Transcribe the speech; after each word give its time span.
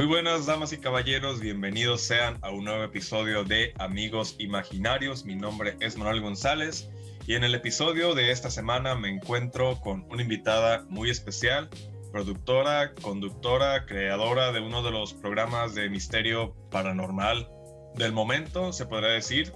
Muy 0.00 0.06
buenas 0.06 0.46
damas 0.46 0.72
y 0.72 0.78
caballeros, 0.78 1.40
bienvenidos 1.40 2.00
sean 2.00 2.38
a 2.40 2.48
un 2.48 2.64
nuevo 2.64 2.82
episodio 2.82 3.44
de 3.44 3.74
Amigos 3.78 4.34
Imaginarios. 4.38 5.26
Mi 5.26 5.34
nombre 5.34 5.76
es 5.80 5.98
Manuel 5.98 6.22
González 6.22 6.88
y 7.26 7.34
en 7.34 7.44
el 7.44 7.54
episodio 7.54 8.14
de 8.14 8.30
esta 8.30 8.50
semana 8.50 8.94
me 8.94 9.10
encuentro 9.10 9.78
con 9.78 10.06
una 10.10 10.22
invitada 10.22 10.86
muy 10.88 11.10
especial, 11.10 11.68
productora, 12.12 12.94
conductora, 12.94 13.84
creadora 13.84 14.52
de 14.52 14.60
uno 14.60 14.82
de 14.82 14.90
los 14.90 15.12
programas 15.12 15.74
de 15.74 15.90
misterio 15.90 16.54
paranormal 16.70 17.50
del 17.94 18.12
momento, 18.12 18.72
se 18.72 18.86
podría 18.86 19.10
decir, 19.10 19.52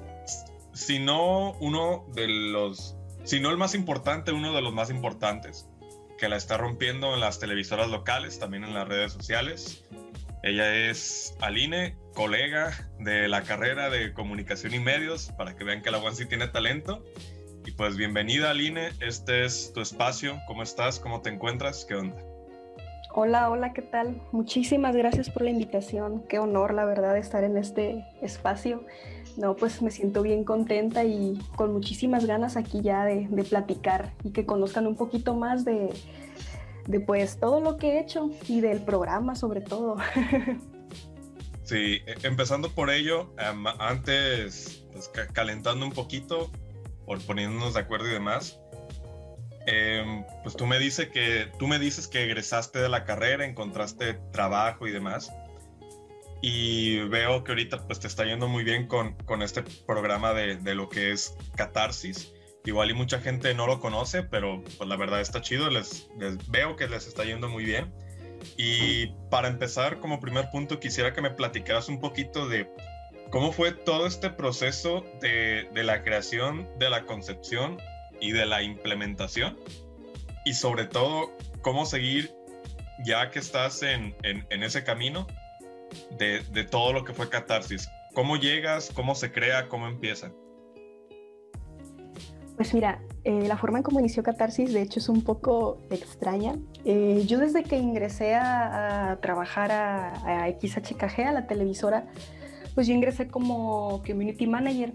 si 0.74 0.98
no 0.98 1.52
uno 1.52 2.04
de 2.12 2.28
los, 2.28 2.98
si 3.24 3.40
no 3.40 3.48
el 3.48 3.56
más 3.56 3.74
importante, 3.74 4.30
uno 4.30 4.52
de 4.52 4.60
los 4.60 4.74
más 4.74 4.90
importantes, 4.90 5.70
que 6.18 6.28
la 6.28 6.36
está 6.36 6.58
rompiendo 6.58 7.14
en 7.14 7.20
las 7.20 7.38
televisoras 7.38 7.88
locales, 7.88 8.38
también 8.38 8.64
en 8.64 8.74
las 8.74 8.86
redes 8.86 9.10
sociales. 9.14 9.86
Ella 10.44 10.90
es 10.90 11.34
Aline, 11.40 11.96
colega 12.12 12.70
de 12.98 13.28
la 13.28 13.44
carrera 13.44 13.88
de 13.88 14.12
comunicación 14.12 14.74
y 14.74 14.78
medios, 14.78 15.32
para 15.38 15.56
que 15.56 15.64
vean 15.64 15.80
que 15.80 15.90
la 15.90 16.02
sí 16.12 16.26
tiene 16.26 16.48
talento. 16.48 17.02
Y 17.64 17.70
pues 17.70 17.96
bienvenida 17.96 18.50
Aline, 18.50 18.90
este 19.00 19.46
es 19.46 19.72
tu 19.72 19.80
espacio. 19.80 20.38
¿Cómo 20.46 20.62
estás? 20.62 21.00
¿Cómo 21.00 21.22
te 21.22 21.30
encuentras? 21.30 21.86
¿Qué 21.86 21.94
onda? 21.94 22.22
Hola, 23.14 23.48
hola, 23.48 23.72
¿qué 23.72 23.80
tal? 23.80 24.20
Muchísimas 24.32 24.94
gracias 24.94 25.30
por 25.30 25.44
la 25.44 25.50
invitación. 25.50 26.22
Qué 26.28 26.38
honor, 26.38 26.74
la 26.74 26.84
verdad, 26.84 27.16
estar 27.16 27.42
en 27.42 27.56
este 27.56 28.04
espacio. 28.20 28.84
No, 29.38 29.56
pues 29.56 29.80
me 29.80 29.90
siento 29.90 30.20
bien 30.20 30.44
contenta 30.44 31.04
y 31.04 31.38
con 31.56 31.72
muchísimas 31.72 32.26
ganas 32.26 32.58
aquí 32.58 32.82
ya 32.82 33.06
de, 33.06 33.28
de 33.30 33.44
platicar 33.44 34.12
y 34.22 34.32
que 34.32 34.44
conozcan 34.44 34.86
un 34.86 34.96
poquito 34.96 35.34
más 35.34 35.64
de, 35.64 35.88
de 36.86 37.00
pues 37.00 37.38
todo 37.38 37.60
lo 37.60 37.76
que 37.76 37.92
he 37.94 38.00
hecho 38.00 38.30
y 38.48 38.60
del 38.60 38.82
programa 38.82 39.34
sobre 39.34 39.60
todo. 39.60 39.96
Sí, 41.64 42.02
e, 42.06 42.14
empezando 42.24 42.70
por 42.70 42.90
ello, 42.90 43.32
antes, 43.78 44.84
pues, 44.92 45.08
calentando 45.32 45.86
un 45.86 45.92
poquito, 45.92 46.50
por 47.06 47.20
poniéndonos 47.22 47.74
de 47.74 47.80
acuerdo 47.80 48.06
y 48.06 48.12
demás, 48.12 48.60
em, 49.66 50.24
pues 50.42 50.56
tú 50.56 50.66
me, 50.66 50.78
dices 50.78 51.08
que, 51.08 51.50
tú 51.58 51.66
me 51.66 51.78
dices 51.78 52.06
que 52.06 52.24
egresaste 52.24 52.78
de 52.80 52.90
la 52.90 53.04
carrera, 53.04 53.46
encontraste 53.46 54.14
trabajo 54.30 54.86
y 54.86 54.92
demás, 54.92 55.32
y 56.42 56.98
veo 57.08 57.42
que 57.44 57.52
ahorita 57.52 57.86
pues 57.86 57.98
te 57.98 58.08
está 58.08 58.26
yendo 58.26 58.46
muy 58.46 58.62
bien 58.62 58.86
con, 58.86 59.14
con 59.24 59.40
este 59.40 59.62
programa 59.86 60.34
de, 60.34 60.56
de 60.56 60.74
lo 60.74 60.90
que 60.90 61.12
es 61.12 61.34
Catarsis. 61.56 62.33
Igual 62.64 62.90
y 62.90 62.94
mucha 62.94 63.20
gente 63.20 63.52
no 63.54 63.66
lo 63.66 63.78
conoce, 63.78 64.22
pero 64.22 64.62
pues 64.78 64.88
la 64.88 64.96
verdad 64.96 65.20
está 65.20 65.42
chido, 65.42 65.68
les, 65.68 66.08
veo 66.48 66.76
que 66.76 66.88
les 66.88 67.06
está 67.06 67.24
yendo 67.24 67.48
muy 67.48 67.64
bien. 67.64 67.92
Y 68.56 69.08
para 69.30 69.48
empezar, 69.48 70.00
como 70.00 70.20
primer 70.20 70.50
punto, 70.50 70.80
quisiera 70.80 71.12
que 71.12 71.20
me 71.20 71.30
platicaras 71.30 71.88
un 71.88 72.00
poquito 72.00 72.48
de 72.48 72.68
cómo 73.30 73.52
fue 73.52 73.72
todo 73.72 74.06
este 74.06 74.30
proceso 74.30 75.04
de, 75.20 75.68
de 75.74 75.84
la 75.84 76.02
creación, 76.02 76.68
de 76.78 76.88
la 76.88 77.04
concepción 77.04 77.78
y 78.20 78.32
de 78.32 78.46
la 78.46 78.62
implementación. 78.62 79.58
Y 80.46 80.54
sobre 80.54 80.86
todo, 80.86 81.36
cómo 81.60 81.84
seguir, 81.84 82.34
ya 83.04 83.30
que 83.30 83.38
estás 83.40 83.82
en, 83.82 84.16
en, 84.22 84.46
en 84.50 84.62
ese 84.62 84.84
camino, 84.84 85.26
de, 86.18 86.40
de 86.50 86.64
todo 86.64 86.92
lo 86.92 87.04
que 87.04 87.12
fue 87.12 87.28
Catarsis. 87.28 87.88
¿Cómo 88.14 88.36
llegas? 88.36 88.90
¿Cómo 88.94 89.14
se 89.14 89.32
crea? 89.32 89.68
¿Cómo 89.68 89.86
empieza? 89.86 90.32
Pues 92.56 92.72
mira, 92.72 93.00
eh, 93.24 93.48
la 93.48 93.56
forma 93.56 93.78
en 93.78 93.82
cómo 93.82 93.98
inició 93.98 94.22
Catarsis 94.22 94.72
de 94.72 94.82
hecho 94.82 95.00
es 95.00 95.08
un 95.08 95.22
poco 95.22 95.78
extraña. 95.90 96.54
Eh, 96.84 97.24
yo 97.26 97.38
desde 97.38 97.64
que 97.64 97.76
ingresé 97.76 98.36
a, 98.36 99.18
trabajar 99.20 99.72
a, 99.72 100.44
a, 100.44 100.48
XHKG, 100.50 101.22
a 101.26 101.32
la 101.32 101.46
televisora, 101.48 102.06
pues 102.74 102.86
yo 102.86 102.94
ingresé 102.94 103.26
como 103.26 104.02
community 104.06 104.46
manager, 104.46 104.92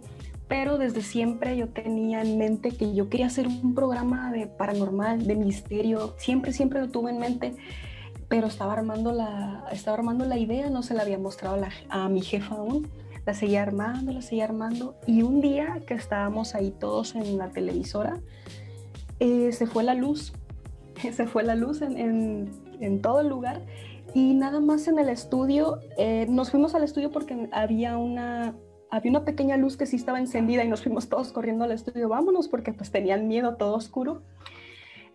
pero 0.48 0.78
desde 0.78 1.02
siempre 1.02 1.58
yo 1.58 1.68
tenía 1.68 2.22
en 2.22 2.38
mente 2.38 2.72
que 2.72 2.96
yo 2.96 3.10
quería 3.10 3.28
hacer 3.28 3.48
un 3.48 3.76
programa 3.76 4.32
de 4.32 4.48
paranormal, 4.48 5.28
de 5.28 5.36
misterio, 5.36 6.16
siempre, 6.18 6.54
siempre 6.54 6.80
lo 6.80 6.90
tuve 6.90 7.12
en 7.12 7.20
mente, 7.20 7.56
pero 8.30 8.48
estaba 8.48 8.72
armando 8.72 9.12
la, 9.12 9.66
estaba 9.72 9.98
armando 9.98 10.24
la 10.24 10.38
idea, 10.38 10.70
no 10.70 10.82
se 10.82 10.94
la 10.94 11.02
había 11.02 11.18
mostrado 11.18 11.62
a 11.90 12.08
mi 12.08 12.22
jefa 12.22 12.56
aún 12.56 12.88
la 13.26 13.34
seguía 13.34 13.64
armando, 13.64 14.12
la 14.12 14.22
seguía 14.22 14.46
armando. 14.46 14.96
Y 15.06 15.22
un 15.22 15.42
día 15.42 15.82
que 15.86 15.94
estábamos 15.94 16.56
ahí 16.56 16.72
todos 16.72 17.16
en 17.16 17.38
la 17.38 17.50
televisora, 17.50 18.20
eh, 19.20 19.52
se 19.52 19.68
fue 19.68 19.84
la 19.84 19.94
luz, 19.94 20.34
se 21.12 21.28
fue 21.28 21.44
la 21.44 21.56
luz 21.56 21.82
en, 21.82 22.52
en, 22.80 23.02
todo 23.02 23.22
el 23.22 23.28
lugar. 23.28 23.62
Y 24.14 24.34
nada 24.34 24.60
más 24.60 24.88
en 24.88 24.98
el 24.98 25.10
estudio, 25.10 25.80
eh, 25.98 26.26
nos 26.30 26.52
fuimos 26.52 26.74
al 26.74 26.84
estudio 26.84 27.12
porque 27.12 27.48
había 27.52 27.98
una, 27.98 28.56
había 28.90 29.12
una 29.12 29.24
pequeña 29.24 29.56
luz 29.58 29.78
que 29.78 29.86
sí 29.86 29.98
estaba 29.98 30.20
encendida 30.20 30.64
y 30.64 30.68
nos 30.68 30.82
fuimos 30.82 31.10
todos 31.10 31.32
corriendo 31.32 31.66
al 31.66 31.72
estudio, 31.72 32.10
vámonos, 32.10 32.48
porque 32.48 32.74
pues 32.74 32.92
tenían 32.92 33.28
miedo 33.28 33.56
todo 33.56 33.76
oscuro. 33.76 34.24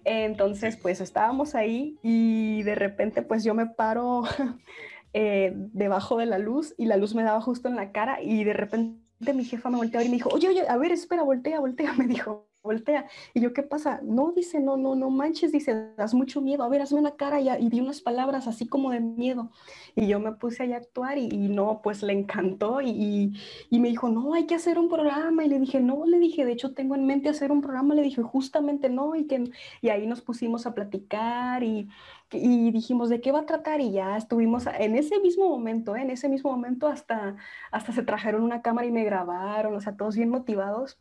Entonces, 0.05 0.77
pues 0.77 1.01
estábamos 1.01 1.55
ahí 1.55 1.99
y 2.03 2.63
de 2.63 2.75
repente, 2.75 3.23
pues 3.23 3.43
yo 3.43 3.55
me 3.55 3.67
paro 3.67 4.23
Eh, 5.17 5.53
debajo 5.55 6.19
de 6.19 6.27
la 6.27 6.39
luz 6.39 6.75
y 6.77 6.87
la 6.87 6.97
luz 6.97 7.15
me 7.15 7.23
daba 7.23 7.41
justo 7.41 7.69
en 7.69 7.77
la 7.77 7.93
cara 7.93 8.21
y 8.21 8.43
de 8.43 8.53
repente 8.53 9.33
mi 9.33 9.45
jefa 9.45 9.71
me 9.71 9.77
volteó 9.77 10.03
y 10.03 10.09
me 10.09 10.17
dijo, 10.17 10.29
oye, 10.31 10.49
oye, 10.49 10.69
a 10.69 10.77
ver, 10.77 10.91
espera, 10.91 11.23
voltea, 11.23 11.61
voltea, 11.61 11.93
me 11.99 12.09
dijo, 12.09 12.49
voltea. 12.65 13.07
Y 13.35 13.41
yo, 13.41 13.53
¿qué 13.53 13.63
pasa? 13.63 14.01
No, 14.03 14.33
dice, 14.33 14.59
no, 14.59 14.77
no, 14.77 14.97
no 14.97 15.11
manches, 15.11 15.53
dice, 15.53 15.91
das 15.97 16.15
mucho 16.15 16.41
miedo, 16.41 16.65
a 16.65 16.69
ver, 16.69 16.81
hazme 16.81 16.99
una 16.99 17.15
cara 17.15 17.41
y, 17.41 17.49
y 17.49 17.69
di 17.69 17.81
unas 17.81 18.01
palabras 18.01 18.49
así 18.49 18.67
como 18.67 18.91
de 18.91 19.01
miedo. 19.01 19.51
Y 19.95 20.09
yo 20.09 20.19
me 20.19 20.33
puse 20.33 20.65
ahí 20.65 20.73
a 20.73 20.79
actuar 20.79 21.19
y, 21.19 21.29
no, 21.29 21.81
pues 21.83 22.03
le 22.03 22.15
encantó 22.15 22.81
y, 22.81 23.35
y, 23.71 23.81
me 23.81 23.89
dijo, 23.89 24.09
no, 24.09 24.35
hay 24.35 24.47
que 24.47 24.55
hacer 24.55 24.79
un 24.79 24.89
programa. 24.89 25.45
Y 25.45 25.49
le 25.49 25.61
dije, 25.61 25.81
no, 25.81 26.07
le 26.07 26.19
dije, 26.19 26.45
de 26.45 26.53
hecho 26.53 26.73
tengo 26.75 26.95
en 26.95 27.07
mente 27.07 27.29
hacer 27.29 27.53
un 27.53 27.61
programa. 27.61 27.95
Le 27.95 28.03
dije, 28.03 28.23
justamente 28.23 28.89
no. 28.89 29.15
Y, 29.15 29.27
que, 29.27 29.45
y 29.83 29.89
ahí 29.91 30.07
nos 30.07 30.23
pusimos 30.23 30.67
a 30.67 30.75
platicar 30.75 31.63
y, 31.63 31.89
y 32.33 32.71
dijimos 32.73 33.09
de 33.11 33.21
qué 33.21 33.33
va 33.33 33.41
a 33.41 33.47
tratar 33.47 33.81
y 33.81 33.93
ya 33.93 34.17
estuvimos 34.17 34.67
en 34.67 34.97
ese 34.97 35.21
mismo 35.21 35.49
momento, 35.49 35.97
¿eh? 35.97 36.03
en 36.03 36.11
ese 36.11 36.29
mismo 36.29 36.51
momento 36.51 36.89
hasta, 36.89 37.37
hasta 37.71 37.93
se 37.93 38.03
trajeron 38.03 38.43
una 38.43 38.63
cámara 38.63 38.87
y 38.87 38.93
me 38.93 39.05
grabaron, 39.05 39.75
o 39.75 39.81
sea, 39.81 39.97
todos 39.97 40.17
bien 40.17 40.31
motivados. 40.31 40.99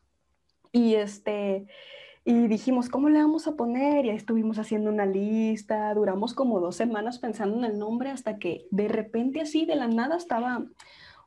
Y 0.73 0.95
este, 0.95 1.67
y 2.25 2.47
dijimos, 2.47 2.89
¿cómo 2.89 3.07
le 3.07 3.19
vamos 3.19 3.47
a 3.47 3.55
poner? 3.55 4.05
Y 4.05 4.09
ahí 4.09 4.17
estuvimos 4.17 4.59
haciendo 4.59 4.89
una 4.89 5.05
lista, 5.05 5.93
duramos 5.93 6.33
como 6.33 6.59
dos 6.59 6.75
semanas 6.75 7.19
pensando 7.19 7.57
en 7.57 7.63
el 7.63 7.79
nombre 7.79 8.09
hasta 8.09 8.39
que 8.39 8.67
de 8.71 8.89
repente 8.89 9.39
así 9.39 9.65
de 9.65 9.75
la 9.75 9.87
nada 9.87 10.17
estaba, 10.17 10.65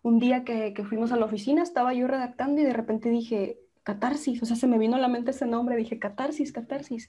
un 0.03 0.19
día 0.19 0.45
que, 0.45 0.75
que 0.75 0.85
fuimos 0.85 1.13
a 1.13 1.17
la 1.17 1.25
oficina, 1.25 1.63
estaba 1.63 1.95
yo 1.95 2.07
redactando 2.07 2.61
y 2.61 2.65
de 2.65 2.75
repente 2.75 3.09
dije, 3.09 3.59
catarsis, 3.83 4.43
o 4.43 4.47
sea, 4.47 4.57
se 4.57 4.67
me 4.67 4.79
vino 4.79 4.97
a 4.97 4.99
la 5.01 5.09
mente 5.09 5.31
ese 5.31 5.47
nombre, 5.47 5.77
dije 5.77 5.99
catarsis, 5.99 6.53
catarsis. 6.53 7.09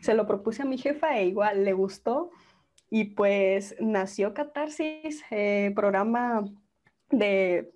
Se 0.00 0.14
lo 0.14 0.26
propuse 0.26 0.62
a 0.62 0.66
mi 0.66 0.78
jefa 0.78 1.18
e 1.18 1.26
igual 1.26 1.64
le 1.64 1.72
gustó 1.72 2.30
y 2.90 3.04
pues 3.04 3.76
nació 3.80 4.34
Catarsis, 4.34 5.22
eh, 5.30 5.72
programa 5.74 6.44
de 7.10 7.70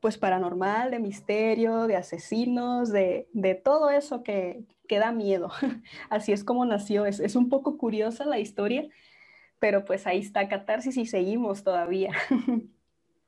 pues 0.00 0.16
paranormal, 0.16 0.90
de 0.90 0.98
misterio, 0.98 1.86
de 1.86 1.96
asesinos, 1.96 2.90
de, 2.90 3.28
de 3.32 3.54
todo 3.54 3.90
eso 3.90 4.22
que, 4.22 4.64
que, 4.88 4.98
da 4.98 5.12
miedo. 5.12 5.52
Así 6.10 6.32
es 6.32 6.42
como 6.42 6.64
nació, 6.64 7.06
es, 7.06 7.20
es 7.20 7.36
un 7.36 7.48
poco 7.48 7.76
curiosa 7.76 8.24
la 8.24 8.38
historia, 8.38 8.88
pero 9.58 9.84
pues 9.84 10.06
ahí 10.06 10.18
está 10.18 10.48
Catarsis 10.48 10.96
y 10.96 11.06
seguimos 11.06 11.62
todavía. 11.62 12.12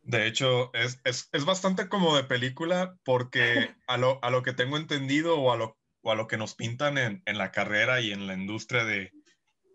De 0.03 0.27
hecho, 0.27 0.75
es, 0.75 1.01
es, 1.05 1.29
es, 1.33 1.45
bastante 1.45 1.89
como 1.89 2.17
de 2.17 2.25
película 2.25 2.97
porque 3.05 3.71
a 3.87 3.97
lo, 3.99 4.19
a 4.25 4.31
lo 4.31 4.43
que 4.43 4.53
tengo 4.53 4.77
entendido 4.77 5.39
o 5.39 5.53
a 5.53 5.57
lo, 5.57 5.79
o 6.01 6.11
a 6.11 6.17
lo 6.17 6.27
que 6.27 6.37
nos 6.37 6.55
pintan 6.55 6.99
en, 6.99 7.23
en, 7.25 7.39
la 7.39 7.53
carrera 7.53 8.01
y 8.01 8.11
en 8.11 8.27
la 8.27 8.35
industria 8.35 8.85
de, 8.85 9.13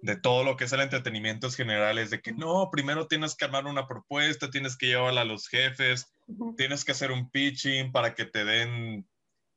de 0.01 0.15
todo 0.17 0.43
lo 0.43 0.57
que 0.57 0.65
es 0.65 0.73
el 0.73 0.81
entretenimiento 0.81 1.49
general 1.49 1.97
es 1.97 2.09
de 2.09 2.21
que 2.21 2.33
no, 2.33 2.69
primero 2.71 3.07
tienes 3.07 3.35
que 3.35 3.45
armar 3.45 3.67
una 3.67 3.87
propuesta, 3.87 4.49
tienes 4.49 4.75
que 4.75 4.87
llevarla 4.87 5.21
a 5.21 5.25
los 5.25 5.47
jefes, 5.47 6.11
tienes 6.57 6.83
que 6.83 6.91
hacer 6.91 7.11
un 7.11 7.29
pitching 7.29 7.91
para 7.91 8.15
que 8.15 8.25
te 8.25 8.45
den 8.45 9.07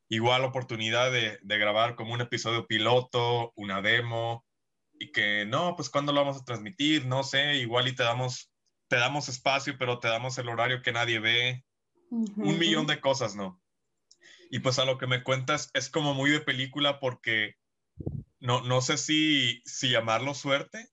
igual 0.09 0.45
oportunidad 0.45 1.13
de, 1.13 1.39
de 1.43 1.59
grabar 1.59 1.95
como 1.95 2.15
un 2.15 2.21
episodio 2.21 2.67
piloto, 2.67 3.53
una 3.57 3.81
demo, 3.83 4.45
y 4.99 5.13
que 5.13 5.47
no, 5.47 5.77
pues 5.77 5.89
cuándo 5.89 6.13
lo 6.13 6.21
vamos 6.21 6.41
a 6.41 6.45
transmitir, 6.45 7.07
no 7.07 7.23
sé, 7.23 7.57
igual 7.57 7.89
y 7.89 7.95
te 7.95 8.03
damos 8.03 8.51
te 8.91 8.97
damos 8.97 9.29
espacio, 9.29 9.79
pero 9.79 10.01
te 10.01 10.09
damos 10.09 10.37
el 10.39 10.49
horario 10.49 10.83
que 10.83 10.91
nadie 10.91 11.21
ve, 11.21 11.65
un 12.11 12.59
millón 12.59 12.89
de 12.89 13.01
cosas, 13.01 13.37
¿no? 13.37 13.63
Y 14.51 14.59
pues 14.59 14.81
a 14.81 14.85
lo 14.85 14.99
que 14.99 15.07
me 15.07 15.23
cuentas 15.23 15.71
es 15.75 15.89
como 15.89 16.13
muy 16.13 16.31
de 16.31 16.41
película 16.41 16.99
porque 16.99 17.55
no, 18.41 18.63
no 18.63 18.81
sé 18.81 18.99
si, 18.99 19.63
si 19.65 19.91
llamarlo 19.91 20.35
suerte, 20.35 20.89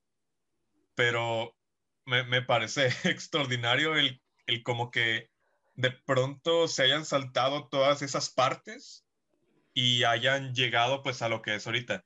pero 0.93 1.57
me, 2.05 2.23
me 2.23 2.43
parece 2.43 2.87
extraordinario 3.09 3.95
el, 3.95 4.21
el 4.45 4.61
como 4.61 4.91
que 4.91 5.31
de 5.77 5.91
pronto 5.91 6.67
se 6.67 6.83
hayan 6.83 7.05
saltado 7.05 7.69
todas 7.69 8.01
esas 8.01 8.29
partes 8.29 9.05
y 9.73 10.03
hayan 10.03 10.53
llegado 10.53 11.03
pues 11.03 11.21
a 11.21 11.29
lo 11.29 11.43
que 11.43 11.55
es 11.55 11.67
ahorita. 11.67 12.03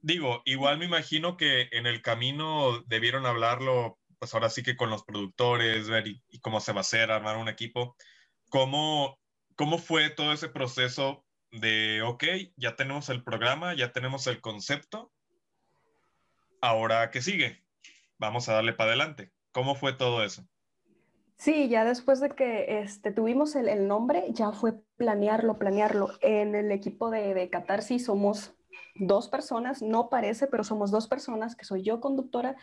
Digo, 0.00 0.40
igual 0.44 0.78
me 0.78 0.84
imagino 0.84 1.36
que 1.36 1.68
en 1.72 1.86
el 1.86 2.00
camino 2.00 2.80
debieron 2.86 3.26
hablarlo 3.26 3.98
pues 4.20 4.34
ahora 4.34 4.50
sí 4.50 4.62
que 4.62 4.76
con 4.76 4.90
los 4.90 5.04
productores, 5.04 5.88
ver 5.88 6.06
y, 6.08 6.40
cómo 6.40 6.60
se 6.60 6.72
va 6.72 6.78
a 6.78 6.80
hacer, 6.80 7.10
armar 7.10 7.36
un 7.36 7.48
equipo. 7.48 7.96
¿Cómo, 8.50 9.18
¿Cómo 9.56 9.78
fue 9.78 10.10
todo 10.10 10.32
ese 10.32 10.48
proceso 10.48 11.24
de, 11.50 12.02
ok, 12.02 12.24
ya 12.56 12.76
tenemos 12.76 13.08
el 13.08 13.24
programa, 13.24 13.74
ya 13.74 13.92
tenemos 13.92 14.26
el 14.28 14.40
concepto, 14.40 15.12
ahora 16.60 17.10
qué 17.10 17.20
sigue? 17.20 17.64
Vamos 18.18 18.48
a 18.48 18.54
darle 18.54 18.72
para 18.72 18.90
adelante. 18.90 19.32
¿Cómo 19.52 19.74
fue 19.74 19.92
todo 19.92 20.24
eso? 20.24 20.48
Sí, 21.38 21.68
ya 21.68 21.84
después 21.84 22.20
de 22.20 22.30
que 22.30 22.80
este, 22.80 23.12
tuvimos 23.12 23.54
el, 23.54 23.86
nombre, 23.86 24.24
ya 24.30 24.50
fue 24.50 24.74
planearlo, 24.96 25.56
planearlo. 25.56 26.10
En 26.20 26.56
el 26.56 26.72
equipo 26.72 27.10
de, 27.10 27.32
de 27.32 27.48
Catarsis 27.48 28.06
somos 28.06 28.54
dos 28.96 29.28
personas, 29.28 29.80
no 29.80 30.08
parece, 30.08 30.48
pero 30.48 30.64
somos 30.64 30.90
dos 30.90 31.06
personas, 31.06 31.54
que 31.54 31.64
soy 31.64 31.82
yo 31.82 32.00
conductora 32.00 32.56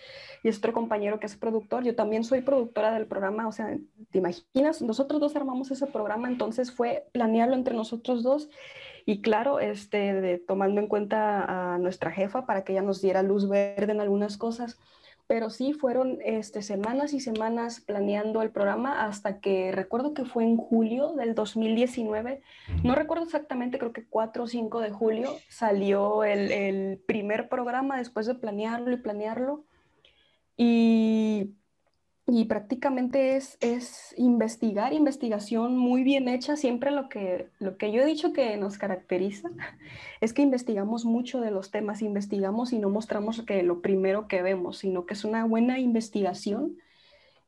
y 0.44 0.50
es 0.50 0.60
compañero 0.60 1.20
que 1.22 1.26
es 1.26 1.38
productor. 1.38 1.86
Yo 1.86 1.96
también 1.96 2.26
soy 2.26 2.42
productora 2.42 2.94
del 2.94 3.08
programa, 3.08 3.48
o 3.48 3.54
sea, 3.54 3.78
¿te 4.12 4.18
imaginas? 4.18 4.82
Nosotros 4.82 5.22
dos 5.22 5.36
armamos 5.38 5.72
ese 5.72 5.88
programa, 5.88 6.28
entonces 6.28 6.72
fue 6.72 7.08
planearlo 7.14 7.56
entre 7.56 7.76
nosotros 7.76 8.24
dos 8.24 8.50
y 9.06 9.22
claro, 9.22 9.60
este, 9.60 10.44
tomando 10.48 10.82
en 10.82 10.88
cuenta 10.88 11.74
a 11.76 11.78
nuestra 11.78 12.12
jefa 12.12 12.46
para 12.46 12.64
que 12.64 12.74
ella 12.74 12.82
nos 12.82 13.02
diera 13.02 13.24
luz 13.24 13.48
verde 13.48 13.94
en 13.94 14.02
algunas 14.02 14.36
cosas 14.38 14.78
pero 15.28 15.50
sí 15.50 15.74
fueron 15.74 16.20
este, 16.24 16.62
semanas 16.62 17.14
y 17.14 17.20
semanas 17.20 17.82
planeando 17.82 18.42
el 18.42 18.52
programa 18.52 19.06
hasta 19.06 19.40
que 19.40 19.72
recuerdo 19.72 20.14
que 20.14 20.26
fue 20.26 20.44
en 20.44 20.58
julio 20.58 21.14
del 21.14 21.34
2019, 21.34 22.42
no 22.84 22.96
recuerdo 22.96 23.24
exactamente, 23.24 23.80
creo 23.80 23.94
que 23.94 24.06
4 24.06 24.44
o 24.44 24.48
5 24.48 24.80
de 24.82 24.92
julio 24.92 25.32
salió 25.50 26.24
el, 26.24 26.52
el 26.52 27.00
primer 27.06 27.50
programa 27.50 27.98
después 27.98 28.26
de 28.28 28.36
planearlo 28.36 28.92
y 28.92 28.98
planearlo. 28.98 29.66
Y 30.58 31.56
y 32.28 32.46
prácticamente 32.46 33.36
es, 33.36 33.58
es 33.62 34.16
investigar, 34.18 34.94
investigación 34.94 35.78
muy 35.78 36.04
bien 36.04 36.28
hecha. 36.28 36.56
Siempre 36.56 36.90
lo 36.90 37.08
que, 37.08 37.50
lo 37.60 37.78
que 37.78 37.92
yo 37.92 38.02
he 38.02 38.06
dicho 38.06 38.34
que 38.34 38.58
nos 38.58 38.80
caracteriza 38.80 39.50
es 40.22 40.34
que 40.34 40.42
investigamos 40.42 41.06
mucho 41.06 41.40
de 41.40 41.52
los 41.52 41.70
temas, 41.70 42.02
investigamos 42.02 42.74
y 42.74 42.80
no 42.80 42.90
mostramos 42.90 43.44
que 43.44 43.62
lo 43.62 43.82
primero 43.82 44.28
que 44.28 44.42
vemos, 44.42 44.80
sino 44.80 45.06
que 45.06 45.14
es 45.14 45.24
una 45.24 45.46
buena 45.46 45.80
investigación. 45.80 46.78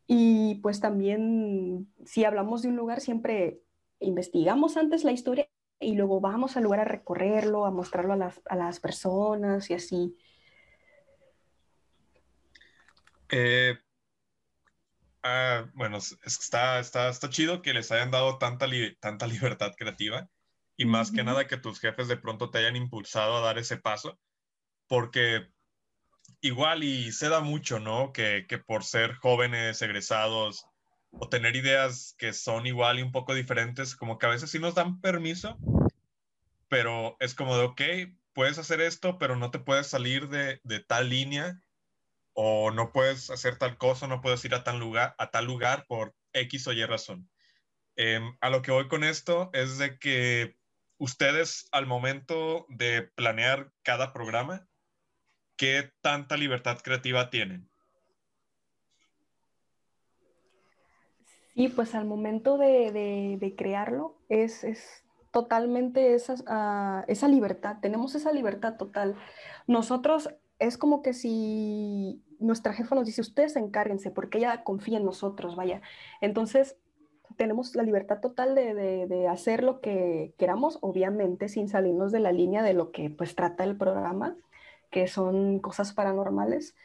Y 0.06 0.56
pues 0.62 0.80
también 0.80 1.92
si 2.06 2.24
hablamos 2.24 2.62
de 2.62 2.70
un 2.70 2.76
lugar, 2.76 3.02
siempre 3.02 3.62
investigamos 4.00 4.78
antes 4.78 5.04
la 5.04 5.12
historia 5.12 5.50
y 5.80 5.96
luego 5.96 6.22
vamos 6.22 6.56
al 6.56 6.64
lugar 6.64 6.82
a 6.82 6.86
recorrerlo, 6.86 7.66
a 7.66 7.72
mostrarlo 7.72 8.14
a 8.14 8.18
las, 8.18 8.42
a 8.46 8.56
las 8.56 8.80
personas 8.80 9.72
y 9.72 9.74
así. 9.74 10.16
Eh, 13.30 13.76
Ah, 15.30 15.70
bueno, 15.74 15.98
está, 15.98 16.80
está, 16.80 17.10
está 17.10 17.30
chido 17.30 17.62
que 17.62 17.74
les 17.74 17.92
hayan 17.92 18.12
dado 18.12 18.38
tanta, 18.38 18.66
tanta 19.02 19.28
libertad 19.28 19.74
creativa 19.76 20.30
y 20.78 20.86
más 20.86 21.12
que 21.12 21.26
nada 21.26 21.48
que 21.48 21.58
tus 21.58 21.82
jefes 21.82 22.08
de 22.08 22.16
pronto 22.16 22.50
te 22.50 22.60
hayan 22.60 22.78
impulsado 22.78 23.36
a 23.36 23.42
dar 23.42 23.58
ese 23.58 23.76
paso, 23.76 24.18
porque 24.88 25.50
igual 26.40 26.86
y 26.86 27.12
se 27.12 27.28
da 27.28 27.42
mucho, 27.42 27.82
¿no? 27.82 28.14
Que, 28.14 28.46
que 28.48 28.58
por 28.58 28.86
ser 28.86 29.16
jóvenes, 29.16 29.82
egresados 29.82 30.66
o 31.12 31.28
tener 31.28 31.58
ideas 31.58 32.16
que 32.18 32.32
son 32.32 32.66
igual 32.66 33.00
y 33.00 33.02
un 33.02 33.12
poco 33.12 33.34
diferentes, 33.34 33.98
como 33.98 34.18
que 34.18 34.28
a 34.28 34.30
veces 34.30 34.50
sí 34.50 34.60
nos 34.60 34.76
dan 34.76 35.02
permiso, 35.02 35.58
pero 36.70 37.18
es 37.20 37.36
como 37.36 37.58
de, 37.58 37.66
ok, 37.66 37.82
puedes 38.32 38.58
hacer 38.60 38.80
esto, 38.80 39.18
pero 39.18 39.36
no 39.36 39.52
te 39.52 39.60
puedes 39.60 39.88
salir 39.88 40.30
de, 40.30 40.62
de 40.64 40.80
tal 40.80 41.10
línea 41.10 41.60
o 42.40 42.70
no 42.70 42.92
puedes 42.92 43.32
hacer 43.32 43.58
tal 43.58 43.80
cosa, 43.80 44.08
no 44.08 44.22
puedes 44.22 44.46
ir 44.46 44.54
a 44.54 44.64
tal 44.64 44.78
lugar, 44.80 45.16
a 45.18 45.32
tal 45.32 45.46
lugar 45.46 45.88
por 45.88 46.16
X 46.34 46.68
o 46.68 46.72
Y 46.72 46.86
razón. 46.86 47.28
Em, 47.96 48.38
a 48.42 48.52
lo 48.52 48.62
que 48.62 48.70
voy 48.70 48.88
con 48.88 49.04
esto 49.04 49.50
es 49.54 49.80
de 49.80 49.98
que 49.98 50.56
ustedes 51.00 51.68
al 51.72 51.88
momento 51.88 52.68
de 52.70 53.02
planear 53.02 53.72
cada 53.82 54.14
programa, 54.14 54.68
¿qué 55.56 55.92
tanta 56.02 56.38
libertad 56.38 56.78
creativa 56.84 57.32
tienen? 57.32 57.72
Sí, 61.56 61.70
pues 61.70 61.96
al 61.96 62.06
momento 62.06 62.60
de, 62.60 63.56
crearlo 63.58 64.22
es, 64.30 64.64
totalmente 65.32 66.14
esa, 66.14 66.36
ah, 66.46 67.04
esa 67.08 67.28
libertad, 67.28 67.78
tenemos 67.82 68.14
esa 68.14 68.32
libertad 68.32 68.78
total. 68.78 69.16
Nosotros 69.66 70.30
es 70.60 70.78
como 70.78 71.02
que 71.02 71.14
si 71.14 72.24
nuestra 72.40 72.74
jefa 72.74 72.96
nos 72.96 73.06
dice, 73.06 73.22
ustedes 73.22 73.56
encárguense, 73.56 74.12
porque 74.12 74.38
ella 74.40 74.64
confía 74.64 74.98
en 74.98 75.06
nosotros, 75.06 75.56
vaya. 75.56 75.82
Entonces, 76.22 76.78
tenemos 77.36 77.76
la 77.76 77.84
libertad 77.84 78.20
total 78.20 78.56
de, 78.56 79.28
hacer 79.30 79.64
lo 79.64 79.82
que 79.82 80.34
queramos, 80.38 80.80
obviamente 80.82 81.50
sin 81.50 81.70
salirnos 81.70 82.12
de 82.12 82.20
la 82.20 82.32
línea 82.32 82.64
de 82.64 82.74
lo 82.74 82.92
que 82.92 83.10
pues 83.10 83.36
trata 83.36 83.64
el 83.64 83.78
programa, 83.78 84.36
que 84.90 85.08
son 85.08 85.60
cosas 85.60 85.94
paranormales. 85.94 86.76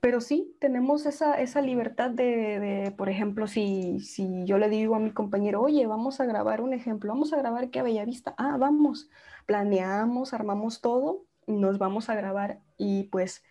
Pero 0.00 0.20
sí, 0.20 0.56
tenemos 0.58 1.06
esa, 1.06 1.60
libertad 1.60 2.10
de, 2.10 2.92
por 2.98 3.08
ejemplo, 3.08 3.46
si, 3.46 4.00
si 4.00 4.44
yo 4.44 4.58
le 4.58 4.68
digo 4.68 4.96
a 4.96 4.98
mi 4.98 5.12
compañero, 5.12 5.62
oye, 5.62 5.86
vamos 5.86 6.20
a 6.20 6.26
grabar 6.26 6.60
un 6.60 6.72
ejemplo, 6.72 7.12
vamos 7.12 7.32
a 7.32 7.36
grabar 7.36 7.70
que 7.70 7.78
a 7.78 7.84
Bellavista, 7.84 8.34
ah, 8.36 8.56
vamos, 8.58 9.10
planeamos, 9.46 10.34
armamos 10.34 10.80
todo, 10.80 11.24
nos 11.46 11.78
vamos 11.78 12.08
a 12.08 12.16
grabar 12.16 12.60
y 12.76 13.04
pues 13.04 13.44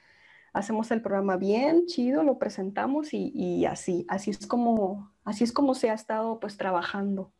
hacemos 0.53 0.91
el 0.91 1.01
programa 1.01 1.37
bien, 1.37 1.85
chido, 1.87 2.23
lo 2.23 2.37
presentamos 2.37 3.09
y, 3.13 3.65
así, 3.65 4.05
así 4.09 4.31
es 4.31 4.45
como, 4.47 5.11
así 5.23 5.43
es 5.43 5.51
como 5.51 5.75
se 5.75 5.89
ha 5.89 5.93
estado 5.93 6.39
pues 6.39 6.57
trabajando. 6.57 7.31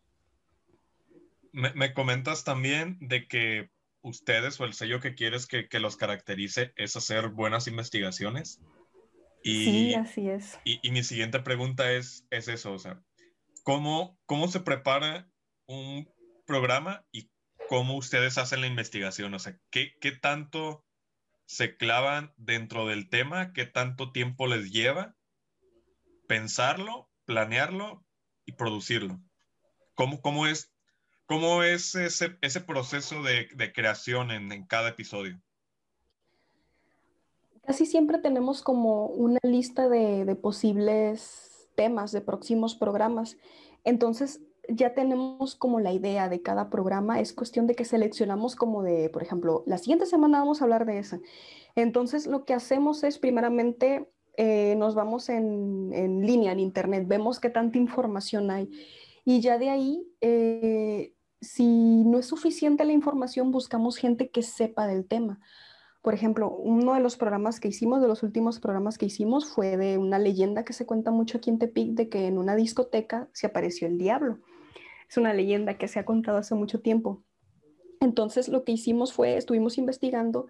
Me, 1.51 1.94
comentas 1.94 2.46
también 2.46 2.98
de 3.01 3.27
que 3.27 3.70
ustedes 4.01 4.60
o 4.60 4.65
el 4.65 4.74
sello 4.74 5.01
que 5.01 5.15
quieres 5.15 5.48
que, 5.48 5.68
los 5.80 5.98
caracterice 5.98 6.72
es 6.77 6.96
hacer 6.96 7.27
buenas 7.30 7.68
investigaciones. 7.68 8.62
Y, 9.44 9.65
sí, 9.65 9.94
así 9.96 10.30
es. 10.30 10.60
Y, 10.63 10.91
mi 10.91 11.03
siguiente 11.03 11.39
pregunta 11.41 11.91
es, 11.91 12.25
es 12.30 12.48
eso, 12.48 12.72
o 12.72 12.80
sea, 12.80 13.01
¿cómo, 13.63 14.18
¿cómo 14.25 14.48
se 14.48 14.62
prepara 14.62 15.30
un 15.65 16.10
programa 16.46 17.06
y 17.12 17.30
cómo 17.68 17.98
ustedes 17.98 18.38
hacen 18.38 18.62
la 18.62 18.68
investigación? 18.68 19.34
O 19.34 19.39
sea, 19.39 19.58
¿qué, 19.70 19.91
qué 20.00 20.13
tanto 20.13 20.86
se 21.51 21.75
clavan 21.75 22.31
dentro 22.38 22.88
del 22.88 23.10
tema, 23.10 23.51
qué 23.51 23.65
tanto 23.65 24.13
tiempo 24.13 24.48
les 24.48 24.72
lleva 24.72 25.17
pensarlo, 26.25 27.10
planearlo 27.25 28.05
y 28.46 28.53
producirlo. 28.53 29.20
¿Cómo, 29.93 30.22
cómo 30.22 30.48
es, 30.48 30.72
cómo 31.25 31.62
es 31.62 31.93
ese, 31.96 32.38
ese 32.39 32.62
proceso 32.62 33.22
de, 33.22 33.50
de 33.53 33.74
creación 33.74 34.31
en, 34.31 34.50
en, 34.53 34.65
cada 34.65 34.91
episodio? 34.91 35.41
Casi 37.63 37.86
siempre 37.86 38.17
tenemos 38.20 38.62
como 38.62 39.08
una 39.08 39.41
lista 39.43 39.89
de, 39.89 40.24
de 40.24 40.36
posibles 40.36 41.67
temas 41.75 42.13
de 42.13 42.22
próximos 42.22 42.75
programas. 42.75 43.36
Entonces, 43.84 44.39
ya 44.68 44.94
tenemos 44.94 45.56
como 45.56 45.80
la 45.80 45.91
idea 45.91 46.30
de 46.30 46.41
cada 46.41 46.70
programa, 46.70 47.20
es 47.20 47.34
cuestión 47.34 47.68
de 47.68 47.75
que 47.75 47.86
seleccionamos 47.86 48.56
como 48.56 48.84
de, 48.84 49.10
por 49.10 49.24
ejemplo, 49.24 49.63
la 49.65 49.77
siguiente 49.77 50.06
semana 50.06 50.39
vamos 50.39 50.62
a 50.62 50.65
hablar 50.65 50.86
de 50.86 51.00
eso. 51.00 51.20
Entonces, 51.75 52.27
lo 52.27 52.46
que 52.46 52.53
hacemos 52.53 53.03
es, 53.03 53.18
primeramente, 53.18 54.10
eh, 54.38 54.75
nos 54.77 54.96
vamos 54.96 55.30
en, 55.30 55.91
en, 55.94 56.25
línea, 56.25 56.51
en 56.51 56.60
internet, 56.60 57.06
vemos 57.08 57.39
qué 57.39 57.50
tanta 57.50 57.77
información 57.77 58.51
hay. 58.51 58.70
Y 59.25 59.41
ya 59.41 59.58
de 59.58 59.70
ahí, 59.70 60.08
eh, 60.22 61.13
si 61.41 62.03
no 62.06 62.20
es 62.20 62.27
suficiente 62.27 62.86
la 62.86 62.94
información, 62.94 63.51
buscamos 63.51 63.98
gente 63.98 64.30
que 64.30 64.44
sepa 64.44 64.88
del 64.88 65.08
tema. 65.08 65.39
Por 66.01 66.15
ejemplo, 66.15 66.50
uno 66.50 66.96
de 66.96 67.00
los 67.00 67.15
programas 67.15 67.60
que 67.60 67.68
hicimos, 67.68 68.01
de 68.01 68.08
los 68.08 68.24
últimos 68.24 68.60
programas 68.60 68.98
que 68.98 69.06
hicimos, 69.06 69.46
fue 69.46 69.77
de 69.77 69.98
una 70.00 70.18
leyenda 70.18 70.65
que 70.65 70.74
se 70.74 70.86
cuenta 70.86 71.12
mucho 71.12 71.38
aquí 71.38 71.51
en 71.51 71.60
Tepic, 71.60 71.94
de 71.94 72.10
que 72.10 72.25
en 72.25 72.39
una 72.39 72.56
discoteca 72.56 73.30
se 73.34 73.48
apareció 73.48 73.88
el 73.88 74.00
diablo. 74.00 74.39
Es 75.12 75.18
una 75.18 75.34
leyenda 75.34 75.77
que 75.77 75.89
se 75.89 76.00
ha 76.00 76.06
contado 76.06 76.38
hace 76.38 76.56
mucho 76.56 76.80
tiempo. 76.80 77.22
Entonces 78.00 78.48
lo 78.48 78.63
que 78.63 78.72
hicimos 78.72 79.12
fue, 79.12 79.36
estuvimos 79.36 79.77
investigando 79.77 80.48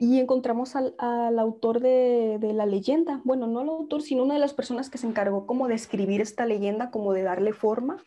y 0.00 0.18
encontramos 0.18 0.76
al, 0.76 0.94
autor 1.38 1.80
de, 1.80 2.38
la 2.54 2.64
leyenda. 2.64 3.20
Bueno, 3.24 3.46
no 3.46 3.60
al 3.60 3.68
autor, 3.68 4.00
sino 4.00 4.22
una 4.22 4.32
de 4.32 4.40
las 4.40 4.54
personas 4.54 4.88
que 4.88 4.96
se 4.96 5.06
encargó 5.06 5.44
como 5.44 5.68
de 5.68 5.74
escribir 5.74 6.22
esta 6.22 6.46
leyenda, 6.46 6.90
como 6.90 7.12
de 7.12 7.22
darle 7.22 7.52
forma. 7.52 8.02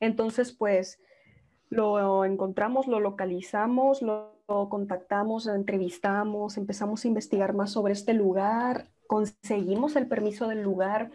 Entonces, 0.00 0.52
pues 0.52 1.00
lo 1.68 2.24
encontramos, 2.24 2.86
lo 2.86 2.98
localizamos, 2.98 4.00
lo, 4.00 4.40
lo 4.48 4.70
contactamos, 4.70 5.44
lo 5.44 5.54
entrevistamos, 5.54 6.56
empezamos 6.56 7.04
a 7.04 7.08
investigar 7.08 7.52
más 7.52 7.72
sobre 7.72 7.92
este 7.92 8.14
lugar, 8.14 8.88
conseguimos 9.06 9.96
el 9.96 10.08
permiso 10.08 10.48
del 10.48 10.62
lugar, 10.62 11.10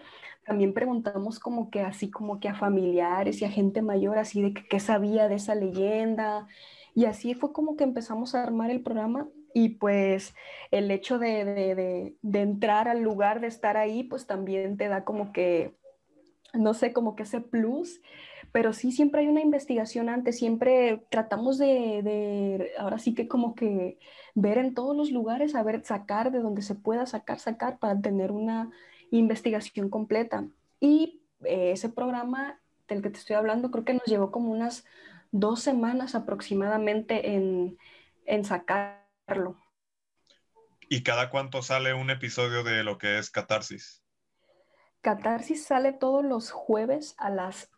también 0.45 0.73
preguntamos 0.73 1.39
como 1.39 1.69
que 1.69 1.81
así 1.81 2.09
como 2.09 2.39
que 2.39 2.49
a 2.49 2.55
familiares 2.55 3.41
y 3.41 3.45
a 3.45 3.51
gente 3.51 3.81
mayor, 3.81 4.17
así 4.17 4.41
de 4.41 4.53
que 4.53 4.67
qué 4.67 4.79
sabía 4.79 5.27
de 5.27 5.35
esa 5.35 5.55
leyenda. 5.55 6.47
Y 6.93 7.05
así 7.05 7.35
fue 7.35 7.53
como 7.53 7.75
que 7.75 7.83
empezamos 7.83 8.35
a 8.35 8.43
armar 8.43 8.71
el 8.71 8.81
programa 8.81 9.27
y 9.53 9.69
pues 9.69 10.33
el 10.71 10.91
hecho 10.91 11.19
de, 11.19 12.15
entrar 12.23 12.87
al 12.87 13.01
lugar, 13.01 13.41
de 13.41 13.47
estar 13.47 13.77
ahí, 13.77 14.03
pues 14.03 14.27
también 14.27 14.77
te 14.77 14.87
da 14.87 15.03
como 15.03 15.31
que, 15.31 15.75
no 16.53 16.73
sé, 16.73 16.93
como 16.93 17.15
que 17.15 17.23
ese 17.23 17.41
plus, 17.41 18.01
pero 18.51 18.73
sí 18.73 18.91
siempre 18.91 19.21
hay 19.21 19.27
una 19.27 19.41
investigación 19.41 20.09
antes, 20.09 20.37
siempre 20.37 21.05
tratamos 21.09 21.57
de, 21.57 22.71
ahora 22.77 22.97
sí 22.97 23.13
que 23.13 23.27
como 23.27 23.55
que 23.55 23.97
ver 24.35 24.57
en 24.57 24.73
todos 24.73 24.95
los 24.95 25.11
lugares, 25.11 25.55
a 25.55 25.63
ver, 25.63 25.83
sacar 25.85 26.31
de 26.31 26.39
donde 26.39 26.61
se 26.61 26.75
pueda 26.75 27.05
sacar, 27.05 27.39
sacar 27.39 27.79
para 27.79 27.99
tener 28.01 28.31
una 28.31 28.71
investigación 29.11 29.89
completa. 29.89 30.45
Y 30.79 31.21
eh, 31.43 31.71
ese 31.71 31.89
programa 31.89 32.59
del 32.87 33.01
que 33.01 33.09
te 33.09 33.19
estoy 33.19 33.35
hablando 33.35 33.71
creo 33.71 33.85
que 33.85 33.93
nos 33.93 34.05
llevó 34.05 34.31
como 34.31 34.51
unas 34.51 34.85
dos 35.31 35.61
semanas 35.61 36.15
aproximadamente 36.15 37.35
en, 37.35 37.77
en 38.25 38.45
sacarlo. 38.45 39.57
¿Y 40.89 41.03
cada 41.03 41.29
cuánto 41.29 41.61
sale 41.61 41.93
un 41.93 42.09
episodio 42.09 42.63
de 42.63 42.83
lo 42.83 42.97
que 42.97 43.17
es 43.17 43.29
Catarsis? 43.29 44.03
Catarsis 45.01 45.63
sale 45.65 45.93
todos 45.93 46.23
los 46.23 46.51
jueves 46.51 47.15
a 47.17 47.29
las 47.29 47.71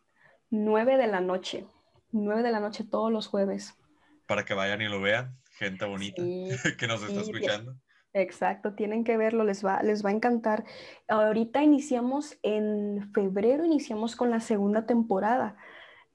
9 0.49 0.97
de 0.97 1.07
la 1.07 1.21
noche. 1.21 1.65
9 2.11 2.43
de 2.43 2.51
la 2.51 2.59
noche 2.59 2.83
todos 2.83 3.11
los 3.11 3.27
jueves. 3.27 3.75
Para 4.27 4.45
que 4.45 4.53
vayan 4.53 4.81
y 4.81 4.87
lo 4.87 4.99
vean, 4.99 5.37
gente 5.57 5.85
bonita 5.85 6.21
que 6.77 6.87
nos 6.87 7.03
está 7.03 7.21
escuchando. 7.21 7.75
Exacto, 8.13 8.75
tienen 8.75 9.03
que 9.03 9.17
verlo, 9.17 9.43
les 9.43 9.65
va, 9.65 9.81
les 9.81 10.05
va 10.05 10.09
a 10.09 10.13
encantar. 10.13 10.65
Ahorita 11.07 11.63
iniciamos 11.63 12.37
en 12.43 13.11
febrero, 13.11 13.65
iniciamos 13.65 14.15
con 14.15 14.29
la 14.29 14.39
segunda 14.39 14.85
temporada. 14.85 15.57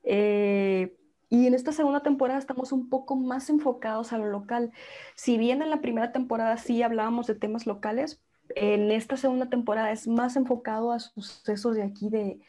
Eh, 0.05 0.97
y 1.29 1.47
en 1.47 1.55
esta 1.55 1.73
segunda 1.73 2.03
temporada 2.03 2.39
estamos 2.39 2.73
un 2.73 2.89
poco 2.89 3.17
más 3.17 3.51
enfocados 3.51 4.13
a 4.13 4.19
lo 4.19 4.27
local. 4.27 4.73
Si 5.17 5.39
bien 5.39 5.61
en 5.61 5.71
la 5.71 5.81
primera 5.81 6.13
temporada 6.13 6.57
sí 6.57 6.83
hablábamos 6.83 7.27
de 7.27 7.35
temas 7.35 7.67
locales, 7.67 8.23
en 8.55 8.93
esta 8.93 9.17
segunda 9.17 9.49
temporada 9.51 9.91
es 9.91 10.07
más 10.07 10.37
enfocado 10.37 10.93
a 10.93 11.01
sucesos 11.01 11.75
de 11.75 11.83
aquí 11.83 12.09
de, 12.11 12.41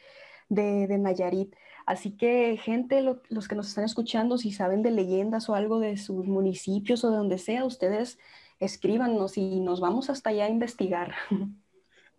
de, 0.48 0.98
Nayarit. 0.98 1.54
Así 1.86 2.16
que 2.16 2.56
gente, 2.56 3.02
los 3.02 3.48
que 3.48 3.56
nos 3.56 3.68
están 3.68 3.84
escuchando, 3.84 4.38
si 4.38 4.52
saben 4.52 4.82
de 4.82 4.92
leyendas 4.92 5.48
o 5.48 5.54
algo 5.56 5.80
de 5.80 5.96
sus 5.96 6.26
municipios 6.26 7.04
o 7.04 7.10
de 7.10 7.16
donde 7.16 7.38
sea, 7.38 7.64
ustedes 7.64 8.18
escríbanos 8.60 9.36
y 9.36 9.60
nos 9.60 9.80
vamos 9.80 10.10
hasta 10.10 10.30
allá 10.30 10.46
a 10.46 10.50
investigar. 10.50 11.14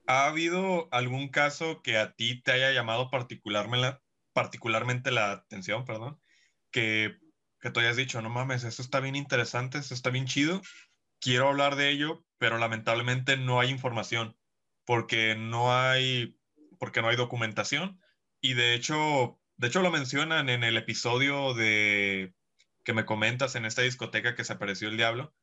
¿Ha 0.08 0.28
habido 0.28 0.90
algún 0.92 1.30
caso 1.30 1.82
que 1.82 1.98
a 1.98 2.14
ti 2.14 2.42
te 2.42 2.52
haya 2.52 2.72
llamado 2.72 3.10
particularmente, 3.10 4.00
particularmente 4.34 5.12
la 5.12 5.32
atención, 5.32 5.86
perdón? 5.86 6.20
que, 6.72 7.20
que 7.62 7.72
tú 7.72 7.82
hayas 7.82 7.98
dicho, 7.98 8.22
no 8.24 8.32
mames, 8.32 8.64
esto 8.66 8.82
está 8.84 9.02
bien 9.02 9.16
interesante, 9.16 9.80
esto 9.80 9.94
está 9.96 10.12
bien 10.12 10.26
chido, 10.28 10.62
quiero 11.20 11.50
hablar 11.50 11.76
de 11.78 11.92
ello, 11.92 12.26
pero 12.40 12.58
lamentablemente 12.60 13.38
no 13.38 13.60
hay 13.62 13.70
información, 13.72 14.38
porque 14.86 15.36
no 15.36 15.74
hay, 15.76 16.38
porque 16.80 17.02
no 17.02 17.10
hay 17.10 17.18
documentación. 17.18 18.02
Y 18.42 18.54
de 18.56 18.76
hecho, 18.76 19.40
de 19.58 19.68
hecho 19.68 19.82
lo 19.82 19.92
mencionan 19.92 20.50
en 20.50 20.64
el 20.64 20.78
episodio 20.78 21.54
de 21.54 22.36
que 22.84 22.94
me 22.94 23.06
comentas 23.06 23.56
en 23.56 23.66
esta 23.66 23.84
discoteca 23.84 24.36
que 24.36 24.44
se 24.44 24.54
apareció 24.54 24.90
el 24.90 24.98
diablo, 24.98 25.36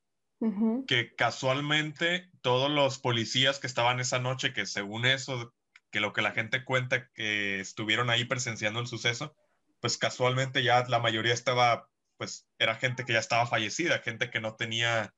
que 0.87 1.15
casualmente 1.15 2.29
todos 2.41 2.71
los 2.71 2.97
policías 2.99 3.59
que 3.59 3.67
estaban 3.67 3.99
esa 3.99 4.19
noche, 4.19 4.53
que 4.53 4.65
según 4.65 5.05
eso, 5.05 5.53
que 5.91 5.99
lo 5.99 6.13
que 6.13 6.21
la 6.21 6.31
gente 6.31 6.63
cuenta 6.63 7.09
que 7.11 7.59
estuvieron 7.59 8.09
ahí 8.09 8.23
presenciando 8.25 8.79
el 8.79 8.87
suceso, 8.87 9.35
pues 9.81 9.97
casualmente 9.97 10.63
ya 10.63 10.85
la 10.87 10.99
mayoría 10.99 11.33
estaba, 11.33 11.89
pues 12.17 12.47
era 12.57 12.75
gente 12.75 13.05
que 13.05 13.13
ya 13.13 13.19
estaba 13.19 13.47
fallecida, 13.47 13.99
gente 13.99 14.29
que 14.29 14.39
no 14.39 14.55
tenía 14.55 15.13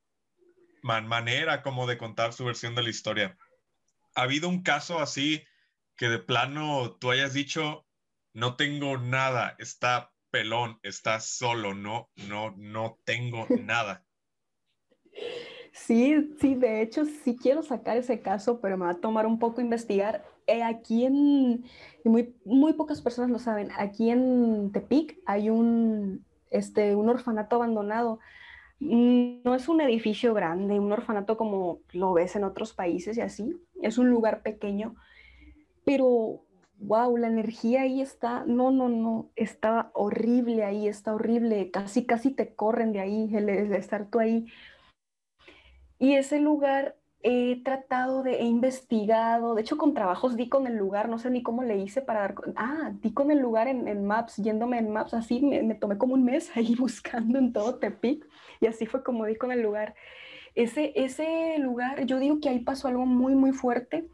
manera 0.82 1.62
como 1.62 1.86
de 1.86 1.98
contar 1.98 2.32
su 2.32 2.44
versión 2.44 2.74
de 2.74 2.82
la 2.82 2.90
historia. 2.90 3.36
¿Ha 4.14 4.22
habido 4.22 4.48
un 4.48 4.62
caso 4.62 4.98
así 4.98 5.44
que 5.96 6.08
de 6.08 6.18
plano 6.18 6.96
tú 7.00 7.10
hayas 7.12 7.32
dicho, 7.32 7.86
no 8.32 8.56
tengo 8.56 8.98
nada, 8.98 9.54
está 9.58 10.12
pelón, 10.30 10.80
está 10.82 11.20
solo, 11.20 11.74
no, 11.74 12.10
no, 12.16 12.54
no 12.56 12.98
tengo 13.04 13.46
nada? 13.50 14.04
Sí, 15.72 16.34
sí, 16.40 16.54
de 16.54 16.82
hecho 16.82 17.04
sí 17.06 17.36
quiero 17.36 17.62
sacar 17.62 17.96
ese 17.96 18.20
caso, 18.20 18.60
pero 18.60 18.76
me 18.76 18.84
va 18.84 18.92
a 18.92 19.00
tomar 19.00 19.26
un 19.26 19.38
poco 19.38 19.60
investigar. 19.60 20.22
Eh, 20.46 20.62
aquí 20.62 21.04
en, 21.06 21.64
muy, 22.04 22.34
muy 22.44 22.74
pocas 22.74 23.00
personas 23.00 23.30
lo 23.30 23.38
saben, 23.38 23.70
aquí 23.78 24.10
en 24.10 24.70
Tepic 24.72 25.18
hay 25.24 25.50
un, 25.50 26.24
este, 26.50 26.94
un 26.94 27.08
orfanato 27.08 27.56
abandonado. 27.56 28.18
No 28.80 29.54
es 29.54 29.68
un 29.68 29.80
edificio 29.80 30.34
grande, 30.34 30.78
un 30.80 30.92
orfanato 30.92 31.36
como 31.36 31.80
lo 31.92 32.12
ves 32.12 32.36
en 32.36 32.44
otros 32.44 32.72
países 32.74 33.16
y 33.16 33.20
así. 33.20 33.56
Es 33.80 33.96
un 33.96 34.10
lugar 34.10 34.42
pequeño, 34.42 34.94
pero 35.84 36.42
wow, 36.78 37.16
la 37.16 37.28
energía 37.28 37.82
ahí 37.82 38.00
está, 38.02 38.44
no, 38.44 38.72
no, 38.72 38.88
no, 38.88 39.30
está 39.36 39.90
horrible 39.94 40.64
ahí, 40.64 40.88
está 40.88 41.14
horrible, 41.14 41.70
casi, 41.70 42.04
casi 42.04 42.30
te 42.32 42.54
corren 42.54 42.92
de 42.92 43.00
ahí, 43.00 43.30
el, 43.34 43.48
el 43.48 43.72
estar 43.72 44.06
tú 44.06 44.18
ahí. 44.18 44.46
Y 46.02 46.16
ese 46.16 46.40
lugar 46.40 46.96
he 47.22 47.62
tratado 47.62 48.24
de, 48.24 48.40
he 48.40 48.44
investigado, 48.44 49.54
de 49.54 49.60
hecho 49.62 49.76
con 49.78 49.94
trabajos 49.94 50.36
di 50.36 50.48
con 50.48 50.66
el 50.66 50.74
lugar, 50.74 51.08
no 51.08 51.16
sé 51.20 51.30
ni 51.30 51.44
cómo 51.44 51.62
le 51.62 51.78
hice 51.78 52.02
para 52.02 52.22
dar, 52.22 52.34
ah, 52.56 52.90
di 53.00 53.12
con 53.14 53.30
el 53.30 53.38
lugar 53.38 53.68
en, 53.68 54.04
Maps, 54.04 54.38
yéndome 54.38 54.78
en 54.78 54.90
Maps, 54.90 55.14
así 55.14 55.40
me, 55.40 55.76
tomé 55.76 55.98
como 55.98 56.14
un 56.14 56.24
mes 56.24 56.50
ahí 56.56 56.74
buscando 56.74 57.38
en 57.38 57.52
todo 57.52 57.76
Tepic 57.78 58.26
y 58.60 58.66
así 58.66 58.86
fue 58.86 59.04
como 59.04 59.26
di 59.26 59.36
con 59.36 59.52
el 59.52 59.62
lugar. 59.62 59.94
Ese, 60.56 60.92
ese 60.96 61.56
lugar, 61.58 62.04
yo 62.04 62.18
digo 62.18 62.40
que 62.40 62.48
ahí 62.48 62.58
pasó 62.58 62.88
algo 62.88 63.06
muy, 63.06 63.36
muy 63.36 63.52
fuerte, 63.52 64.08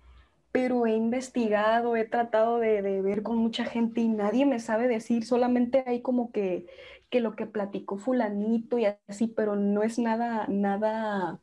pero 0.53 0.85
he 0.87 0.95
investigado, 0.95 1.97
he 1.97 2.05
tratado 2.05 2.59
de, 2.59 2.83
de 2.83 3.01
ver 3.01 3.23
con 3.23 3.39
mucha 3.39 3.65
gente 3.65 4.03
y 4.03 4.09
nadie 4.09 4.45
me 4.45 4.61
sabe 4.61 4.89
decir, 4.89 5.25
solamente 5.25 5.85
hay 5.87 6.03
como 6.03 6.33
que, 6.33 6.67
que 7.09 7.21
lo 7.21 7.35
que 7.35 7.47
platicó 7.47 7.97
fulanito 7.97 8.79
y 8.79 8.85
así, 9.09 9.27
pero 9.29 9.57
no 9.57 9.83
es 9.83 9.99
nada, 9.99 10.47
nada 10.49 11.41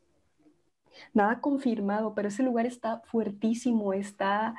nada 1.14 1.42
confirmado, 1.42 2.14
pero 2.16 2.28
ese 2.30 2.44
lugar 2.44 2.66
está 2.66 3.02
fuertísimo, 3.06 3.94
está, 3.94 4.56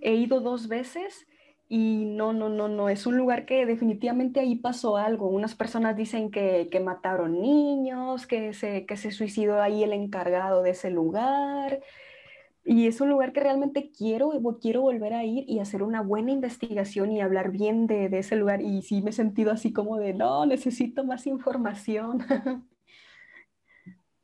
he 0.00 0.14
ido 0.14 0.40
dos 0.40 0.68
veces 0.68 1.26
y 1.72 2.04
no, 2.04 2.32
no, 2.32 2.48
no, 2.48 2.66
no, 2.68 2.88
es 2.88 3.06
un 3.06 3.16
lugar 3.16 3.46
que 3.46 3.64
definitivamente 3.64 4.40
ahí 4.40 4.56
pasó 4.56 4.96
algo. 4.96 5.28
Unas 5.28 5.54
personas 5.54 5.96
dicen 5.96 6.32
que, 6.32 6.68
que 6.70 6.80
mataron 6.80 7.40
niños, 7.40 8.26
que 8.26 8.52
se, 8.54 8.86
que 8.86 8.96
se 8.96 9.12
suicidó 9.12 9.62
ahí 9.62 9.84
el 9.84 9.92
encargado 9.92 10.62
de 10.64 10.70
ese 10.70 10.90
lugar. 10.90 11.80
Y 12.64 12.88
es 12.88 13.00
un 13.00 13.08
lugar 13.08 13.32
que 13.32 13.40
realmente 13.40 13.90
quiero, 13.96 14.32
quiero 14.60 14.82
volver 14.82 15.14
a 15.14 15.24
ir 15.24 15.44
y 15.48 15.60
hacer 15.60 15.82
una 15.84 16.02
buena 16.02 16.32
investigación 16.32 17.12
y 17.12 17.20
hablar 17.20 17.52
bien 17.52 17.86
de, 17.86 18.08
de 18.08 18.18
ese 18.18 18.36
lugar. 18.36 18.62
Y 18.62 18.82
sí 18.82 19.00
me 19.02 19.10
he 19.10 19.12
sentido 19.12 19.52
así 19.52 19.72
como 19.72 19.98
de, 19.98 20.12
no, 20.14 20.46
necesito 20.46 21.04
más 21.04 21.26
información. 21.28 22.24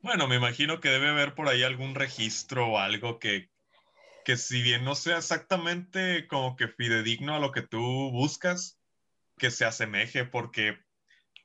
Bueno, 0.07 0.29
me 0.29 0.37
imagino 0.37 0.79
que 0.79 0.89
debe 0.89 1.09
haber 1.09 1.35
por 1.35 1.49
ahí 1.49 1.65
algún 1.65 1.97
registro 1.97 2.69
o 2.69 2.79
algo 2.79 3.19
que, 3.19 3.51
que 4.25 4.37
si 4.37 4.63
bien 4.63 4.85
no 4.85 4.95
sea 4.95 5.19
exactamente 5.19 6.29
como 6.29 6.55
que 6.55 6.69
fidedigno 6.69 7.35
a 7.35 7.41
lo 7.41 7.51
que 7.51 7.63
tú 7.63 8.13
buscas, 8.13 8.79
que 9.37 9.51
se 9.51 9.65
asemeje, 9.65 10.25
porque 10.25 10.79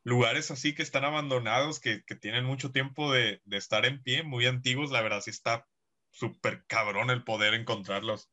lugares 0.04 0.52
así 0.52 0.76
que 0.76 0.84
están 0.84 1.06
abandonados, 1.06 1.80
que, 1.80 2.04
que 2.04 2.14
tienen 2.14 2.46
mucho 2.46 2.72
tiempo 2.72 3.12
de, 3.12 3.42
de, 3.46 3.58
estar 3.58 3.84
en 3.88 4.04
pie, 4.04 4.22
muy 4.22 4.46
antiguos, 4.46 4.92
la 4.92 5.02
verdad 5.02 5.22
sí 5.22 5.32
está 5.32 5.68
súper 6.12 6.64
cabrón 6.68 7.10
el 7.10 7.24
poder 7.24 7.56
encontrarlos. 7.56 8.30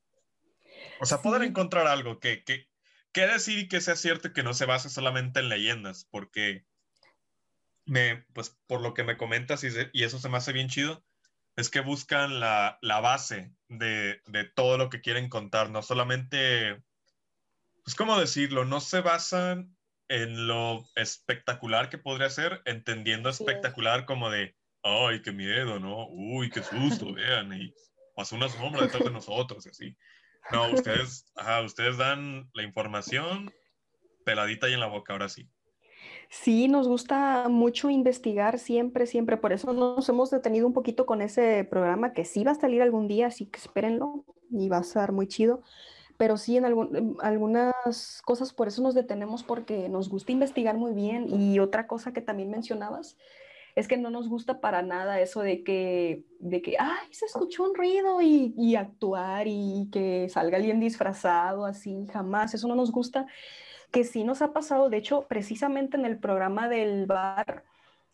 O 1.00 1.06
sea, 1.06 1.23
poder 1.23 1.40
encontrar 1.40 1.87
algo 1.87 2.20
que, 2.20 2.44
que, 2.44 2.68
que 3.12 3.26
decir 3.26 3.61
y 3.61 3.68
que 3.68 3.80
sea 3.80 3.97
cierto 3.97 4.35
que 4.35 4.42
no 4.42 4.52
se 4.52 4.66
base 4.66 4.90
solamente 4.90 5.40
en 5.40 5.49
leyendas, 5.49 6.06
porque 6.11 6.66
me, 7.88 8.25
pues 8.35 8.59
por 8.66 8.80
lo 8.80 8.95
que 8.95 9.04
me 9.04 9.16
comentas 9.16 9.64
y, 9.64 9.68
y, 9.92 10.04
eso 10.04 10.18
se 10.18 10.28
me 10.28 10.37
hace 10.37 10.52
bien 10.52 10.68
chido, 10.68 11.04
es 11.57 11.71
que 11.71 11.80
buscan 11.80 12.40
la, 12.40 12.78
la 12.83 13.00
base 13.00 13.52
de, 13.68 14.21
de, 14.26 14.45
todo 14.45 14.78
lo 14.78 14.90
que 14.90 15.00
quieren 15.00 15.28
contar, 15.28 15.71
no 15.71 15.83
solamente, 15.83 16.83
pues 17.85 17.97
cómo 17.97 18.18
decirlo, 18.18 18.64
no 18.64 18.80
se 18.80 19.00
basan 19.00 19.76
en 20.09 20.47
lo 20.47 20.85
espectacular 20.95 21.90
que 21.90 21.99
podría 21.99 22.30
ser, 22.30 22.62
entendiendo 22.64 23.28
espectacular 23.28 24.04
como 24.04 24.30
de, 24.30 24.57
ay, 24.83 25.21
qué 25.23 25.33
miedo, 25.33 25.80
¿no? 25.80 26.07
Uy, 26.09 26.50
qué 26.50 26.62
susto, 26.62 27.12
vean, 27.12 27.52
y 27.52 27.73
pasó 28.14 28.37
una 28.37 28.49
sombra 28.49 28.83
detrás 28.83 29.04
de 29.04 29.11
nosotros, 29.11 29.66
y 29.66 29.68
así. 29.68 29.97
No, 30.50 30.73
ustedes, 30.73 31.30
ajá, 31.37 31.61
ustedes 31.62 31.99
dan 31.99 32.49
la 32.54 32.62
información 32.62 33.52
peladita 34.25 34.68
y 34.68 34.75
en 34.75 34.80
la 34.80 34.87
boca, 34.87 35.12
ahora 35.12 35.28
sí. 35.28 35.49
Sí, 36.28 36.68
nos 36.68 36.87
gusta 36.87 37.49
mucho 37.49 37.88
investigar 37.88 38.58
siempre, 38.58 39.06
siempre. 39.06 39.38
Por 39.38 39.52
eso 39.52 39.73
nos 39.73 40.08
hemos 40.08 40.30
detenido 40.30 40.66
un 40.66 40.75
poquito 40.75 41.06
con 41.06 41.23
ese 41.23 41.64
programa 41.64 42.12
que 42.12 42.25
sí 42.25 42.44
va 42.44 42.52
a 42.52 42.54
salir 42.54 42.82
algún 42.82 43.08
día, 43.08 43.28
así 43.28 43.47
que 43.47 43.58
espérenlo 43.58 44.25
y 44.50 44.68
va 44.68 44.78
a 44.78 44.82
ser 44.82 45.12
muy 45.12 45.26
chido. 45.26 45.62
Pero 46.18 46.37
sí, 46.37 46.56
en, 46.56 46.66
algunas 47.20 48.23
cosas 48.25 48.52
por 48.52 48.68
eso 48.68 48.82
nos 48.82 48.94
detenemos 48.94 49.42
porque 49.42 49.88
nos 49.88 50.11
gusta 50.11 50.32
investigar 50.32 50.76
muy 50.76 50.92
bien. 50.92 51.28
Y 51.28 51.61
otra 51.61 51.87
cosa 51.87 52.12
que 52.12 52.20
también 52.20 52.50
mencionabas 52.50 53.16
es 53.75 53.88
que 53.88 53.97
no 53.97 54.11
nos 54.11 54.28
gusta 54.28 54.61
para 54.61 54.82
nada 54.82 55.20
eso 55.20 55.40
de 55.40 55.62
que, 55.62 56.25
de 56.40 56.61
que, 56.61 56.76
ay, 56.78 57.08
se 57.12 57.26
escuchó 57.26 57.62
un 57.62 57.75
ruido 57.75 58.20
y, 58.20 58.52
y 58.58 58.75
actuar 58.75 59.47
y 59.47 59.88
que 59.92 60.28
salga 60.28 60.56
alguien 60.56 60.80
disfrazado 60.80 61.64
así, 61.64 62.06
jamás, 62.12 62.54
eso 62.54 62.66
no 62.66 62.75
nos 62.75 62.90
gusta, 62.90 63.28
que 63.90 64.04
sí 64.04 64.25
nos 64.25 64.42
ha 64.42 64.52
pasado, 64.52 64.90
de 64.90 64.99
hecho, 64.99 65.26
precisamente 65.28 65.97
en 65.97 66.04
el 66.04 66.18
programa 66.18 66.68
del 66.68 67.07
bar, 67.07 67.64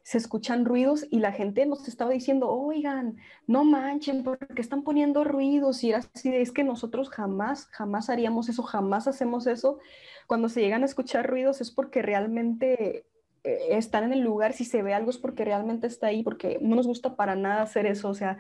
se 0.04 0.18
escuchan 0.18 0.66
ruidos 0.66 1.06
y 1.10 1.20
la 1.20 1.32
gente 1.32 1.64
nos 1.64 1.88
estaba 1.88 2.10
diciendo, 2.10 2.50
oigan, 2.50 3.16
no 3.46 3.64
manchen, 3.64 4.22
porque 4.22 4.60
están 4.60 4.82
poniendo 4.82 5.24
ruidos 5.24 5.82
y 5.82 5.90
era 5.90 6.00
así, 6.14 6.28
es 6.34 6.52
que 6.52 6.62
nosotros 6.62 7.08
jamás, 7.08 7.66
jamás 7.68 8.10
haríamos 8.10 8.50
eso, 8.50 8.62
jamás 8.62 9.08
hacemos 9.08 9.46
eso. 9.46 9.78
Cuando 10.26 10.50
se 10.50 10.60
llegan 10.60 10.82
a 10.82 10.86
escuchar 10.86 11.28
ruidos 11.28 11.62
es 11.62 11.70
porque 11.70 12.02
realmente 12.02 13.06
eh, 13.44 13.58
están 13.70 14.04
en 14.04 14.12
el 14.12 14.20
lugar, 14.20 14.52
si 14.52 14.66
se 14.66 14.82
ve 14.82 14.92
algo 14.92 15.08
es 15.08 15.16
porque 15.16 15.46
realmente 15.46 15.86
está 15.86 16.08
ahí, 16.08 16.22
porque 16.22 16.58
no 16.60 16.76
nos 16.76 16.86
gusta 16.86 17.16
para 17.16 17.34
nada 17.34 17.62
hacer 17.62 17.86
eso, 17.86 18.10
o 18.10 18.14
sea, 18.14 18.36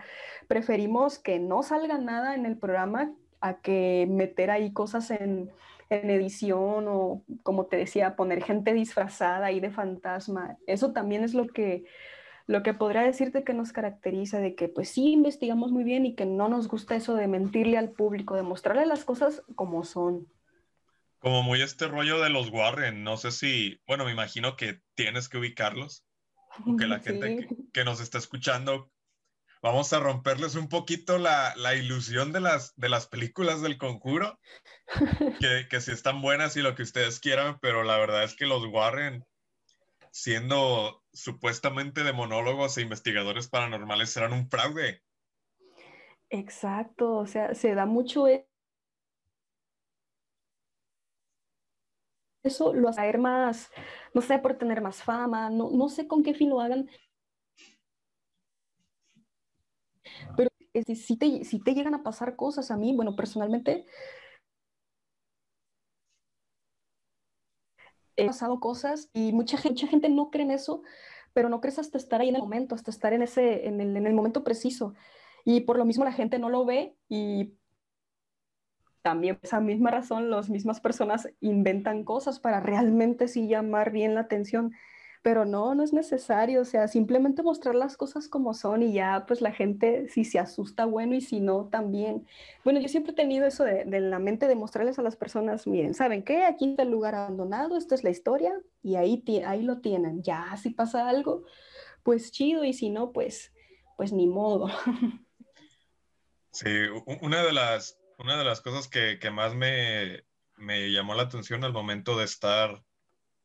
preferimos 0.48 1.18
que 1.18 1.38
no 1.38 1.62
salga 1.62 1.96
nada 1.96 2.34
en 2.34 2.44
el 2.44 2.58
programa 2.58 3.10
a 3.40 3.54
que 3.60 4.06
meter 4.08 4.50
ahí 4.50 4.70
cosas 4.72 5.10
en 5.10 5.50
en 5.90 6.10
edición 6.10 6.86
o, 6.88 7.24
como 7.42 7.66
te 7.66 7.76
decía, 7.76 8.16
poner 8.16 8.42
gente 8.42 8.72
disfrazada 8.72 9.46
ahí 9.46 9.60
de 9.60 9.70
fantasma. 9.70 10.56
Eso 10.66 10.92
también 10.92 11.24
es 11.24 11.34
lo 11.34 11.46
que, 11.46 11.84
lo 12.46 12.62
que 12.62 12.74
podría 12.74 13.02
decirte 13.02 13.44
que 13.44 13.54
nos 13.54 13.72
caracteriza, 13.72 14.38
de 14.38 14.54
que 14.54 14.68
pues 14.68 14.88
sí 14.88 15.12
investigamos 15.12 15.72
muy 15.72 15.84
bien 15.84 16.06
y 16.06 16.14
que 16.14 16.26
no 16.26 16.48
nos 16.48 16.68
gusta 16.68 16.96
eso 16.96 17.14
de 17.14 17.28
mentirle 17.28 17.78
al 17.78 17.90
público, 17.90 18.36
de 18.36 18.42
mostrarle 18.42 18.86
las 18.86 19.04
cosas 19.04 19.42
como 19.54 19.84
son. 19.84 20.28
Como 21.18 21.42
muy 21.42 21.62
este 21.62 21.88
rollo 21.88 22.20
de 22.20 22.28
los 22.28 22.50
Warren, 22.50 23.02
no 23.02 23.16
sé 23.16 23.30
si, 23.30 23.80
bueno, 23.86 24.04
me 24.04 24.12
imagino 24.12 24.56
que 24.56 24.80
tienes 24.94 25.28
que 25.28 25.38
ubicarlos, 25.38 26.04
que 26.78 26.86
la 26.86 26.98
gente 27.00 27.48
que, 27.72 27.84
nos 27.84 28.00
está 28.00 28.18
escuchando 28.18 28.90
vamos 29.64 29.94
a 29.94 29.98
romperles 29.98 30.56
un 30.56 30.68
poquito 30.68 31.16
la, 31.16 31.54
ilusión 31.74 32.32
de 32.32 32.40
las, 32.40 32.76
de 32.76 32.90
las 32.90 33.06
películas 33.06 33.62
del 33.62 33.78
conjuro, 33.78 34.38
que, 35.40 35.66
que 35.70 35.80
sí 35.80 35.90
están 35.90 36.20
buenas 36.20 36.54
y 36.58 36.60
lo 36.60 36.74
que 36.74 36.82
ustedes 36.82 37.18
quieran, 37.18 37.58
pero 37.60 37.82
la 37.82 37.96
verdad 37.96 38.24
es 38.24 38.36
que 38.36 38.44
los 38.44 38.66
Warren, 38.66 39.24
siendo 40.10 41.02
supuestamente 41.14 42.04
de 42.04 42.12
monólogos 42.12 42.76
e 42.76 42.82
investigadores 42.82 43.48
paranormales, 43.48 44.14
eran 44.18 44.34
un 44.34 44.50
fraude. 44.50 45.02
Exacto, 46.28 47.16
o 47.16 47.26
sea, 47.26 47.54
se 47.54 47.74
da 47.74 47.86
mucho 47.86 48.28
e-, 48.28 48.46
eso, 52.42 52.74
lo 52.74 52.90
hacer 52.90 53.16
más, 53.16 53.70
no 54.12 54.20
sé, 54.20 54.38
por 54.40 54.58
tener 54.58 54.82
más 54.82 55.02
fama, 55.02 55.48
no, 55.48 55.70
no 55.70 55.88
sé 55.88 56.06
con 56.06 56.22
qué 56.22 56.34
fin 56.34 56.50
lo 56.50 56.60
hagan, 56.60 56.90
Pero 60.36 60.50
si, 60.94 61.16
te, 61.16 61.44
si 61.44 61.60
te 61.60 61.74
llegan 61.74 61.94
a 61.94 62.02
pasar 62.02 62.36
cosas 62.36 62.70
a 62.70 62.76
mí, 62.76 62.94
bueno, 62.94 63.16
personalmente, 63.16 63.86
he 68.16 68.26
pasado 68.26 68.60
cosas 68.60 69.10
y 69.12 69.32
mucha 69.32 69.56
gente, 69.58 69.70
mucha 69.74 69.86
gente 69.88 70.08
no 70.08 70.30
cree 70.30 70.44
en 70.44 70.50
eso, 70.52 70.82
pero 71.32 71.48
no 71.48 71.60
crees 71.60 71.78
hasta 71.78 71.98
estar 71.98 72.20
ahí 72.20 72.28
en 72.28 72.36
el 72.36 72.42
momento, 72.42 72.74
hasta 72.74 72.90
estar 72.90 73.12
en, 73.12 73.22
ese, 73.22 73.66
en, 73.66 73.80
el, 73.80 73.96
en 73.96 74.06
el 74.06 74.14
momento 74.14 74.44
preciso. 74.44 74.94
Y 75.44 75.62
por 75.62 75.78
lo 75.78 75.84
mismo 75.84 76.04
la 76.04 76.12
gente 76.12 76.38
no 76.38 76.48
lo 76.48 76.64
ve 76.64 76.96
y 77.08 77.54
también 79.02 79.36
por 79.36 79.44
esa 79.44 79.60
misma 79.60 79.90
razón 79.90 80.30
las 80.30 80.48
mismas 80.48 80.80
personas 80.80 81.28
inventan 81.40 82.04
cosas 82.04 82.40
para 82.40 82.60
realmente 82.60 83.28
sí 83.28 83.48
llamar 83.48 83.90
bien 83.92 84.14
la 84.14 84.22
atención 84.22 84.72
pero 85.24 85.46
no, 85.46 85.74
no 85.74 85.82
es 85.82 85.94
necesario, 85.94 86.60
o 86.60 86.64
sea, 86.66 86.86
simplemente 86.86 87.42
mostrar 87.42 87.74
las 87.74 87.96
cosas 87.96 88.28
como 88.28 88.52
son 88.52 88.82
y 88.82 88.92
ya, 88.92 89.24
pues 89.26 89.40
la 89.40 89.52
gente, 89.52 90.06
si 90.10 90.22
se 90.22 90.38
asusta, 90.38 90.84
bueno, 90.84 91.14
y 91.14 91.22
si 91.22 91.40
no, 91.40 91.70
también. 91.70 92.26
Bueno, 92.62 92.78
yo 92.78 92.88
siempre 92.88 93.12
he 93.12 93.16
tenido 93.16 93.46
eso 93.46 93.64
de, 93.64 93.86
la 93.86 94.18
mente 94.18 94.46
de 94.48 94.54
mostrarles 94.54 94.98
a 94.98 95.02
las 95.02 95.16
personas, 95.16 95.66
miren, 95.66 95.94
¿saben 95.94 96.24
qué? 96.24 96.44
Aquí 96.44 96.68
está 96.68 96.82
el 96.82 96.90
lugar 96.90 97.14
abandonado, 97.14 97.78
esta 97.78 97.94
es 97.94 98.04
la 98.04 98.10
historia, 98.10 98.52
y 98.82 98.96
ahí, 98.96 99.24
ahí 99.46 99.62
lo 99.62 99.80
tienen. 99.80 100.22
Ya, 100.22 100.54
si 100.58 100.68
pasa 100.68 101.08
algo, 101.08 101.46
pues 102.02 102.30
chido, 102.30 102.62
y 102.62 102.74
si 102.74 102.90
no, 102.90 103.10
pues, 103.10 103.50
pues 103.96 104.12
ni 104.12 104.26
modo. 104.26 104.68
Sí, 106.50 106.68
una 107.20 107.42
de 107.42 107.52
las, 107.52 107.98
una 108.16 108.38
de 108.38 108.44
las 108.44 108.60
cosas 108.60 108.86
que, 108.86 109.18
que 109.18 109.32
más 109.32 109.56
me, 109.56 110.22
me 110.56 110.92
llamó 110.92 111.14
la 111.14 111.24
atención 111.24 111.64
al 111.64 111.72
momento 111.72 112.16
de 112.16 112.24
estar 112.24 112.84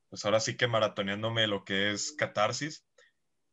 pues 0.10 0.26
ahora 0.26 0.39
sí 0.39 0.58
que 0.58 0.67
maratoneándome 0.67 1.48
lo 1.48 1.63
que 1.63 1.91
es 1.91 2.12
catarsis, 2.13 2.86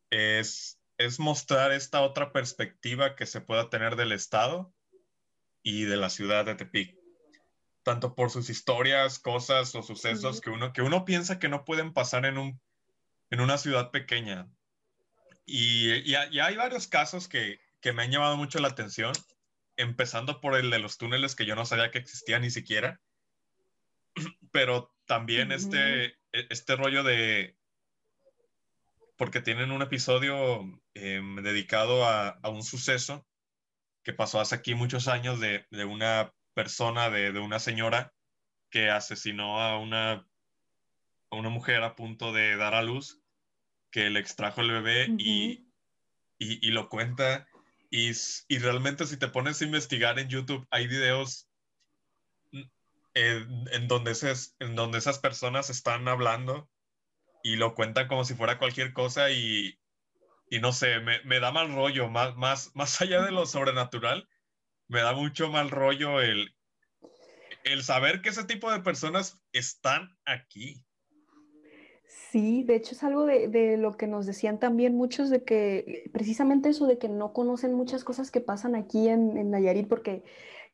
es, 0.09 0.79
es 0.97 1.19
mostrar 1.19 1.71
esta 1.71 2.01
otra 2.01 2.31
perspectiva 2.31 3.15
que 3.15 3.25
se 3.25 3.41
pueda 3.41 3.69
tener 3.69 3.95
del 3.95 4.11
Estado 4.11 4.73
y 5.61 5.83
de 5.83 5.97
la 5.97 6.09
ciudad 6.09 6.45
de 6.45 6.55
Tepic. 6.55 6.97
Tanto 7.83 8.15
por 8.15 8.31
sus 8.31 8.49
historias, 8.49 9.19
cosas 9.19 9.73
o 9.75 9.81
sucesos 9.81 10.41
que, 10.41 10.49
uno, 10.49 10.73
que 10.73 10.81
uno 10.81 11.05
piensa 11.05 11.39
que 11.39 11.47
no 11.47 11.63
pueden 11.63 11.93
pasar 11.93 12.25
en, 12.25 12.37
un, 12.37 12.59
en 13.29 13.39
una 13.39 13.57
ciudad 13.57 13.91
pequeña. 13.91 14.49
Y, 15.45 15.93
y, 16.09 16.15
hay 16.15 16.55
varios 16.57 16.87
casos 16.87 17.29
que, 17.29 17.61
que 17.79 17.93
me 17.93 18.03
han 18.03 18.11
llamado 18.11 18.35
mucho 18.35 18.59
la 18.59 18.67
atención, 18.67 19.13
empezando 19.77 20.41
por 20.41 20.55
el 20.57 20.69
de 20.69 20.79
los 20.79 20.97
túneles 20.97 21.35
que 21.35 21.45
yo 21.45 21.55
no 21.55 21.65
sabía 21.65 21.91
que 21.91 21.99
existían 21.99 22.41
ni 22.41 22.49
siquiera, 22.49 22.99
pero 24.51 24.93
también 25.05 25.51
este, 25.51 26.05
e, 26.05 26.17
este 26.26 26.26
rollo 26.77 27.03
de, 27.03 27.57
porque 29.17 29.41
tienen 29.41 29.71
un 29.71 29.81
episodio 29.81 30.61
em, 30.93 31.35
dedicado 31.41 32.05
a, 32.05 32.39
un 32.49 32.63
suceso 32.63 33.27
que 34.03 34.13
pasó 34.13 34.39
hace 34.39 34.55
aquí 34.55 34.75
muchos 34.75 35.07
años 35.07 35.39
de, 35.39 35.65
una 35.85 36.33
persona, 36.53 37.09
de, 37.09 37.37
una 37.39 37.59
señora 37.59 38.13
que 38.69 38.89
asesinó 38.89 39.59
a 39.59 39.79
una, 39.79 40.27
a 41.31 41.35
una 41.35 41.49
mujer 41.49 41.83
a 41.83 41.95
punto 41.95 42.31
de 42.31 42.55
dar 42.55 42.73
a 42.73 42.83
luz, 42.83 43.21
que 43.91 44.09
le 44.09 44.19
extrajo 44.19 44.61
el 44.61 44.71
bebé 44.71 45.07
y, 45.17 45.65
lo 46.71 46.87
cuenta. 46.87 47.47
Y, 47.89 48.11
y, 48.47 48.59
realmente 48.59 49.05
si 49.07 49.17
te 49.17 49.29
pones 49.29 49.61
a 49.61 49.65
investigar 49.65 50.19
en 50.19 50.29
YouTube, 50.29 50.67
hay 50.69 50.87
videos 50.87 51.46
en, 53.17 53.87
donde 53.87 54.13
en 54.59 54.75
donde 54.75 54.97
esas 54.99 55.19
personas 55.19 55.69
están 55.69 56.07
hablando 56.07 56.69
y 57.43 57.55
lo 57.55 57.73
cuentan 57.75 58.07
como 58.07 58.25
si 58.25 58.35
fuera 58.35 58.59
cualquier 58.59 58.93
cosa 58.93 59.31
y, 59.31 59.79
y 60.49 60.59
no 60.59 60.71
sé, 60.71 60.99
me, 60.99 61.21
me, 61.23 61.39
da 61.39 61.51
mal 61.51 61.73
rollo, 61.73 62.09
más, 62.09 62.35
más, 62.35 62.71
más 62.75 63.01
allá 63.01 63.23
de 63.23 63.31
lo 63.31 63.45
sobrenatural, 63.45 64.27
me 64.87 65.01
da 65.01 65.13
mucho 65.13 65.49
mal 65.49 65.69
rollo 65.69 66.21
el, 66.21 66.55
el 67.63 67.83
saber 67.83 68.21
que 68.21 68.29
ese 68.29 68.43
tipo 68.43 68.71
de 68.71 68.81
personas 68.81 69.39
están 69.51 70.17
aquí. 70.25 70.83
Sí, 72.31 72.63
de 72.63 72.75
hecho 72.75 72.93
es 72.93 73.03
algo 73.03 73.25
de, 73.25 73.47
de, 73.47 73.77
lo 73.77 73.97
que 73.97 74.07
nos 74.07 74.25
decían 74.25 74.59
también 74.59 74.95
muchos 74.95 75.29
de 75.29 75.43
que 75.43 76.09
precisamente 76.13 76.69
eso 76.69 76.87
de 76.87 76.97
que 76.97 77.09
no 77.09 77.33
conocen 77.33 77.73
muchas 77.73 78.03
cosas 78.03 78.31
que 78.31 78.41
pasan 78.41 78.75
aquí 78.75 79.09
en, 79.09 79.37
en 79.37 79.51
Nayarit 79.51 79.87
porque 79.87 80.23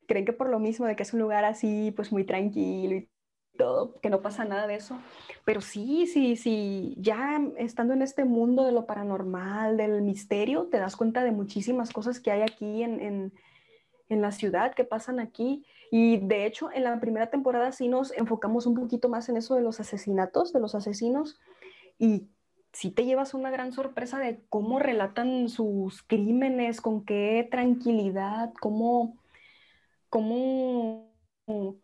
creen 0.07 0.25
que 0.25 0.33
por 0.33 0.49
lo 0.49 0.59
mismo 0.59 0.85
de 0.85 0.95
que 0.95 1.03
es 1.03 1.13
un 1.13 1.19
lugar 1.19 1.45
así, 1.45 1.91
pues 1.95 2.11
muy 2.11 2.23
tranquilo 2.23 2.95
y 2.95 3.09
todo, 3.57 3.99
que 4.01 4.09
no 4.09 4.21
pasa 4.21 4.45
nada 4.45 4.67
de 4.67 4.75
eso. 4.75 4.97
Pero 5.45 5.61
sí, 5.61 6.07
sí, 6.07 6.35
sí, 6.35 6.95
ya 6.97 7.41
estando 7.57 7.93
en 7.93 8.01
este 8.01 8.25
mundo 8.25 8.65
de 8.65 8.71
lo 8.71 8.85
paranormal, 8.85 9.77
del 9.77 10.01
misterio, 10.01 10.67
te 10.71 10.79
das 10.79 10.95
cuenta 10.95 11.23
de 11.23 11.31
muchísimas 11.31 11.91
cosas 11.91 12.19
que 12.19 12.31
hay 12.31 12.41
aquí 12.41 12.83
en, 12.83 12.99
en, 12.99 13.33
en 14.09 14.21
la 14.21 14.31
ciudad, 14.31 14.73
que 14.73 14.83
pasan 14.83 15.19
aquí. 15.19 15.65
Y 15.91 16.17
de 16.17 16.45
hecho, 16.45 16.71
en 16.71 16.85
la 16.85 16.99
primera 16.99 17.29
temporada 17.29 17.71
sí 17.71 17.87
nos 17.87 18.11
enfocamos 18.13 18.65
un 18.65 18.73
poquito 18.73 19.09
más 19.09 19.29
en 19.29 19.37
eso 19.37 19.55
de 19.55 19.61
los 19.61 19.79
asesinatos, 19.79 20.51
de 20.51 20.59
los 20.59 20.73
asesinos. 20.73 21.39
Y 21.99 22.29
sí 22.71 22.89
te 22.89 23.05
llevas 23.05 23.35
una 23.35 23.51
gran 23.51 23.71
sorpresa 23.71 24.17
de 24.17 24.43
cómo 24.49 24.79
relatan 24.79 25.47
sus 25.49 26.01
crímenes, 26.01 26.81
con 26.81 27.05
qué 27.05 27.47
tranquilidad, 27.49 28.51
cómo 28.59 29.17
cómo, 30.13 31.11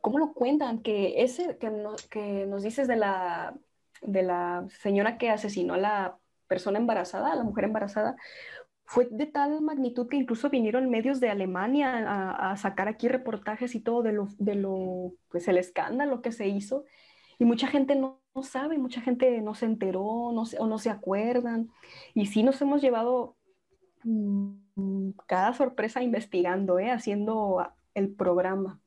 cómo 0.01 0.19
lo 0.19 0.33
cuentan, 0.35 0.83
que 0.83 1.23
ese 1.23 1.57
que, 1.57 1.71
que 2.11 2.45
nos 2.45 2.61
dices 2.61 2.87
de 2.87 2.95
la, 2.95 3.57
de 4.03 4.21
la 4.21 4.67
señora 4.83 5.17
que 5.17 5.31
asesinó 5.31 5.73
a 5.73 5.77
la 5.77 6.19
persona 6.45 6.77
embarazada, 6.77 7.31
a 7.31 7.35
la 7.35 7.43
mujer 7.43 7.63
embarazada, 7.63 8.15
fue 8.85 9.07
de 9.09 9.25
tal 9.25 9.61
magnitud 9.61 10.07
que 10.07 10.17
incluso 10.17 10.51
vinieron 10.51 10.91
medios 10.91 11.19
de 11.19 11.31
Alemania 11.31 12.51
a, 12.51 12.55
sacar 12.57 12.87
aquí 12.87 13.07
reportajes 13.07 13.73
y 13.73 13.79
todo 13.79 14.03
de 14.03 14.11
lo, 14.13 14.27
de 14.37 14.53
lo, 14.53 15.13
pues 15.29 15.47
el 15.47 15.57
escándalo 15.57 16.21
que 16.21 16.31
se 16.31 16.47
hizo. 16.47 16.85
Y 17.39 17.45
mucha 17.45 17.65
gente 17.65 17.95
no, 17.95 18.21
sabe, 18.43 18.77
mucha 18.77 19.01
gente 19.01 19.41
no 19.41 19.55
se 19.55 19.65
enteró 19.65 20.31
no 20.33 20.43
o 20.59 20.67
no 20.67 20.77
se 20.77 20.91
acuerdan. 20.91 21.71
Y 22.13 22.27
sí 22.27 22.43
nos 22.43 22.61
hemos 22.61 22.79
llevado 22.79 23.37
mm, 24.03 25.13
cada 25.25 25.53
sorpresa 25.53 26.03
investigando, 26.03 26.77
¿eh? 26.77 26.91
haciendo 26.91 27.59
el 27.93 28.13
programa. 28.13 28.79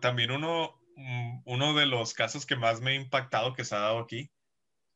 También 0.00 0.30
uno, 0.30 0.80
mm, 0.96 1.42
uno 1.44 1.74
de 1.74 1.86
los 1.86 2.14
casos 2.14 2.46
que 2.46 2.56
más 2.56 2.80
me 2.80 2.92
ha 2.92 2.94
impactado 2.94 3.54
que 3.54 3.64
se 3.64 3.74
ha 3.74 3.80
dado 3.80 3.98
aquí, 3.98 4.30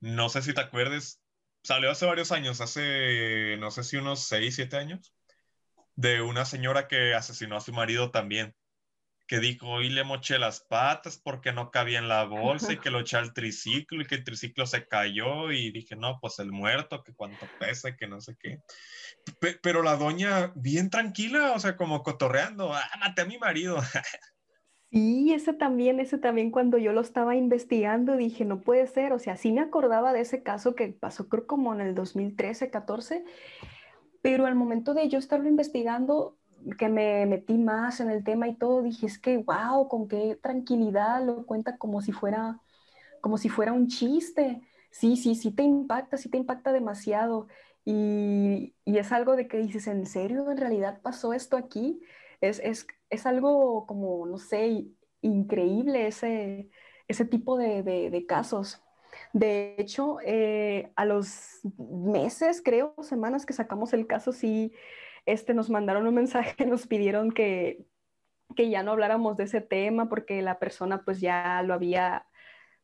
no 0.00 0.28
sé 0.28 0.42
si 0.42 0.54
te 0.54 0.60
acuerdes, 0.60 1.20
salió 1.62 1.90
hace 1.90 2.06
varios 2.06 2.32
años, 2.32 2.60
hace, 2.60 3.56
no 3.58 3.70
sé 3.70 3.82
si 3.82 3.96
unos 3.96 4.20
6, 4.24 4.54
7 4.54 4.76
años, 4.76 5.12
de 5.96 6.22
una 6.22 6.44
señora 6.44 6.88
que 6.88 7.14
asesinó 7.14 7.56
a 7.56 7.60
su 7.60 7.72
marido 7.72 8.10
también, 8.10 8.54
que 9.28 9.38
dijo, 9.40 9.68
hoy 9.68 9.90
le 9.90 10.04
moché 10.04 10.38
las 10.38 10.60
patas 10.60 11.18
porque 11.22 11.52
no 11.52 11.70
cabía 11.70 11.98
en 11.98 12.08
la 12.08 12.24
bolsa 12.24 12.72
y 12.72 12.78
que 12.80 12.90
lo 12.90 13.00
eché 13.00 13.18
al 13.18 13.34
triciclo 13.34 14.00
y 14.00 14.06
que 14.06 14.16
el 14.16 14.24
triciclo 14.24 14.66
se 14.66 14.88
cayó 14.88 15.52
y 15.52 15.70
dije, 15.70 15.94
no, 15.94 16.18
pues 16.20 16.38
el 16.38 16.50
muerto, 16.50 17.04
que 17.04 17.14
cuánto 17.14 17.46
pesa, 17.60 17.94
que 17.94 18.08
no 18.08 18.20
sé 18.20 18.36
qué. 18.40 18.60
pero 19.62 19.82
la 19.82 19.96
doña 19.96 20.52
bien 20.56 20.88
tranquila, 20.88 21.52
o 21.52 21.60
sea, 21.60 21.76
como 21.76 22.02
cotorreando, 22.02 22.72
ah, 22.72 22.90
maté 22.98 23.22
a 23.22 23.26
mi 23.26 23.38
marido. 23.38 23.78
Sí, 24.90 25.34
ese 25.34 25.52
también, 25.52 26.00
ese 26.00 26.16
también 26.16 26.50
cuando 26.50 26.78
yo 26.78 26.94
lo 26.94 27.02
estaba 27.02 27.36
investigando 27.36 28.16
dije, 28.16 28.46
no 28.46 28.62
puede 28.62 28.86
ser, 28.86 29.12
o 29.12 29.18
sea, 29.18 29.36
sí 29.36 29.52
me 29.52 29.60
acordaba 29.60 30.14
de 30.14 30.20
ese 30.20 30.42
caso 30.42 30.74
que 30.74 30.88
pasó 30.88 31.28
creo 31.28 31.46
como 31.46 31.74
en 31.74 31.82
el 31.82 31.94
2013, 31.94 32.70
14, 32.70 33.22
pero 34.22 34.46
al 34.46 34.54
momento 34.54 34.94
de 34.94 35.10
yo 35.10 35.18
estarlo 35.18 35.46
investigando, 35.46 36.37
que 36.78 36.88
me 36.88 37.26
metí 37.26 37.58
más 37.58 38.00
en 38.00 38.10
el 38.10 38.24
tema 38.24 38.48
y 38.48 38.54
todo, 38.56 38.82
dije, 38.82 39.06
es 39.06 39.18
que, 39.18 39.38
wow, 39.38 39.88
con 39.88 40.08
qué 40.08 40.38
tranquilidad 40.42 41.24
lo 41.24 41.46
cuenta 41.46 41.78
como 41.78 42.00
si 42.02 42.12
fuera, 42.12 42.60
como 43.20 43.38
si 43.38 43.48
fuera 43.48 43.72
un 43.72 43.88
chiste. 43.88 44.60
Sí, 44.90 45.16
sí, 45.16 45.34
sí 45.34 45.50
te 45.52 45.62
impacta, 45.62 46.16
sí 46.16 46.28
te 46.30 46.38
impacta 46.38 46.72
demasiado. 46.72 47.48
Y, 47.84 48.74
y 48.84 48.98
es 48.98 49.12
algo 49.12 49.36
de 49.36 49.48
que 49.48 49.58
dices, 49.58 49.86
¿en 49.86 50.06
serio? 50.06 50.50
¿En 50.50 50.58
realidad 50.58 51.00
pasó 51.02 51.32
esto 51.32 51.56
aquí? 51.56 52.00
Es, 52.40 52.60
es, 52.64 52.86
es 53.10 53.26
algo 53.26 53.86
como, 53.86 54.26
no 54.26 54.38
sé, 54.38 54.88
increíble 55.22 56.06
ese, 56.06 56.70
ese 57.08 57.24
tipo 57.24 57.56
de, 57.58 57.82
de, 57.82 58.26
casos. 58.26 58.82
De 59.32 59.74
hecho, 59.78 60.18
eh, 60.24 60.92
a 60.96 61.04
los 61.04 61.60
meses, 61.78 62.62
creo, 62.64 62.94
semanas 63.02 63.46
que 63.46 63.52
sacamos 63.52 63.92
el 63.92 64.06
caso, 64.06 64.32
sí, 64.32 64.72
este, 65.28 65.52
nos 65.52 65.68
mandaron 65.68 66.06
un 66.06 66.14
mensaje, 66.14 66.54
nos 66.66 66.86
pidieron 66.86 67.30
que, 67.30 67.84
que 68.56 68.70
ya 68.70 68.82
no 68.82 68.92
habláramos 68.92 69.36
de 69.36 69.44
ese 69.44 69.60
tema 69.60 70.08
porque 70.08 70.40
la 70.40 70.58
persona 70.58 71.04
pues 71.04 71.20
ya 71.20 71.62
lo 71.62 71.74
había, 71.74 72.26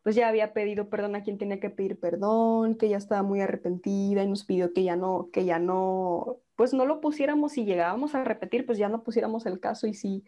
pues 0.03 0.15
ya 0.15 0.29
había 0.29 0.53
pedido 0.53 0.91
perdón 0.91 1.17
a 1.17 1.23
quien 1.23 1.39
tenía 1.39 1.59
que 1.59 1.71
pedir 1.71 1.99
perdón, 1.99 2.77
que 2.77 2.91
ya 2.91 2.99
estaba 2.99 3.23
muy 3.23 3.41
arrepentida 3.41 4.23
y 4.23 4.29
nos 4.29 4.45
pidió 4.45 4.75
que 4.75 4.85
ya 4.85 4.95
no, 4.95 5.31
que 5.33 5.47
ya 5.47 5.59
no 5.59 6.37
pues 6.55 6.75
no 6.75 6.85
lo 6.85 7.01
pusiéramos 7.01 7.57
y 7.57 7.65
llegábamos 7.65 8.15
a 8.15 8.25
repetir, 8.25 8.67
pues 8.67 8.77
ya 8.77 8.91
no 8.91 9.03
pusiéramos 9.03 9.47
el 9.47 9.59
caso 9.59 9.87
y 9.87 9.95
sí, 9.95 10.23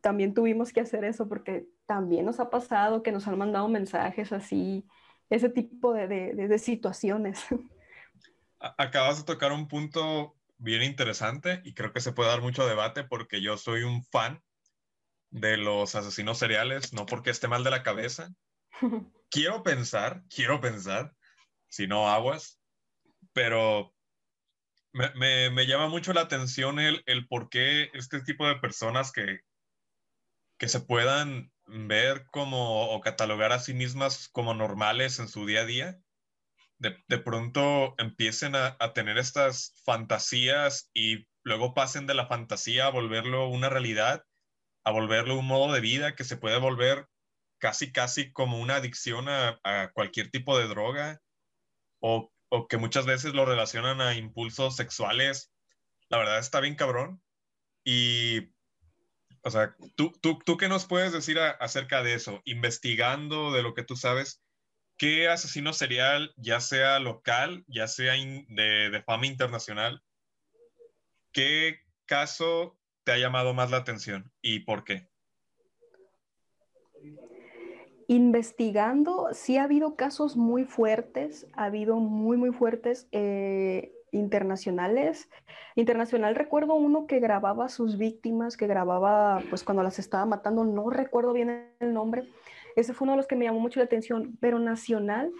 también 0.00 0.32
tuvimos 0.32 0.72
que 0.72 0.80
hacer 0.80 1.04
eso 1.04 1.28
porque 1.28 1.68
también 1.84 2.24
nos 2.24 2.40
ha 2.40 2.48
pasado 2.48 3.02
que 3.02 3.12
nos 3.12 3.28
han 3.28 3.36
mandado 3.36 3.68
mensajes 3.68 4.32
así, 4.32 4.86
ese 5.28 5.50
tipo 5.50 5.92
de, 5.92 6.08
de, 6.08 6.58
situaciones. 6.58 7.44
Acabas 8.78 9.18
de 9.18 9.24
tocar 9.24 9.52
un 9.52 9.68
punto 9.68 10.34
bien 10.58 10.82
interesante 10.82 11.60
y 11.64 11.74
creo 11.74 11.92
que 11.92 12.00
se 12.00 12.12
puede 12.12 12.30
dar 12.30 12.40
mucho 12.40 12.66
debate 12.66 13.04
porque 13.04 13.42
yo 13.42 13.56
soy 13.56 13.82
un 13.82 14.04
fan 14.04 14.42
de 15.30 15.56
los 15.56 15.94
asesinos 15.94 16.38
seriales, 16.38 16.92
no 16.92 17.06
porque 17.06 17.30
esté 17.30 17.48
mal 17.48 17.64
de 17.64 17.70
la 17.70 17.82
cabeza. 17.82 18.30
quiero 19.30 19.62
pensar, 19.62 20.22
quiero 20.34 20.60
pensar, 20.60 21.12
si 21.68 21.86
no 21.86 22.08
aguas, 22.08 22.60
pero 23.32 23.94
me, 24.92 25.50
me, 25.50 25.66
llama 25.66 25.88
mucho 25.88 26.14
la 26.14 26.22
atención 26.22 26.78
el, 26.78 27.02
el 27.06 27.26
por 27.26 27.50
qué 27.50 27.90
este 27.92 28.22
tipo 28.22 28.48
de 28.48 28.56
personas 28.56 29.12
que, 29.12 29.40
que 30.58 30.68
se 30.68 30.80
puedan 30.80 31.52
ver 31.66 32.24
como 32.26 32.90
o 32.90 33.00
catalogar 33.00 33.52
a 33.52 33.58
sí 33.58 33.74
mismas 33.74 34.28
como 34.28 34.54
normales 34.54 35.18
en 35.18 35.28
su 35.28 35.44
día 35.44 35.62
a 35.62 35.66
día, 35.66 36.00
de, 36.78 36.96
de 37.08 37.18
pronto 37.18 37.94
empiecen 37.98 38.54
a, 38.54 38.76
a, 38.80 38.92
tener 38.92 39.18
estas 39.18 39.80
fantasías 39.84 40.90
y 40.94 41.26
luego 41.42 41.74
pasen 41.74 42.06
de 42.06 42.14
la 42.14 42.26
fantasía 42.26 42.86
a 42.86 42.90
volverlo 42.90 43.48
una 43.48 43.68
realidad, 43.68 44.24
a 44.84 44.90
volverlo 44.90 45.38
un 45.38 45.46
modo 45.46 45.72
de 45.72 45.80
vida 45.80 46.14
que 46.14 46.24
se 46.24 46.36
puede 46.36 46.58
volver 46.58 47.06
casi, 47.58 47.92
casi 47.92 48.32
como 48.32 48.58
una 48.60 48.76
adicción 48.76 49.28
a, 49.28 49.58
a 49.64 49.90
cualquier 49.92 50.30
tipo 50.30 50.58
de 50.58 50.68
droga 50.68 51.20
o 52.00 52.30
o 52.48 52.68
que 52.68 52.76
muchas 52.76 53.06
veces 53.06 53.34
lo 53.34 53.44
relacionan 53.44 54.00
a 54.00 54.14
impulsos 54.14 54.76
sexuales, 54.76 55.52
la 56.08 56.18
verdad 56.18 56.38
está 56.38 56.60
bien 56.60 56.76
cabrón. 56.76 57.22
Y, 57.84 58.52
o 59.42 59.50
sea, 59.50 59.76
¿tú, 59.94 60.12
tú, 60.20 60.38
tú 60.44 60.56
qué 60.56 60.68
nos 60.68 60.86
puedes 60.86 61.12
decir 61.12 61.38
acerca 61.38 62.02
de 62.02 62.14
eso? 62.14 62.42
Investigando 62.44 63.52
de 63.52 63.62
lo 63.62 63.74
que 63.74 63.84
tú 63.84 63.96
sabes, 63.96 64.42
¿qué 64.96 65.28
asesino 65.28 65.72
serial, 65.72 66.32
ya 66.36 66.60
sea 66.60 66.98
local, 66.98 67.64
ya 67.68 67.86
sea 67.86 68.14
de, 68.14 69.02
fama 69.04 69.26
internacional, 69.26 70.02
qué 71.32 71.80
caso 72.06 72.78
te 73.04 73.12
ha 73.12 73.18
llamado 73.18 73.54
más 73.54 73.70
la 73.70 73.78
atención 73.78 74.32
y 74.40 74.60
por 74.60 74.84
qué? 74.84 75.08
investigando, 78.08 79.30
sí 79.32 79.56
ha 79.56 79.64
habido 79.64 79.96
casos 79.96 80.36
muy 80.36 80.64
fuertes, 80.64 81.48
ha 81.54 81.64
habido 81.64 81.96
muy, 81.96 82.36
muy 82.36 82.52
fuertes 82.52 83.08
eh, 83.10 83.92
internacionales. 84.12 85.28
Internacional 85.74 86.36
recuerdo 86.36 86.74
uno 86.74 87.08
que 87.08 87.18
grababa 87.18 87.68
sus 87.68 87.98
víctimas, 87.98 88.56
que 88.56 88.68
grababa 88.68 89.42
pues 89.50 89.64
cuando 89.64 89.82
las 89.82 89.98
estaba 89.98 90.24
matando, 90.24 90.64
no 90.64 90.88
recuerdo 90.88 91.32
bien 91.32 91.72
el 91.80 91.92
nombre. 91.92 92.28
Ese 92.76 92.94
fue 92.94 93.06
uno 93.06 93.12
de 93.12 93.16
los 93.16 93.26
que 93.26 93.36
me 93.36 93.46
llamó 93.46 93.58
mucho 93.58 93.80
la 93.80 93.86
atención, 93.86 94.38
pero 94.40 94.58
nacional, 94.60 95.32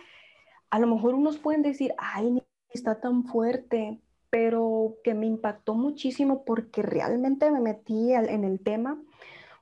a 0.71 0.79
lo 0.79 0.89
mejor 0.89 1.15
unos 1.15 1.39
pueden 1.39 1.63
decir, 1.63 1.95
ay, 1.99 2.43
está 2.71 3.01
tan 3.01 3.25
fuerte, 3.25 4.01
pero 4.31 4.97
que 5.05 5.15
me 5.15 5.27
impactó 5.27 5.75
muchísimo 5.75 6.45
porque 6.45 6.83
realmente 6.83 7.51
me 7.51 7.61
metí 7.61 8.13
en 8.13 8.43
el 8.43 8.61
tema 8.61 8.99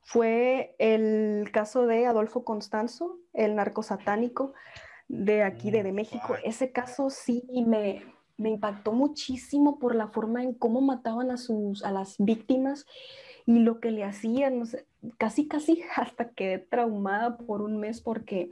fue 0.05 0.75
el 0.77 1.49
caso 1.51 1.87
de 1.87 2.05
Adolfo 2.05 2.45
Constanzo, 2.45 3.17
el 3.33 3.55
narcosatánico 3.55 4.53
de 5.07 5.41
aquí, 5.41 5.71
de, 5.71 5.83
mm, 5.83 5.95
México. 5.95 6.35
Ese 6.43 6.71
caso 6.71 7.09
sí 7.09 7.43
me, 7.65 8.03
me 8.37 8.51
impactó 8.51 8.91
muchísimo 8.91 9.79
por 9.79 9.95
la 9.95 10.09
forma 10.09 10.43
en 10.43 10.53
cómo 10.53 10.79
mataban 10.79 11.31
a, 11.31 11.37
sus, 11.37 11.83
a 11.83 11.91
las 11.91 12.17
víctimas 12.19 12.85
y 13.45 13.59
lo 13.59 13.79
que 13.79 13.91
le 13.91 14.03
hacían. 14.03 14.63
casi, 15.17 15.47
casi 15.47 15.81
hasta 15.95 16.29
quedé 16.29 16.59
traumada 16.59 17.37
por 17.37 17.61
un 17.61 17.77
mes 17.77 18.01
porque 18.01 18.51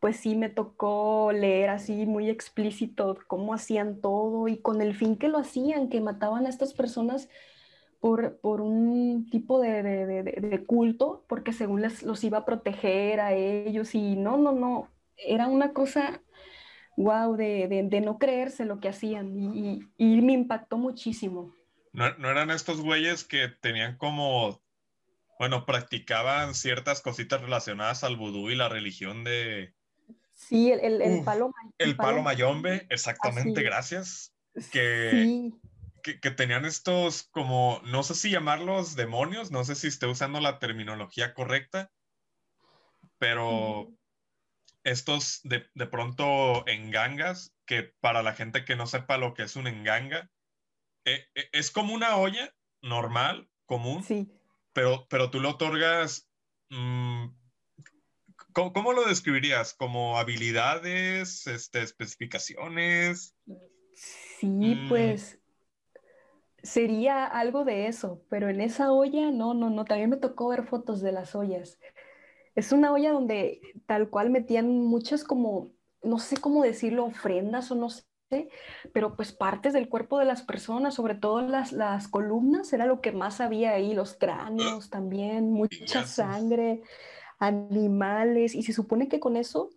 pues 0.00 0.16
sí 0.18 0.36
me 0.36 0.48
tocó 0.48 1.32
leer 1.32 1.70
así 1.70 2.06
muy 2.06 2.30
explícito 2.30 3.18
cómo 3.26 3.52
hacían 3.52 4.00
todo 4.00 4.46
y 4.46 4.58
con 4.58 4.80
el 4.80 4.94
fin 4.94 5.16
que 5.16 5.28
lo 5.28 5.38
hacían, 5.38 5.88
que 5.88 6.00
mataban 6.00 6.46
a 6.46 6.50
estas 6.50 6.72
personas 6.72 7.28
por, 8.00 8.38
por 8.38 8.60
un 8.60 9.28
tipo 9.30 9.60
de, 9.60 9.82
de, 9.82 10.22
de, 10.22 10.66
culto, 10.66 11.24
porque 11.28 11.52
según 11.52 11.82
les, 11.82 12.02
los 12.02 12.22
iba 12.22 12.38
a 12.38 12.44
proteger 12.44 13.20
a 13.20 13.32
ellos 13.34 13.94
y 13.94 14.16
no, 14.16 14.36
no, 14.36 14.52
no, 14.52 14.88
era 15.16 15.48
una 15.48 15.72
cosa, 15.72 16.22
wow, 16.96 17.34
de, 17.34 18.00
no 18.04 18.18
creerse 18.18 18.64
lo 18.64 18.78
que 18.80 18.88
hacían 18.88 19.36
y, 19.36 19.80
y, 19.96 20.20
me 20.22 20.32
impactó 20.32 20.78
muchísimo. 20.78 21.54
¿No, 21.92 22.12
¿No, 22.18 22.30
eran 22.30 22.50
estos 22.50 22.80
güeyes 22.80 23.24
que 23.24 23.48
tenían 23.48 23.96
como, 23.96 24.62
bueno, 25.38 25.66
practicaban 25.66 26.54
ciertas 26.54 27.00
cositas 27.00 27.40
relacionadas 27.40 28.04
al 28.04 28.16
vudú 28.16 28.50
y 28.50 28.56
la 28.56 28.68
religión 28.68 29.24
de... 29.24 29.74
Sí, 30.34 30.70
el, 30.70 31.02
el, 31.02 31.24
palo, 31.24 31.52
el, 31.78 31.96
palo, 31.96 32.22
mayombe, 32.22 32.86
exactamente, 32.90 33.60
gracias. 33.62 34.32
Que, 34.70 35.10
sí. 35.12 35.54
que, 36.20 36.30
tenían 36.30 36.64
estos 36.64 37.24
como, 37.24 37.80
no 37.84 38.04
sé 38.04 38.14
si 38.14 38.30
llamarlos 38.30 38.94
demonios, 38.94 39.50
no 39.50 39.64
sé 39.64 39.74
si 39.74 39.88
esté 39.88 40.06
usando 40.06 40.40
la 40.40 40.60
terminología 40.60 41.34
correcta, 41.34 41.90
pero 43.18 43.92
estos 44.84 45.40
de, 45.42 45.66
de 45.74 45.86
pronto 45.86 46.66
engangas, 46.68 47.52
que 47.66 47.82
para 48.00 48.22
la 48.22 48.32
gente 48.32 48.64
que 48.64 48.76
no 48.76 48.86
sepa 48.86 49.18
lo 49.18 49.34
que 49.34 49.42
es 49.42 49.56
un 49.56 49.66
enganga, 49.66 50.30
eh, 51.08 51.24
eh, 51.34 51.48
es 51.52 51.70
como 51.70 51.94
una 51.94 52.16
olla 52.16 52.54
normal, 52.82 53.48
común, 53.66 54.02
sí. 54.02 54.30
pero, 54.72 55.06
pero 55.08 55.30
tú 55.30 55.40
lo 55.40 55.50
otorgas, 55.50 56.28
mm, 56.70 57.26
¿cómo, 58.52 58.92
lo 58.92 59.04
describirías? 59.04 59.74
¿Como 59.74 60.18
habilidades, 60.18 61.46
este, 61.46 61.82
especificaciones? 61.82 63.34
Sí, 63.94 64.46
mm. 64.46 64.88
pues 64.88 65.38
sería 66.62 67.24
algo 67.24 67.64
de 67.64 67.86
eso, 67.86 68.22
pero 68.28 68.48
en 68.48 68.60
esa 68.60 68.92
olla, 68.92 69.30
no, 69.30 69.54
no, 69.54 69.70
no, 69.70 69.84
también 69.84 70.10
me 70.10 70.16
tocó 70.16 70.48
ver 70.48 70.64
fotos 70.64 71.00
de 71.00 71.12
las 71.12 71.34
ollas. 71.34 71.78
Es 72.54 72.72
una 72.72 72.92
olla 72.92 73.12
donde 73.12 73.60
tal 73.86 74.10
cual 74.10 74.30
metían 74.30 74.68
muchas 74.68 75.24
como, 75.24 75.72
no 76.02 76.18
sé 76.18 76.36
cómo 76.38 76.62
decirlo, 76.62 77.04
ofrendas 77.04 77.70
o 77.70 77.76
no 77.76 77.88
sé, 77.90 78.07
pero 78.92 79.16
pues 79.16 79.32
partes 79.32 79.72
del 79.72 79.88
cuerpo 79.88 80.18
de 80.18 80.24
las 80.24 80.42
personas, 80.42 80.94
sobre 80.94 81.14
todo 81.14 81.40
las, 81.40 81.72
las 81.72 82.08
columnas, 82.08 82.72
era 82.72 82.86
lo 82.86 83.00
que 83.00 83.12
más 83.12 83.40
había 83.40 83.72
ahí, 83.72 83.94
los 83.94 84.14
cráneos 84.14 84.90
también, 84.90 85.50
mucha 85.50 86.04
sangre, 86.06 86.82
animales, 87.38 88.54
y 88.54 88.62
se 88.62 88.72
supone 88.72 89.08
que 89.08 89.20
con 89.20 89.36
eso, 89.36 89.70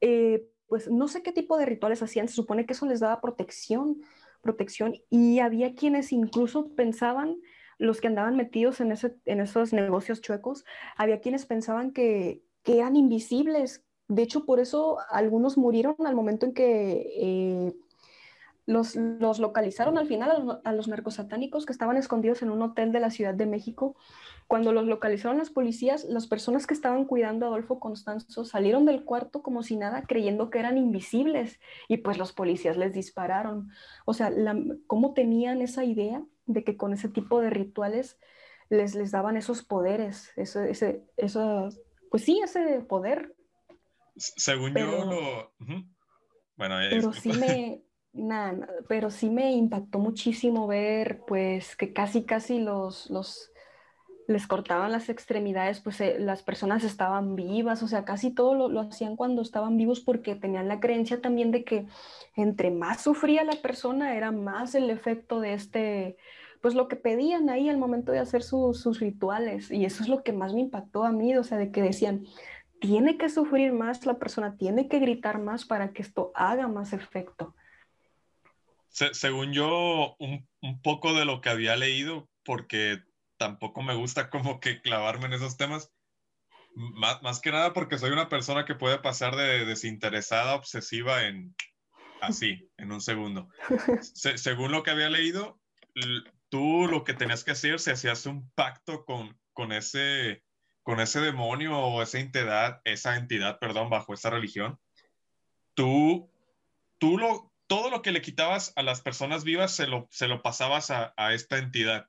eh, 0.00 0.46
pues 0.68 0.90
no 0.90 1.08
sé 1.08 1.22
qué 1.22 1.32
tipo 1.32 1.56
de 1.56 1.66
rituales 1.66 2.02
hacían, 2.02 2.28
se 2.28 2.34
supone 2.34 2.66
que 2.66 2.72
eso 2.72 2.86
les 2.86 3.00
daba 3.00 3.20
protección, 3.20 4.02
protección, 4.42 4.94
y 5.10 5.38
había 5.38 5.74
quienes 5.74 6.12
incluso 6.12 6.74
pensaban, 6.74 7.36
los 7.78 8.00
que 8.00 8.06
andaban 8.06 8.36
metidos 8.36 8.80
en, 8.80 8.92
ese, 8.92 9.16
en 9.26 9.40
esos 9.40 9.72
negocios 9.72 10.20
chuecos, 10.22 10.64
había 10.96 11.20
quienes 11.20 11.44
pensaban 11.44 11.92
que, 11.92 12.42
que 12.62 12.78
eran 12.78 12.96
invisibles. 12.96 13.84
De 14.08 14.22
hecho, 14.22 14.46
por 14.46 14.60
eso 14.60 14.98
algunos 15.10 15.58
murieron 15.58 15.94
al 16.06 16.14
momento 16.14 16.46
en 16.46 16.54
que 16.54 17.06
eh, 17.16 17.74
los, 18.66 18.96
los, 18.96 19.38
localizaron 19.38 19.96
al 19.96 20.06
final 20.06 20.30
a 20.30 20.38
los, 20.38 20.58
a 20.64 20.72
los 20.72 20.88
narcosatánicos 20.88 21.66
que 21.66 21.72
estaban 21.72 21.96
escondidos 21.96 22.42
en 22.42 22.50
un 22.50 22.62
hotel 22.62 22.92
de 22.92 23.00
la 23.00 23.10
Ciudad 23.10 23.34
de 23.34 23.46
México 23.46 23.96
cuando 24.46 24.72
los 24.72 24.86
localizaron 24.86 25.38
las 25.38 25.50
policías, 25.50 26.04
las 26.04 26.28
personas 26.28 26.66
que 26.66 26.74
estaban 26.74 27.04
cuidando 27.04 27.46
a 27.46 27.48
Adolfo 27.48 27.80
Constanzo 27.80 28.44
salieron 28.44 28.86
del 28.86 29.04
cuarto 29.04 29.42
como 29.42 29.64
si 29.64 29.76
nada, 29.76 30.04
creyendo 30.06 30.50
que 30.50 30.60
eran 30.60 30.78
invisibles 30.78 31.58
y 31.88 31.98
pues 31.98 32.16
los 32.16 32.32
policías 32.32 32.76
les 32.76 32.92
dispararon. 32.92 33.70
O 34.04 34.14
sea, 34.14 34.32
¿cómo 34.86 35.14
tenían 35.14 35.62
esa 35.62 35.84
idea 35.84 36.22
de 36.46 36.62
que 36.62 36.76
con 36.76 36.92
ese 36.92 37.08
tipo 37.08 37.40
de 37.40 37.50
rituales 37.50 38.18
les, 38.68 38.94
les 38.94 39.10
daban 39.10 39.36
esos 39.36 39.64
poderes, 39.64 40.30
ese, 40.36 40.70
ese, 40.70 41.02
pues 42.10 42.22
sí, 42.22 42.40
ese 42.42 42.80
poder? 42.82 43.34
Según 44.14 44.74
yo, 44.74 45.50
bueno, 46.56 46.76
pero 46.88 47.12
sí 47.12 47.32
me, 47.32 47.82
nada, 48.16 48.68
pero 48.88 49.10
sí 49.10 49.30
me 49.30 49.52
impactó 49.52 49.98
muchísimo 49.98 50.66
ver 50.66 51.20
pues 51.26 51.76
que 51.76 51.92
casi, 51.92 52.24
casi 52.24 52.60
los, 52.60 53.10
los 53.10 53.52
les 54.26 54.46
cortaban 54.46 54.90
las 54.90 55.08
extremidades, 55.08 55.80
pues 55.80 56.00
eh, 56.00 56.16
las 56.18 56.42
personas 56.42 56.82
estaban 56.82 57.36
vivas, 57.36 57.82
o 57.82 57.88
sea, 57.88 58.04
casi 58.04 58.30
todo 58.32 58.54
lo, 58.54 58.68
lo, 58.68 58.80
hacían 58.80 59.16
cuando 59.16 59.40
estaban 59.42 59.76
vivos 59.76 60.00
porque 60.00 60.34
tenían 60.34 60.68
la 60.68 60.80
creencia 60.80 61.20
también 61.20 61.52
de 61.52 61.64
que 61.64 61.86
entre 62.34 62.70
más 62.70 63.02
sufría 63.02 63.44
la 63.44 63.56
persona 63.56 64.16
era 64.16 64.32
más 64.32 64.74
el 64.74 64.90
efecto 64.90 65.40
de 65.40 65.54
este, 65.54 66.16
pues 66.60 66.74
lo 66.74 66.88
que 66.88 66.96
pedían 66.96 67.48
ahí 67.48 67.68
al 67.68 67.78
momento 67.78 68.12
de 68.12 68.18
hacer 68.18 68.42
sus 68.42 68.98
rituales. 68.98 69.70
Y 69.70 69.84
eso 69.84 70.02
es 70.02 70.08
lo 70.08 70.22
que 70.24 70.32
más 70.32 70.52
me 70.52 70.60
impactó 70.60 71.04
a 71.04 71.12
mí, 71.12 71.36
o 71.36 71.44
sea, 71.44 71.58
de 71.58 71.70
que 71.70 71.82
decían, 71.82 72.24
tiene 72.80 73.16
que 73.18 73.28
sufrir 73.28 73.72
más 73.72 74.04
la 74.06 74.14
persona, 74.14 74.56
tiene 74.56 74.88
que 74.88 74.98
gritar 74.98 75.38
más 75.40 75.64
para 75.64 75.92
que 75.92 76.02
esto 76.02 76.32
haga 76.34 76.68
más 76.68 76.92
efecto. 76.92 77.54
Según 79.12 79.52
yo, 79.52 80.16
un, 80.18 80.48
un 80.62 80.82
poco 80.82 81.12
de 81.12 81.24
lo 81.24 81.40
que 81.40 81.50
había 81.50 81.76
leído, 81.76 82.28
porque 82.44 83.02
tampoco 83.36 83.82
me 83.82 83.94
gusta 83.94 84.30
como 84.30 84.60
que 84.60 84.80
clavarme 84.80 85.26
en 85.26 85.34
esos 85.34 85.56
temas. 85.56 85.92
Más, 86.74 87.22
más 87.22 87.40
que 87.40 87.50
nada 87.50 87.72
porque 87.72 87.98
soy 87.98 88.10
una 88.10 88.28
persona 88.28 88.64
que 88.64 88.74
puede 88.74 88.98
pasar 88.98 89.34
de 89.34 89.64
desinteresada 89.64 90.52
a 90.52 90.56
obsesiva 90.56 91.24
en 91.24 91.54
así, 92.20 92.70
en 92.76 92.92
un 92.92 93.00
segundo. 93.00 93.48
según 94.14 94.72
lo 94.72 94.82
que 94.82 94.90
había 94.90 95.08
leído, 95.08 95.60
tú 96.48 96.86
lo 96.88 97.04
que 97.04 97.14
tenías 97.14 97.44
que 97.44 97.52
hacer 97.52 97.78
si 97.78 97.90
hacías 97.90 98.26
un 98.26 98.50
pacto 98.52 99.04
con, 99.04 99.38
con, 99.52 99.72
ese, 99.72 100.42
con 100.82 101.00
ese 101.00 101.20
demonio 101.20 101.78
o 101.78 102.02
esa 102.02 102.18
entidad, 102.18 102.80
esa 102.84 103.16
entidad, 103.16 103.58
perdón, 103.58 103.90
bajo 103.90 104.14
esa 104.14 104.30
religión, 104.30 104.78
tú, 105.74 106.30
tú 106.98 107.18
lo, 107.18 107.52
todo 107.66 107.90
lo 107.90 108.02
que 108.02 108.12
le 108.12 108.22
quitabas 108.22 108.72
a 108.76 108.82
las 108.82 109.00
personas 109.00 109.44
vivas 109.44 109.74
se 109.74 109.86
lo, 109.86 110.08
se 110.10 110.28
lo 110.28 110.42
pasabas 110.42 110.90
a, 110.90 111.14
a 111.16 111.34
esta 111.34 111.58
entidad 111.58 112.08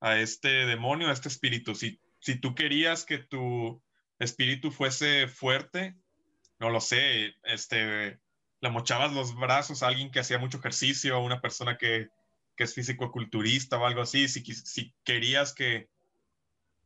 a 0.00 0.18
este 0.18 0.66
demonio, 0.66 1.08
a 1.08 1.12
este 1.12 1.28
espíritu. 1.28 1.74
Si, 1.74 2.00
si 2.20 2.36
tú 2.38 2.54
querías 2.54 3.04
que 3.04 3.18
tu 3.18 3.82
espíritu 4.18 4.70
fuese 4.70 5.28
fuerte, 5.28 5.96
no 6.58 6.70
lo 6.70 6.80
sé, 6.80 7.34
este, 7.44 8.20
le 8.60 8.70
mochabas 8.70 9.12
los 9.12 9.34
brazos 9.34 9.82
a 9.82 9.88
alguien 9.88 10.10
que 10.10 10.20
hacía 10.20 10.38
mucho 10.38 10.58
ejercicio, 10.58 11.16
a 11.16 11.22
una 11.22 11.40
persona 11.40 11.76
que, 11.76 12.08
que 12.56 12.64
es 12.64 12.74
físico-culturista 12.74 13.78
o 13.78 13.86
algo 13.86 14.02
así, 14.02 14.28
si, 14.28 14.42
si 14.44 14.94
querías 15.04 15.52
que, 15.52 15.88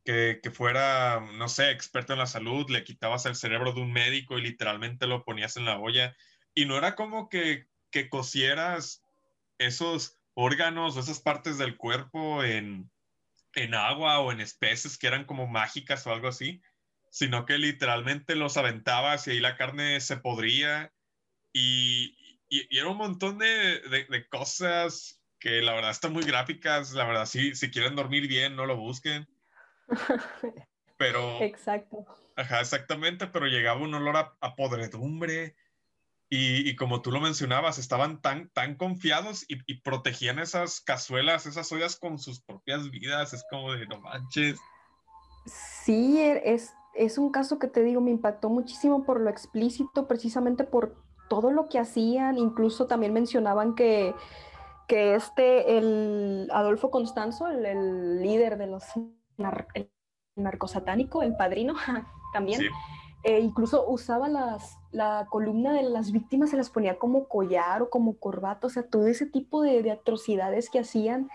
que, 0.03 0.39
que, 0.41 0.51
fuera, 0.51 1.19
no 1.37 1.47
sé, 1.47 1.71
experto 1.71 2.13
en 2.13 2.19
la 2.19 2.27
salud, 2.27 2.69
le 2.69 2.83
quitabas 2.83 3.25
el 3.25 3.35
cerebro 3.35 3.73
de 3.73 3.81
un 3.81 3.91
médico 3.91 4.37
y 4.37 4.41
literalmente 4.41 5.07
lo 5.07 5.23
ponías 5.23 5.57
en 5.57 5.65
la 5.65 5.79
olla. 5.79 6.15
Y 6.53 6.65
no 6.65 6.77
era 6.77 6.95
como 6.95 7.29
que, 7.29 7.67
que 7.91 8.09
cosieras 8.09 9.03
esos 9.57 10.17
órganos 10.33 10.97
o 10.97 10.99
esas 10.99 11.19
partes 11.19 11.57
del 11.57 11.77
cuerpo 11.77 12.43
en, 12.43 12.89
en 13.53 13.75
agua 13.75 14.19
o 14.19 14.31
en 14.31 14.41
especies 14.41 14.97
que 14.97 15.07
eran 15.07 15.25
como 15.25 15.47
mágicas 15.47 16.05
o 16.07 16.11
algo 16.11 16.27
así, 16.27 16.61
sino 17.09 17.45
que 17.45 17.57
literalmente 17.57 18.35
los 18.35 18.57
aventabas 18.57 19.27
y 19.27 19.31
ahí 19.31 19.39
la 19.39 19.57
carne 19.57 19.99
se 20.01 20.17
podría 20.17 20.93
y, 21.53 22.15
y, 22.49 22.77
era 22.77 22.87
un 22.87 22.97
montón 22.97 23.37
de, 23.37 23.79
de, 23.81 24.27
cosas 24.29 25.21
que 25.39 25.61
la 25.61 25.73
verdad 25.73 25.91
están 25.91 26.13
muy 26.13 26.23
gráficas, 26.23 26.93
la 26.93 27.05
verdad, 27.05 27.25
si, 27.25 27.55
si 27.55 27.69
quieren 27.69 27.95
dormir 27.95 28.27
bien, 28.27 28.55
no 28.55 28.65
lo 28.65 28.77
busquen. 28.77 29.27
Pero... 30.97 31.41
Exacto. 31.41 32.05
Ajá, 32.37 32.61
exactamente, 32.61 33.27
pero 33.27 33.45
llegaba 33.45 33.81
un 33.81 33.93
olor 33.93 34.15
a, 34.15 34.37
a 34.39 34.55
podredumbre, 34.55 35.55
y, 36.33 36.77
como 36.77 37.01
tú 37.01 37.11
lo 37.11 37.19
mencionabas, 37.19 37.77
estaban 37.77 38.21
tan, 38.21 38.49
tan 38.53 38.75
confiados 38.75 39.43
y, 39.49 39.81
protegían 39.81 40.39
esas 40.39 40.79
cazuelas, 40.79 41.45
esas 41.45 41.69
ollas 41.73 41.97
con 41.97 42.17
sus 42.19 42.41
propias 42.41 42.89
vidas. 42.89 43.33
Es 43.33 43.43
como 43.51 43.73
de 43.73 43.85
no 43.87 43.99
manches. 43.99 44.57
Sí, 45.45 46.21
er, 46.21 46.41
es, 46.45 46.73
es 46.95 47.17
un 47.17 47.33
caso 47.33 47.59
que 47.59 47.67
te 47.67 47.83
digo, 47.83 47.99
me 47.99 48.11
impactó 48.11 48.49
muchísimo 48.49 49.03
por 49.03 49.19
lo 49.19 49.29
explícito, 49.29 50.07
precisamente 50.07 50.63
por 50.63 50.95
todo 51.27 51.51
lo 51.51 51.67
que 51.67 51.79
hacían. 51.79 52.37
Incluso 52.37 52.87
también 52.87 53.11
mencionaban 53.11 53.75
que, 53.75 54.15
que 54.87 55.15
este, 55.15 55.77
el 55.77 56.47
Adolfo 56.53 56.91
Constanzo, 56.91 57.49
el, 57.49 58.21
líder 58.21 58.57
de 58.57 58.67
los 58.67 58.85
narcosatánico, 60.37 61.23
el 61.23 61.35
padrino, 61.35 61.73
también. 62.33 62.61
Eh, 63.23 63.39
incluso 63.39 63.87
usaba 63.87 64.27
las, 64.27 64.77
la 64.91 65.27
columna 65.29 65.73
de 65.73 65.83
las 65.83 66.11
víctimas, 66.11 66.49
se 66.49 66.57
las 66.57 66.69
ponía 66.69 66.97
como 66.97 67.27
collar 67.27 67.83
o 67.83 67.89
como 67.89 68.17
corbata, 68.17 68.67
o 68.67 68.69
sea, 68.69 68.83
todo 68.83 69.07
ese 69.07 69.25
tipo 69.25 69.61
de, 69.61 69.83
de 69.83 69.91
atrocidades 69.91 70.69
que 70.69 70.79
hacían. 70.79 71.29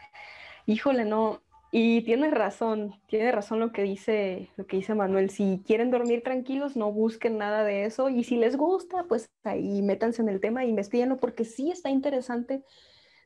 Híjole, 0.66 1.04
no. 1.04 1.40
Y 1.70 2.02
tienes 2.02 2.32
razón, 2.32 2.94
tiene 3.06 3.30
razón 3.32 3.60
lo 3.60 3.70
que 3.70 3.82
dice, 3.82 4.50
lo 4.56 4.66
que 4.66 4.78
dice 4.78 4.94
Manuel. 4.94 5.30
Si 5.30 5.62
quieren 5.66 5.90
dormir 5.90 6.22
tranquilos, 6.22 6.76
no 6.76 6.90
busquen 6.92 7.38
nada 7.38 7.64
de 7.64 7.84
eso. 7.84 8.08
Y 8.08 8.24
si 8.24 8.36
les 8.36 8.56
gusta, 8.56 9.04
pues 9.04 9.28
ahí 9.44 9.82
métanse 9.82 10.22
en 10.22 10.28
el 10.28 10.40
tema 10.40 10.64
e 10.64 10.68
investiguenlo, 10.68 11.18
porque 11.18 11.44
sí 11.44 11.70
está 11.70 11.90
interesante 11.90 12.64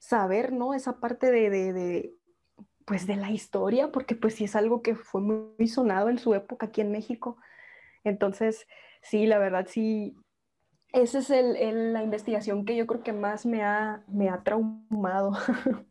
saber, 0.01 0.53
¿no? 0.53 0.75
Esa 0.75 1.01
parte 1.01 1.31
de, 1.31 1.51
de, 1.51 1.73
de, 1.73 2.15
pues 2.87 3.07
de 3.07 3.17
la 3.17 3.31
historia, 3.31 3.93
porque 3.93 4.17
pues 4.17 4.35
sí 4.35 4.45
es 4.45 4.57
algo 4.57 4.83
que 4.83 4.97
fue 4.97 5.21
muy 5.21 5.69
sonado 5.69 6.09
en 6.09 6.19
su 6.19 6.35
época 6.35 6.67
aquí 6.67 6.81
en 6.81 6.91
México. 6.91 7.37
Entonces, 8.05 8.67
sí, 9.03 9.27
la 9.27 9.39
verdad, 9.39 9.67
sí, 9.69 10.17
esa 10.93 11.19
es 11.19 11.31
el, 11.31 11.93
la 11.93 12.03
investigación 12.03 12.65
que 12.65 12.77
yo 12.77 12.87
creo 12.87 13.03
que 13.03 13.13
más 13.13 13.47
me 13.47 13.63
ha, 13.63 14.05
me 14.09 14.29
ha 14.29 14.43
traumado. 14.43 15.33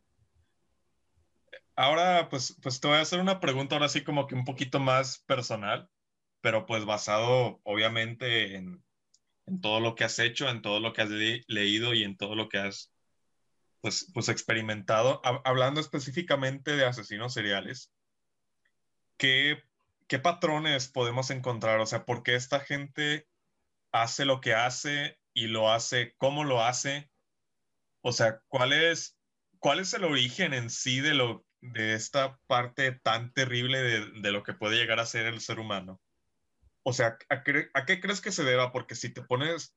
Ahora, 1.76 2.28
pues, 2.28 2.56
pues 2.62 2.78
te 2.80 2.88
voy 2.88 2.98
a 2.98 3.00
hacer 3.00 3.20
una 3.20 3.40
pregunta 3.40 3.74
ahora 3.74 3.88
sí 3.88 4.04
como 4.04 4.26
que 4.26 4.34
un 4.34 4.44
poquito 4.44 4.78
más 4.80 5.20
personal, 5.20 5.88
pero 6.42 6.66
pues 6.66 6.84
basado 6.84 7.60
obviamente 7.62 8.56
en, 8.56 8.84
en 9.46 9.60
todo 9.62 9.80
lo 9.80 9.94
que 9.94 10.04
has 10.04 10.18
hecho, 10.18 10.50
en 10.50 10.60
todo 10.60 10.78
lo 10.80 10.92
que 10.92 11.00
has 11.00 11.08
leído 11.08 11.94
y 11.94 12.02
en 12.02 12.18
todo 12.18 12.34
lo 12.34 12.50
que 12.50 12.58
has 12.58 12.92
pues, 13.80 14.10
pues 14.12 14.28
experimentado. 14.28 15.20
hablando 15.44 15.80
específicamente 15.80 16.76
de 16.76 16.84
asesinos 16.84 17.32
seriales, 17.32 17.90
¿qué 19.16 19.62
¿qué 20.10 20.18
patrones 20.18 20.88
podemos 20.88 21.30
encontrar? 21.30 21.78
O 21.78 21.86
sea, 21.86 22.04
¿por 22.04 22.24
qué 22.24 22.34
esta 22.34 22.58
gente 22.58 23.28
hace 23.92 24.24
lo 24.24 24.40
que 24.40 24.54
hace 24.54 25.20
y 25.32 25.46
lo 25.46 25.70
hace, 25.70 26.16
cómo 26.18 26.42
lo 26.42 26.64
hace? 26.64 27.08
O 28.02 28.10
sea, 28.10 28.42
¿cuál 28.48 28.72
es, 28.72 29.16
cuál 29.60 29.78
es 29.78 29.94
el 29.94 30.02
origen 30.02 30.52
en 30.52 30.68
sí 30.68 31.00
de, 31.00 31.14
lo, 31.14 31.46
de 31.60 31.94
esta 31.94 32.40
parte 32.48 32.90
tan 32.90 33.32
terrible 33.32 33.78
de, 33.78 34.32
lo 34.32 34.42
que 34.42 34.52
puede 34.52 34.78
llegar 34.78 34.98
a 34.98 35.06
ser 35.06 35.26
el 35.26 35.40
ser 35.40 35.60
humano? 35.60 36.00
O 36.82 36.92
sea, 36.92 37.16
¿a 37.28 37.44
qué, 37.44 38.00
crees 38.00 38.20
que 38.20 38.32
se 38.32 38.42
deba? 38.42 38.72
Porque 38.72 38.96
si 38.96 39.10
te 39.14 39.22
pones, 39.22 39.76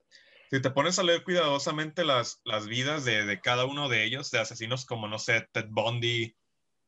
si 0.49 0.59
te 0.59 0.71
pones 0.71 0.97
a 0.97 1.03
leer 1.03 1.23
cuidadosamente 1.23 2.03
las, 2.03 2.41
las 2.43 2.65
vidas 2.65 3.05
de, 3.05 3.27
de 3.27 3.39
cada 3.39 3.65
uno 3.65 3.87
de 3.87 4.03
ellos, 4.03 4.31
de 4.31 4.39
asesinos 4.39 4.87
como, 4.87 5.07
no 5.07 5.19
sé, 5.19 5.47
Ted 5.51 5.67
Bundy, 5.69 6.35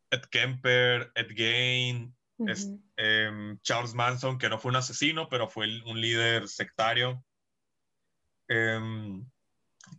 Ed 0.09 0.21
Kemper, 0.31 1.11
Ed 1.13 1.27
Gain, 1.35 2.14
es, 2.39 2.69
em, 2.97 3.57
Charles 3.59 3.93
Manson, 3.93 4.37
que 4.37 4.49
no 4.49 4.59
fue 4.59 4.69
un 4.69 4.77
asesino, 4.77 5.29
pero 5.29 5.49
fue 5.49 5.67
un 5.83 5.99
líder 5.99 6.47
sectario. 6.47 7.23
Em, 8.47 9.25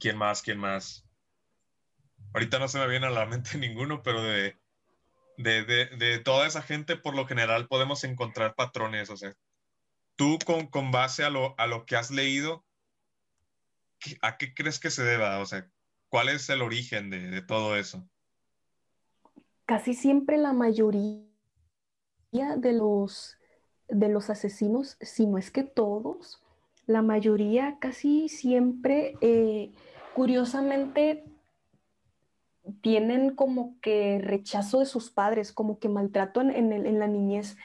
¿Quién 0.00 0.16
más? 0.16 0.42
¿Quién 0.42 0.58
más? 0.58 1.06
Ahorita 2.34 2.58
no 2.58 2.68
se 2.68 2.78
me 2.78 2.88
viene 2.88 3.06
a 3.06 3.10
la 3.10 3.26
mente 3.26 3.50
ninguno, 3.58 4.02
pero 4.02 4.22
de, 4.22 4.58
de, 5.38 5.64
de, 5.64 5.86
de, 5.96 6.18
toda 6.18 6.46
esa 6.46 6.62
gente, 6.62 6.96
por 6.96 7.14
lo 7.14 7.26
general, 7.26 7.68
podemos 7.68 8.04
encontrar 8.04 8.54
patrones. 8.54 9.10
O 9.10 9.16
sea, 9.16 9.34
tú 10.16 10.38
con, 10.44 10.66
con 10.66 10.90
base 10.90 11.24
a 11.24 11.30
lo, 11.30 11.54
a 11.58 11.66
lo 11.66 11.86
que 11.86 11.96
has 11.96 12.10
leído, 12.10 12.64
¿a 14.22 14.36
qué 14.36 14.54
crees 14.54 14.78
que 14.78 14.90
se 14.90 15.04
deba? 15.04 15.38
O 15.40 15.46
sea, 15.46 15.70
¿cuál 16.08 16.28
es 16.28 16.48
el 16.48 16.62
origen 16.62 17.10
de, 17.10 17.42
todo 17.42 17.76
eso? 17.76 18.08
Casi 19.64 19.94
siempre 19.94 20.36
la 20.36 20.52
mayoría 20.52 21.25
de 22.56 22.72
los, 22.72 23.38
de 23.88 24.08
los 24.08 24.30
asesinos, 24.30 24.96
si 25.00 25.26
no 25.26 25.38
es 25.38 25.50
que 25.50 25.64
todos, 25.64 26.42
la 26.86 27.02
mayoría 27.02 27.78
casi 27.80 28.28
siempre, 28.28 29.14
eh, 29.20 29.72
curiosamente, 30.14 31.24
tienen 32.80 33.34
como 33.34 33.78
que 33.80 34.20
rechazo 34.22 34.80
de 34.80 34.86
sus 34.86 35.10
padres, 35.10 35.52
como 35.52 35.78
que 35.78 35.88
maltrato 35.88 36.40
en, 36.40 36.50
en, 36.50 36.98
la 36.98 37.06
niñez. 37.06 37.56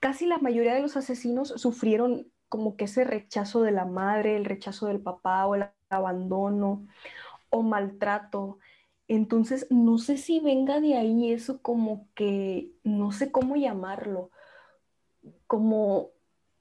Casi 0.00 0.26
la 0.26 0.38
mayoría 0.38 0.74
de 0.74 0.82
los 0.82 0.96
asesinos 0.96 1.48
sufrieron 1.56 2.26
como 2.48 2.76
que 2.76 2.84
ese 2.84 3.04
rechazo 3.04 3.62
de 3.62 3.72
la 3.72 3.84
madre, 3.84 4.36
el 4.36 4.44
rechazo 4.44 4.86
del 4.86 5.00
papá 5.00 5.46
o 5.46 5.54
el 5.54 5.66
abandono 5.90 6.86
o 7.50 7.62
maltrato. 7.62 8.58
Entonces, 9.08 9.66
no 9.70 9.98
sé 9.98 10.16
si 10.16 10.40
venga 10.40 10.80
de 10.80 10.96
ahí 10.96 11.32
eso 11.32 11.62
como 11.62 12.08
que, 12.14 12.72
no 12.82 13.12
sé 13.12 13.30
cómo 13.30 13.56
llamarlo, 13.56 14.30
como 15.46 16.10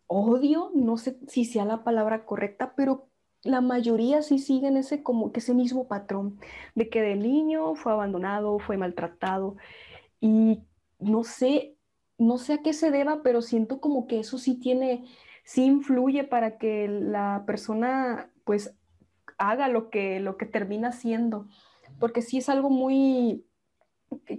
odio, 0.08 0.72
no 0.76 0.98
sé 0.98 1.18
si 1.28 1.46
sea 1.46 1.66
la 1.66 1.84
palabra 1.84 2.26
correcta, 2.26 2.74
pero 2.76 3.08
la 3.44 3.62
mayoría 3.62 4.22
sí 4.22 4.40
siguen 4.40 4.78
ese 4.78 5.04
como 5.04 5.32
que 5.32 5.40
ese 5.40 5.54
mismo 5.54 5.88
patrón 5.88 6.40
de 6.74 6.90
que 6.90 7.02
de 7.02 7.16
niño 7.16 7.76
fue 7.76 7.92
abandonado, 7.92 8.60
fue 8.60 8.78
maltratado 8.78 9.56
y 10.20 10.64
no 11.00 11.24
sé, 11.24 11.76
no 12.18 12.38
sé 12.38 12.54
a 12.54 12.62
qué 12.62 12.74
se 12.74 12.92
deba, 12.92 13.22
pero 13.24 13.42
siento 13.42 13.80
como 13.80 14.08
que 14.08 14.20
eso 14.20 14.38
sí 14.38 14.60
tiene, 14.60 15.06
sí 15.44 15.66
influye 15.66 16.24
para 16.24 16.58
que 16.58 16.88
la 16.88 17.44
persona 17.46 18.32
pues 18.44 18.76
haga 19.38 19.68
lo 19.68 19.90
que, 19.90 20.20
lo 20.20 20.38
que 20.38 20.46
termina 20.46 20.90
haciendo, 20.90 21.48
porque 22.00 22.22
sí 22.22 22.38
es 22.38 22.50
algo 22.50 22.70
muy 22.70 23.46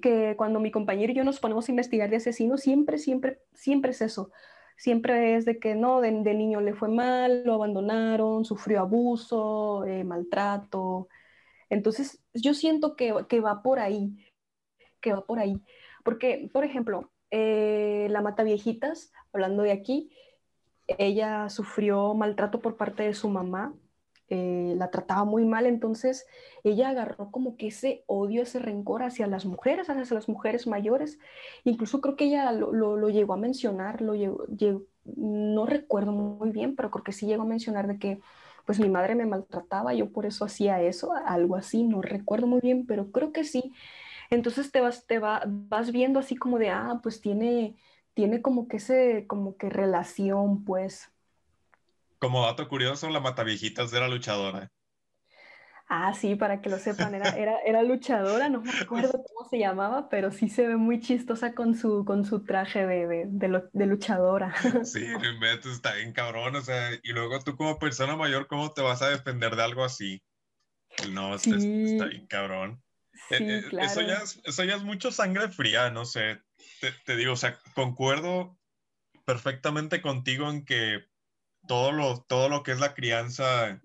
que 0.00 0.34
cuando 0.36 0.60
mi 0.60 0.70
compañero 0.70 1.12
y 1.12 1.16
yo 1.16 1.24
nos 1.24 1.40
ponemos 1.40 1.68
a 1.68 1.72
investigar 1.72 2.08
de 2.08 2.16
asesinos, 2.16 2.60
siempre, 2.60 2.98
siempre, 2.98 3.40
siempre 3.54 3.90
es 3.90 4.00
eso 4.00 4.30
siempre 4.76 5.36
es 5.36 5.44
de 5.44 5.58
que 5.58 5.74
no, 5.74 6.00
de, 6.00 6.12
niño 6.12 6.60
le 6.60 6.74
fue 6.74 6.88
mal, 6.88 7.44
lo 7.44 7.54
abandonaron, 7.54 8.44
sufrió 8.44 8.80
abuso, 8.80 9.84
eh, 9.84 10.04
maltrato. 10.04 11.08
Entonces, 11.70 12.22
yo 12.34 12.54
siento 12.54 12.96
que, 12.96 13.12
va 13.12 13.62
por 13.62 13.78
ahí, 13.80 14.16
que 15.00 15.12
va 15.12 15.24
por 15.24 15.38
ahí. 15.38 15.62
Porque, 16.04 16.50
por 16.52 16.64
ejemplo, 16.64 17.10
eh, 17.30 18.08
la 18.10 18.22
Mata 18.22 18.44
Viejitas, 18.44 19.12
hablando 19.32 19.62
de 19.62 19.72
aquí, 19.72 20.10
ella 20.86 21.48
sufrió 21.48 22.14
maltrato 22.14 22.60
por 22.60 22.76
parte 22.76 23.02
de 23.02 23.14
su 23.14 23.28
mamá 23.28 23.74
eh, 24.28 24.74
la 24.76 24.90
trataba 24.90 25.24
muy 25.24 25.44
mal, 25.44 25.66
entonces 25.66 26.26
ella 26.64 26.88
agarró 26.90 27.30
como 27.30 27.56
que 27.56 27.68
ese 27.68 28.02
odio, 28.06 28.42
ese 28.42 28.58
rencor 28.58 29.02
hacia 29.02 29.26
las 29.26 29.44
mujeres, 29.46 29.88
hacia 29.88 30.14
las 30.14 30.28
mujeres 30.28 30.66
mayores. 30.66 31.18
Incluso 31.64 32.00
creo 32.00 32.16
que 32.16 32.26
ella 32.26 32.52
lo, 32.52 33.08
llegó 33.08 33.34
a 33.34 33.36
mencionar, 33.36 34.02
lo 34.02 34.14
no 35.04 35.66
recuerdo 35.66 36.12
muy 36.12 36.50
bien, 36.50 36.74
pero 36.76 36.90
creo 36.90 37.04
que 37.04 37.12
sí 37.12 37.26
llegó 37.26 37.42
a 37.42 37.46
mencionar 37.46 37.86
de 37.86 37.98
que 37.98 38.20
pues 38.64 38.80
mi 38.80 38.88
madre 38.88 39.14
me 39.14 39.26
maltrataba, 39.26 39.94
yo 39.94 40.10
por 40.10 40.26
eso 40.26 40.44
hacía 40.44 40.82
eso, 40.82 41.12
algo 41.12 41.54
así, 41.56 41.84
no 41.84 42.02
recuerdo 42.02 42.48
muy 42.48 42.60
bien, 42.60 42.84
pero 42.86 43.12
creo 43.12 43.32
que 43.32 43.44
sí. 43.44 43.72
Entonces 44.30 44.72
te 44.72 44.80
vas, 44.80 45.06
te 45.06 45.18
va, 45.20 45.42
vas 45.46 45.92
viendo 45.92 46.18
así 46.18 46.36
como 46.36 46.58
de, 46.58 46.70
ah, 46.70 47.00
pues 47.02 47.20
tiene, 47.20 47.76
tiene 48.14 48.42
como 48.42 48.68
que 48.68 48.78
ese, 48.78 49.26
como 49.28 49.56
que 49.56 49.70
relación, 49.70 50.64
pues, 50.64 51.12
como 52.26 52.44
dato 52.44 52.68
curioso, 52.68 53.08
la 53.08 53.20
Mataviejitas 53.20 53.92
era 53.92 54.08
luchadora. 54.08 54.72
Ah, 55.88 56.12
sí, 56.12 56.34
para 56.34 56.60
que 56.60 56.68
lo 56.68 56.80
sepan, 56.80 57.14
era, 57.14 57.30
era, 57.36 57.84
luchadora, 57.84 58.48
no 58.48 58.62
me 58.62 58.72
acuerdo 58.72 59.12
cómo 59.12 59.48
se 59.48 59.60
llamaba, 59.60 60.08
pero 60.08 60.32
sí 60.32 60.48
se 60.48 60.66
ve 60.66 60.74
muy 60.74 60.98
chistosa 60.98 61.54
con 61.54 61.76
su, 61.76 62.04
con 62.04 62.24
su 62.24 62.42
traje 62.42 62.84
de, 62.84 63.26
de, 63.28 63.86
luchadora. 63.86 64.52
Sí, 64.84 65.06
está 65.64 65.94
bien 65.94 66.12
cabrón, 66.12 66.56
o 66.56 66.62
sea, 66.62 66.90
y 67.00 67.12
luego 67.12 67.38
tú 67.44 67.54
como 67.54 67.78
persona 67.78 68.16
mayor, 68.16 68.48
¿cómo 68.48 68.72
te 68.72 68.82
vas 68.82 69.02
a 69.02 69.10
defender 69.10 69.54
de 69.54 69.62
algo 69.62 69.84
así? 69.84 70.20
No, 71.12 71.36
está, 71.36 71.54
bien 72.06 72.26
cabrón. 72.26 72.82
Eh, 73.30 73.38
eh, 73.40 73.64
eso, 73.82 74.00
ya 74.00 74.16
es, 74.16 74.40
eso 74.42 74.64
ya 74.64 74.74
es 74.74 74.82
mucho 74.82 75.12
sangre 75.12 75.48
fría, 75.48 75.90
no 75.90 76.04
sé, 76.04 76.42
te, 76.80 76.90
te 77.04 77.14
digo, 77.14 77.34
o 77.34 77.36
sea, 77.36 77.56
concuerdo 77.76 78.58
perfectamente 79.24 80.02
contigo 80.02 80.50
en 80.50 80.64
que 80.64 81.04
todo 81.66 81.92
lo, 81.92 82.22
todo 82.22 82.48
lo 82.48 82.62
que 82.62 82.72
es 82.72 82.80
la 82.80 82.94
crianza 82.94 83.80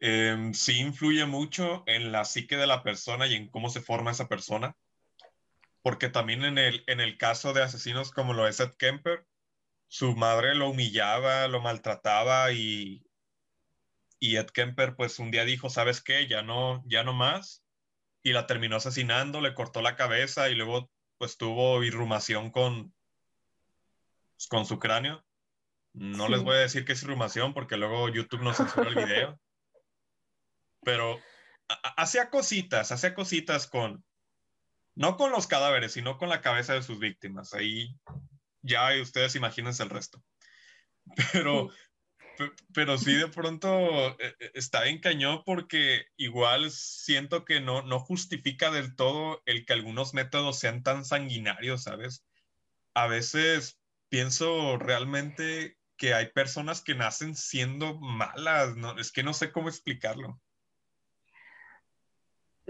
em, 0.00 0.54
sí 0.54 0.78
influye 0.80 1.26
mucho 1.26 1.84
en 1.86 2.12
la 2.12 2.24
psique 2.24 2.56
de 2.56 2.66
la 2.66 2.82
persona 2.82 3.26
y 3.26 3.34
en 3.34 3.48
cómo 3.48 3.70
se 3.70 3.80
forma 3.80 4.10
esa 4.10 4.28
persona. 4.28 4.76
Porque 5.82 6.08
también 6.08 6.44
en 6.44 6.58
el, 6.58 6.84
en 6.86 7.00
el 7.00 7.18
caso 7.18 7.52
de 7.52 7.62
asesinos 7.62 8.10
como 8.10 8.34
lo 8.34 8.46
es 8.48 8.60
Ed 8.60 8.74
Kemper, 8.78 9.26
su 9.88 10.14
madre 10.16 10.54
lo 10.54 10.70
humillaba, 10.70 11.48
lo 11.48 11.60
maltrataba 11.60 12.52
y, 12.52 13.06
y 14.18 14.36
Ed 14.36 14.46
Kemper 14.46 14.96
pues 14.96 15.18
un 15.18 15.30
día 15.30 15.44
dijo, 15.44 15.70
¿sabes 15.70 16.02
qué? 16.02 16.26
Ya 16.26 16.42
no, 16.42 16.82
ya 16.86 17.04
no 17.04 17.12
más. 17.12 17.64
Y 18.22 18.32
la 18.32 18.46
terminó 18.46 18.76
asesinando, 18.76 19.40
le 19.40 19.54
cortó 19.54 19.80
la 19.80 19.96
cabeza 19.96 20.50
y 20.50 20.54
luego 20.54 20.90
pues 21.18 21.36
tuvo 21.36 21.82
irrumación 21.82 22.50
con, 22.50 22.94
con 24.48 24.66
su 24.66 24.78
cráneo. 24.78 25.24
No 25.92 26.28
les 26.28 26.42
voy 26.42 26.56
a 26.56 26.60
decir 26.60 26.84
que 26.84 26.92
es 26.92 27.02
irrumación 27.02 27.54
porque 27.54 27.76
luego 27.76 28.08
YouTube 28.08 28.42
no 28.42 28.54
censura 28.54 28.88
el 28.88 28.94
video. 28.94 29.40
Pero 30.82 31.18
hacía 31.96 32.30
cositas, 32.30 32.92
hacía 32.92 33.14
cositas 33.14 33.66
con, 33.66 34.04
no 34.94 35.16
con 35.16 35.30
los 35.30 35.46
cadáveres, 35.46 35.92
sino 35.92 36.18
con 36.18 36.28
la 36.28 36.40
cabeza 36.40 36.74
de 36.74 36.82
sus 36.82 36.98
víctimas. 36.98 37.54
Ahí 37.54 37.96
ya 38.62 38.90
ustedes 39.00 39.34
imagínense 39.34 39.82
el 39.82 39.90
resto. 39.90 40.22
Pero, 41.32 41.70
pero 42.74 42.98
sí 42.98 43.14
de 43.14 43.28
pronto 43.28 44.10
eh, 44.20 44.36
eh, 44.38 44.50
está 44.54 44.86
en 44.86 45.00
cañón 45.00 45.42
porque 45.44 46.06
igual 46.16 46.70
siento 46.70 47.44
que 47.44 47.60
no, 47.60 47.82
no 47.82 47.98
justifica 47.98 48.70
del 48.70 48.94
todo 48.94 49.42
el 49.46 49.64
que 49.64 49.72
algunos 49.72 50.14
métodos 50.14 50.58
sean 50.58 50.82
tan 50.82 51.04
sanguinarios, 51.04 51.84
¿sabes? 51.84 52.24
A 52.94 53.06
veces 53.06 53.80
pienso 54.10 54.76
realmente 54.76 55.77
que 55.98 56.14
hay 56.14 56.32
personas 56.32 56.80
que 56.80 56.94
nacen 56.94 57.34
siendo 57.34 57.98
malas, 57.98 58.76
¿no? 58.76 58.98
Es 58.98 59.12
que 59.12 59.22
no 59.22 59.34
sé 59.34 59.52
cómo 59.52 59.68
explicarlo. 59.68 60.40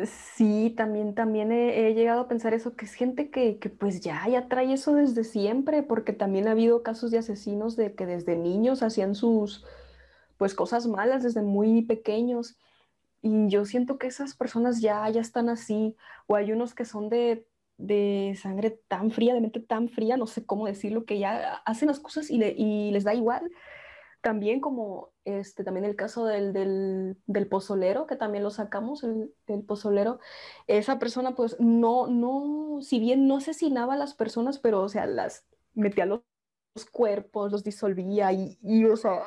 Sí, 0.06 0.74
también, 0.76 1.14
también 1.14 1.50
he, 1.50 1.92
llegado 1.92 2.20
a 2.22 2.28
pensar 2.28 2.54
eso, 2.54 2.76
que 2.76 2.84
es 2.84 2.94
gente 2.94 3.30
que, 3.30 3.58
que, 3.58 3.68
pues 3.68 4.00
ya, 4.00 4.26
ya 4.28 4.48
trae 4.48 4.72
eso 4.72 4.94
desde 4.94 5.24
siempre, 5.24 5.82
porque 5.82 6.12
también 6.12 6.46
ha 6.46 6.52
habido 6.52 6.84
casos 6.84 7.10
de 7.10 7.18
asesinos 7.18 7.74
de 7.74 7.94
que 7.94 8.06
desde 8.06 8.36
niños 8.36 8.84
hacían 8.84 9.16
sus, 9.16 9.64
pues 10.36 10.54
cosas 10.54 10.86
malas 10.86 11.24
desde 11.24 11.42
muy 11.42 11.82
pequeños. 11.82 12.56
Y 13.22 13.48
yo 13.48 13.64
siento 13.64 13.98
que 13.98 14.06
esas 14.06 14.36
personas 14.36 14.80
ya, 14.80 15.08
ya 15.10 15.20
están 15.20 15.48
así, 15.48 15.96
o 16.28 16.36
hay 16.36 16.52
unos 16.52 16.74
que 16.74 16.84
son 16.84 17.08
de 17.08 17.47
de 17.78 18.36
sangre 18.40 18.70
tan 18.88 19.10
fría, 19.10 19.34
de 19.34 19.40
mente 19.40 19.60
tan 19.60 19.88
fría, 19.88 20.16
no 20.16 20.26
sé 20.26 20.44
cómo 20.44 20.66
decirlo, 20.66 21.04
que 21.04 21.18
ya 21.18 21.54
hacen 21.64 21.88
las 21.88 22.00
cosas 22.00 22.30
y, 22.30 22.90
les 22.90 23.04
da 23.04 23.14
igual. 23.14 23.50
También 24.20 24.60
como 24.60 25.12
este, 25.24 25.62
también 25.62 25.84
el 25.84 25.94
caso 25.94 26.26
del, 26.26 26.52
del, 26.52 27.48
pozolero, 27.48 28.06
que 28.06 28.16
también 28.16 28.42
lo 28.42 28.50
sacamos, 28.50 29.04
el, 29.04 29.32
pozolero, 29.64 30.18
esa 30.66 30.98
persona 30.98 31.36
pues 31.36 31.56
no, 31.60 32.08
no, 32.08 32.82
si 32.82 32.98
bien 32.98 33.28
no 33.28 33.36
asesinaba 33.36 33.94
a 33.94 33.96
las 33.98 34.14
personas, 34.14 34.58
pero 34.58 34.82
o 34.82 34.88
sea, 34.88 35.06
las 35.06 35.46
metía 35.74 36.04
los, 36.04 36.22
los 36.74 36.86
cuerpos, 36.86 37.52
los 37.52 37.62
disolvía 37.62 38.32
y, 38.32 38.58
y, 38.60 38.84
o 38.86 38.96
sea, 38.96 39.22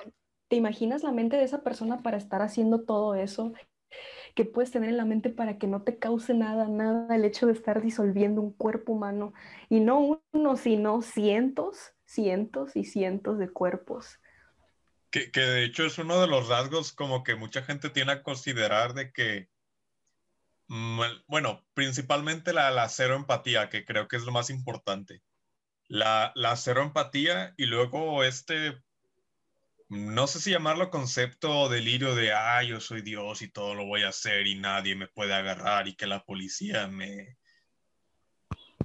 ¿te 0.50 0.58
imaginas 0.58 1.04
la 1.04 1.14
mente 1.14 1.38
de 1.38 1.44
esa 1.44 1.64
persona 1.64 2.04
para 2.04 2.18
estar 2.18 2.42
haciendo 2.42 2.82
todo 2.82 3.16
eso? 3.16 3.54
Que 4.36 4.46
puedes 4.46 4.72
tener 4.72 4.90
en 4.90 4.98
la 4.98 5.06
mente 5.06 5.30
para 5.30 5.58
que 5.58 5.68
no 5.68 5.84
te 5.84 5.98
cause 5.98 6.34
nada, 6.34 6.68
nada 6.68 7.16
el 7.16 7.26
hecho 7.26 7.48
de 7.48 7.54
estar 7.54 7.82
disolviendo 7.82 8.42
un 8.42 8.54
cuerpo 8.54 8.94
humano. 8.94 9.34
Y 9.70 9.80
no 9.80 10.22
uno, 10.32 10.58
sino 10.58 11.02
cientos, 11.02 11.94
cientos 12.06 12.76
y 12.76 12.86
cientos 12.86 13.38
de 13.38 13.50
cuerpos. 13.50 14.20
Que, 15.10 15.30
de 15.34 15.66
hecho 15.66 15.86
es 15.86 15.98
uno 15.98 16.22
de 16.22 16.28
los 16.28 16.48
rasgos 16.48 16.94
como 16.94 17.24
que 17.24 17.36
mucha 17.36 17.64
gente 17.64 17.90
tiene 17.90 18.14
a 18.14 18.24
considerar 18.24 18.94
de 18.94 19.12
que, 19.12 19.50
mm, 20.68 21.02
bueno, 21.28 21.66
principalmente 21.74 22.54
la, 22.54 22.72
la 22.72 22.88
cero 22.88 23.16
empatía, 23.16 23.70
que 23.70 23.86
creo 23.86 24.08
que 24.08 24.16
es 24.16 24.24
lo 24.24 24.32
más 24.32 24.50
importante. 24.50 25.22
La, 25.88 26.32
la 26.36 26.56
cero 26.56 26.82
empatía 26.82 27.54
y 27.58 27.66
luego 27.66 28.24
este 28.24 28.82
no 29.92 30.26
sé 30.26 30.40
si 30.40 30.52
llamarlo 30.52 30.90
concepto 30.90 31.52
o 31.52 31.70
delirio 31.70 32.16
de, 32.16 32.32
ah, 32.32 32.64
yo 32.64 32.80
soy 32.80 33.02
Dios 33.02 33.42
y 33.42 33.50
todo 33.52 33.76
lo 33.76 33.86
voy 33.86 34.04
a 34.04 34.10
hacer 34.10 34.48
y 34.48 34.56
nadie 34.56 34.96
me 34.96 35.08
puede 35.08 35.34
agarrar 35.34 35.90
y 35.90 35.96
que 35.96 36.08
la 36.08 36.24
policía 36.24 36.88
me, 36.88 37.38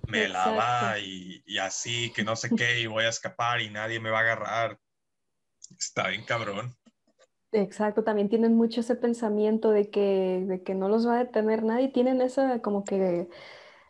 me 0.09 0.27
lava 0.27 0.99
y, 0.99 1.45
y, 1.47 1.59
así, 1.59 2.13
que 2.13 2.25
no 2.25 2.35
sé 2.35 2.51
qué, 2.57 2.81
y 2.81 2.87
voy 2.87 3.05
a 3.05 3.11
escapar 3.11 3.61
y 3.61 3.71
nadie 3.71 4.01
me 4.01 4.11
va 4.11 4.19
a 4.19 4.23
agarrar. 4.23 4.81
Está 5.79 6.09
bien 6.09 6.25
cabrón. 6.25 6.75
Exacto, 7.53 8.03
también 8.03 8.29
tienen 8.29 8.57
mucho 8.57 8.81
ese 8.81 8.97
pensamiento 8.97 9.71
de 9.71 9.89
que, 9.89 10.45
de 10.45 10.65
que 10.65 10.75
no 10.75 10.89
los 10.89 11.07
va 11.07 11.15
a 11.15 11.25
detener 11.25 11.63
nadie, 11.63 11.87
tienen 11.87 12.21
esa 12.21 12.61
como 12.63 12.83
que 12.85 13.29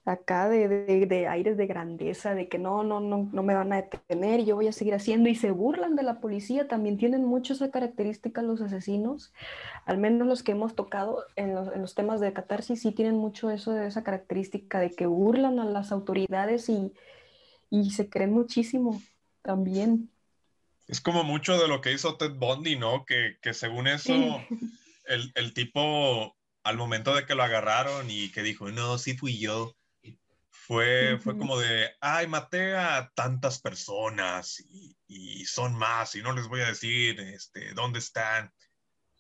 acá 0.07 0.49
de, 0.49 0.69
de, 0.69 1.27
aires 1.27 1.57
de 1.57 1.67
grandeza, 1.67 2.35
de 2.35 2.49
que 2.49 2.59
no, 2.59 2.85
no, 2.85 3.01
no, 3.01 3.29
no 3.33 3.43
me 3.43 3.55
van 3.55 3.73
a 3.73 3.83
detener, 3.83 4.45
yo 4.45 4.55
voy 4.55 4.69
a 4.69 4.73
seguir 4.73 4.95
haciendo 4.95 5.29
y 5.29 5.35
se 5.35 5.51
burlan 5.51 5.97
de 5.97 6.05
la 6.05 6.21
policía, 6.21 6.69
también 6.69 6.97
tienen 6.97 7.25
mucho 7.25 7.55
esa 7.55 7.73
característica 7.73 8.41
los 8.41 8.61
asesinos, 8.61 9.33
al 9.85 9.99
menos 9.99 10.29
los 10.29 10.45
que 10.45 10.53
hemos 10.53 10.77
tocado 10.77 11.25
en 11.35 11.57
los, 11.57 11.75
en 11.75 11.83
los 11.83 11.97
temas 11.97 12.21
de 12.21 12.33
catarsis, 12.33 12.81
sí 12.83 12.93
tienen 12.93 13.17
mucho 13.17 13.51
eso 13.51 13.73
de 13.73 13.89
esa 13.89 14.05
característica 14.05 14.79
de 14.79 14.93
que 14.93 15.07
burlan 15.07 15.59
a 15.59 15.65
las 15.65 15.91
autoridades 15.91 16.69
y, 16.69 16.93
y 17.69 17.91
se 17.91 18.09
creen 18.09 18.33
muchísimo 18.33 19.03
también. 19.43 20.09
Es 20.87 21.01
como 21.01 21.25
mucho 21.25 21.59
de 21.59 21.67
lo 21.67 21.81
que 21.81 21.93
hizo 21.93 22.17
Ted 22.17 22.35
Bundy, 22.37 22.77
¿no? 22.77 23.05
Que, 23.05 23.39
que 23.43 23.53
según 23.55 23.89
eso, 23.89 24.13
el, 25.07 25.33
el 25.35 25.53
tipo 25.53 26.37
al 26.63 26.77
momento 26.77 27.13
de 27.13 27.27
que 27.27 27.35
lo 27.35 27.43
agarraron 27.43 28.09
y 28.09 28.31
que 28.31 28.43
dijo, 28.43 28.71
no, 28.71 28.99
sí 28.99 29.17
fui 29.17 29.39
yo, 29.39 29.77
fue, 30.67 31.19
fue 31.19 31.39
como 31.39 31.59
de, 31.59 31.91
ay, 32.01 32.27
maté 32.27 32.77
a 32.77 33.13
tantas 33.15 33.61
personas 33.61 34.59
y, 34.59 34.97
y, 35.07 35.45
son 35.45 35.77
más 35.77 36.17
y 36.17 36.23
no 36.23 36.33
les 36.33 36.49
voy 36.49 36.61
a 36.61 36.67
decir 36.67 37.21
este, 37.21 37.73
dónde 37.75 38.01
están. 38.01 38.53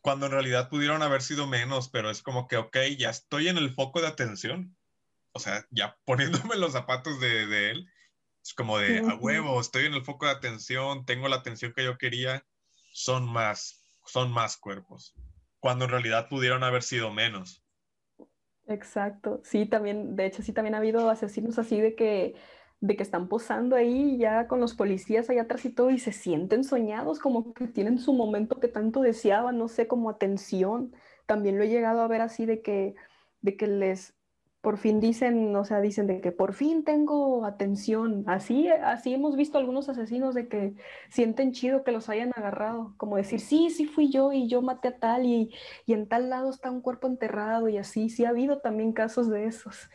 Cuando 0.02 0.26
en 0.26 0.32
realidad 0.32 0.68
pudieron 0.68 1.02
haber 1.02 1.22
sido 1.22 1.46
menos, 1.46 1.88
pero 1.88 2.10
es 2.10 2.22
como 2.22 2.48
que, 2.48 2.56
ok, 2.56 2.76
ya 2.98 3.10
estoy 3.10 3.46
en 3.46 3.58
el 3.58 3.72
foco 3.72 4.00
de 4.00 4.08
atención. 4.08 4.76
O 5.32 5.38
sea, 5.38 5.64
ya 5.70 5.96
poniéndome 6.04 6.56
los 6.56 6.72
zapatos 6.72 7.20
de, 7.20 7.46
de 7.46 7.70
él, 7.70 7.92
es 8.42 8.52
como 8.52 8.78
de, 8.78 8.98
a 8.98 9.14
huevo, 9.14 9.60
estoy 9.60 9.86
en 9.86 9.94
el 9.94 10.04
foco 10.04 10.26
de 10.26 10.32
atención, 10.32 11.04
tengo 11.04 11.28
la 11.28 11.36
atención 11.36 11.72
que 11.76 11.84
yo 11.84 11.96
quería, 11.96 12.44
son 12.92 13.24
más, 13.28 13.84
son 14.04 14.32
más 14.32 14.56
cuerpos. 14.56 15.14
Cuando 15.60 15.84
en 15.84 15.92
realidad 15.92 16.28
pudieron 16.28 16.64
haber 16.64 16.82
sido 16.82 17.12
menos. 17.12 17.62
Exacto, 18.68 19.40
sí, 19.44 19.66
también, 19.66 20.16
de 20.16 20.26
hecho, 20.26 20.42
sí, 20.42 20.52
también 20.52 20.74
ha 20.74 20.78
habido 20.78 21.08
asesinos 21.08 21.56
así 21.58 21.80
de 21.80 21.94
que, 21.94 22.34
de 22.80 22.96
que 22.96 23.02
están 23.04 23.28
posando 23.28 23.76
ahí 23.76 24.18
ya 24.18 24.48
con 24.48 24.58
los 24.58 24.74
policías 24.74 25.30
allá 25.30 25.42
atrás 25.42 25.64
y 25.64 25.70
todo 25.72 25.90
y 25.90 26.00
se 26.00 26.10
sienten 26.12 26.64
soñados, 26.64 27.20
como 27.20 27.54
que 27.54 27.68
tienen 27.68 27.98
su 28.00 28.12
momento 28.12 28.58
que 28.58 28.66
tanto 28.66 29.02
deseaban, 29.02 29.56
no 29.58 29.68
sé, 29.68 29.86
como 29.86 30.10
atención. 30.10 30.92
También 31.26 31.58
lo 31.58 31.64
he 31.64 31.68
llegado 31.68 32.00
a 32.00 32.08
ver 32.08 32.20
así 32.22 32.44
de 32.44 32.60
que, 32.60 32.96
de 33.40 33.56
que 33.56 33.68
les, 33.68 34.15
por 34.66 34.78
fin 34.78 34.98
dicen, 34.98 35.54
o 35.54 35.64
sea, 35.64 35.80
dicen 35.80 36.08
de 36.08 36.20
que 36.20 36.32
por 36.32 36.52
fin 36.52 36.82
tengo 36.82 37.46
atención. 37.46 38.24
Así, 38.26 38.66
así 38.66 39.14
hemos 39.14 39.36
visto 39.36 39.58
algunos 39.58 39.88
asesinos 39.88 40.34
de 40.34 40.48
que 40.48 40.74
sienten 41.08 41.52
chido 41.52 41.84
que 41.84 41.92
los 41.92 42.08
hayan 42.08 42.32
agarrado, 42.34 42.92
como 42.96 43.16
decir, 43.16 43.38
sí, 43.38 43.70
sí 43.70 43.86
fui 43.86 44.10
yo 44.10 44.32
y 44.32 44.48
yo 44.48 44.62
maté 44.62 44.88
a 44.88 44.98
tal 44.98 45.24
y, 45.24 45.54
y 45.86 45.92
en 45.92 46.08
tal 46.08 46.30
lado 46.30 46.50
está 46.50 46.72
un 46.72 46.80
cuerpo 46.80 47.06
enterrado 47.06 47.68
y 47.68 47.78
así, 47.78 48.10
sí 48.10 48.24
ha 48.24 48.30
habido 48.30 48.58
también 48.58 48.92
casos 48.92 49.30
de 49.30 49.46
esos. 49.46 49.88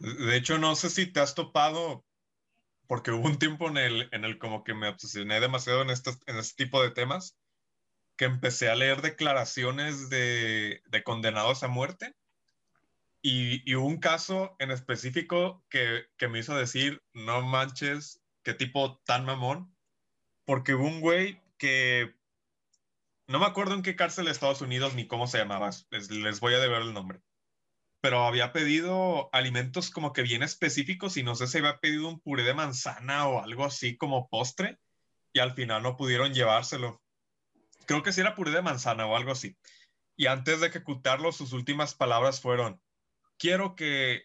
De 0.00 0.36
hecho, 0.36 0.58
no 0.58 0.74
sé 0.74 0.90
si 0.90 1.06
te 1.06 1.20
has 1.20 1.36
topado, 1.36 2.04
porque 2.88 3.12
hubo 3.12 3.28
un 3.28 3.38
tiempo 3.38 3.68
en 3.68 3.76
el, 3.76 4.08
en 4.10 4.24
el 4.24 4.40
como 4.40 4.64
que 4.64 4.74
me 4.74 4.88
obsesioné 4.88 5.38
demasiado 5.38 5.82
en, 5.82 5.90
estos, 5.90 6.18
en 6.26 6.36
este 6.38 6.64
tipo 6.64 6.82
de 6.82 6.90
temas, 6.90 7.38
que 8.16 8.24
empecé 8.24 8.70
a 8.70 8.74
leer 8.74 9.02
declaraciones 9.02 10.10
de, 10.10 10.82
de 10.90 11.04
condenados 11.04 11.62
a 11.62 11.68
muerte 11.68 12.17
y, 13.22 13.74
un 13.74 13.98
caso 13.98 14.54
en 14.58 14.70
específico 14.70 15.64
que, 15.68 16.06
que, 16.16 16.28
me 16.28 16.38
hizo 16.38 16.56
decir, 16.56 17.02
no 17.12 17.42
manches, 17.42 18.22
qué 18.42 18.54
tipo 18.54 18.98
tan 19.04 19.24
mamón, 19.24 19.74
porque 20.44 20.74
hubo 20.74 20.86
un 20.86 21.00
güey 21.00 21.42
que 21.58 22.14
no 23.26 23.38
me 23.38 23.46
acuerdo 23.46 23.74
en 23.74 23.82
qué 23.82 23.96
cárcel 23.96 24.26
de 24.26 24.30
Estados 24.30 24.62
Unidos 24.62 24.94
ni 24.94 25.06
cómo 25.06 25.26
se 25.26 25.38
llamaba, 25.38 25.70
les, 25.90 26.10
les 26.10 26.40
voy 26.40 26.54
a 26.54 26.60
deber 26.60 26.82
el 26.82 26.94
nombre, 26.94 27.20
pero 28.00 28.24
había 28.24 28.52
pedido 28.52 29.28
alimentos 29.32 29.90
como 29.90 30.12
que 30.12 30.22
bien 30.22 30.42
específicos 30.42 31.16
y 31.16 31.22
no 31.22 31.34
sé 31.34 31.46
si 31.46 31.58
había 31.58 31.78
pedido 31.78 32.08
un 32.08 32.20
puré 32.20 32.44
de 32.44 32.54
manzana 32.54 33.28
o 33.28 33.42
algo 33.42 33.64
así 33.64 33.96
como 33.96 34.28
postre 34.28 34.78
y 35.32 35.40
al 35.40 35.52
final 35.52 35.82
no 35.82 35.96
pudieron 35.96 36.32
llevárselo. 36.32 37.02
Creo 37.86 38.02
que 38.02 38.12
sí 38.12 38.20
era 38.20 38.34
puré 38.34 38.50
de 38.50 38.62
manzana 38.62 39.06
o 39.06 39.16
algo 39.16 39.32
así. 39.32 39.56
Y 40.16 40.26
antes 40.26 40.60
de 40.60 40.68
ejecutarlo, 40.68 41.32
sus 41.32 41.52
últimas 41.52 41.94
palabras 41.94 42.40
fueron, 42.40 42.80
quiero 43.38 43.74
que, 43.74 44.24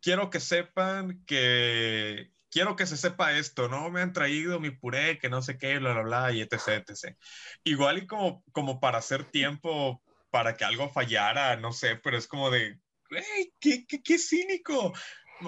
quiero 0.00 0.30
que 0.30 0.40
sepan 0.40 1.24
que, 1.26 2.30
quiero 2.50 2.76
que 2.76 2.86
se 2.86 2.96
sepa 2.96 3.32
esto, 3.32 3.68
no 3.68 3.90
me 3.90 4.02
han 4.02 4.12
traído 4.12 4.60
mi 4.60 4.70
puré, 4.70 5.18
que 5.18 5.28
no 5.28 5.42
sé 5.42 5.56
qué, 5.58 5.78
bla, 5.78 5.92
bla, 5.92 6.02
bla, 6.02 6.32
y 6.32 6.40
etc, 6.40 6.84
etc. 6.88 7.16
Igual 7.64 7.98
y 7.98 8.06
como, 8.06 8.44
como 8.52 8.80
para 8.80 8.98
hacer 8.98 9.24
tiempo 9.24 10.02
para 10.30 10.56
que 10.56 10.64
algo 10.64 10.88
fallara, 10.90 11.56
no 11.56 11.72
sé, 11.72 11.96
pero 11.96 12.16
es 12.16 12.26
como 12.26 12.50
de, 12.50 12.78
hey, 13.10 13.52
qué, 13.60 13.86
qué, 13.86 14.02
qué 14.02 14.18
cínico. 14.18 14.92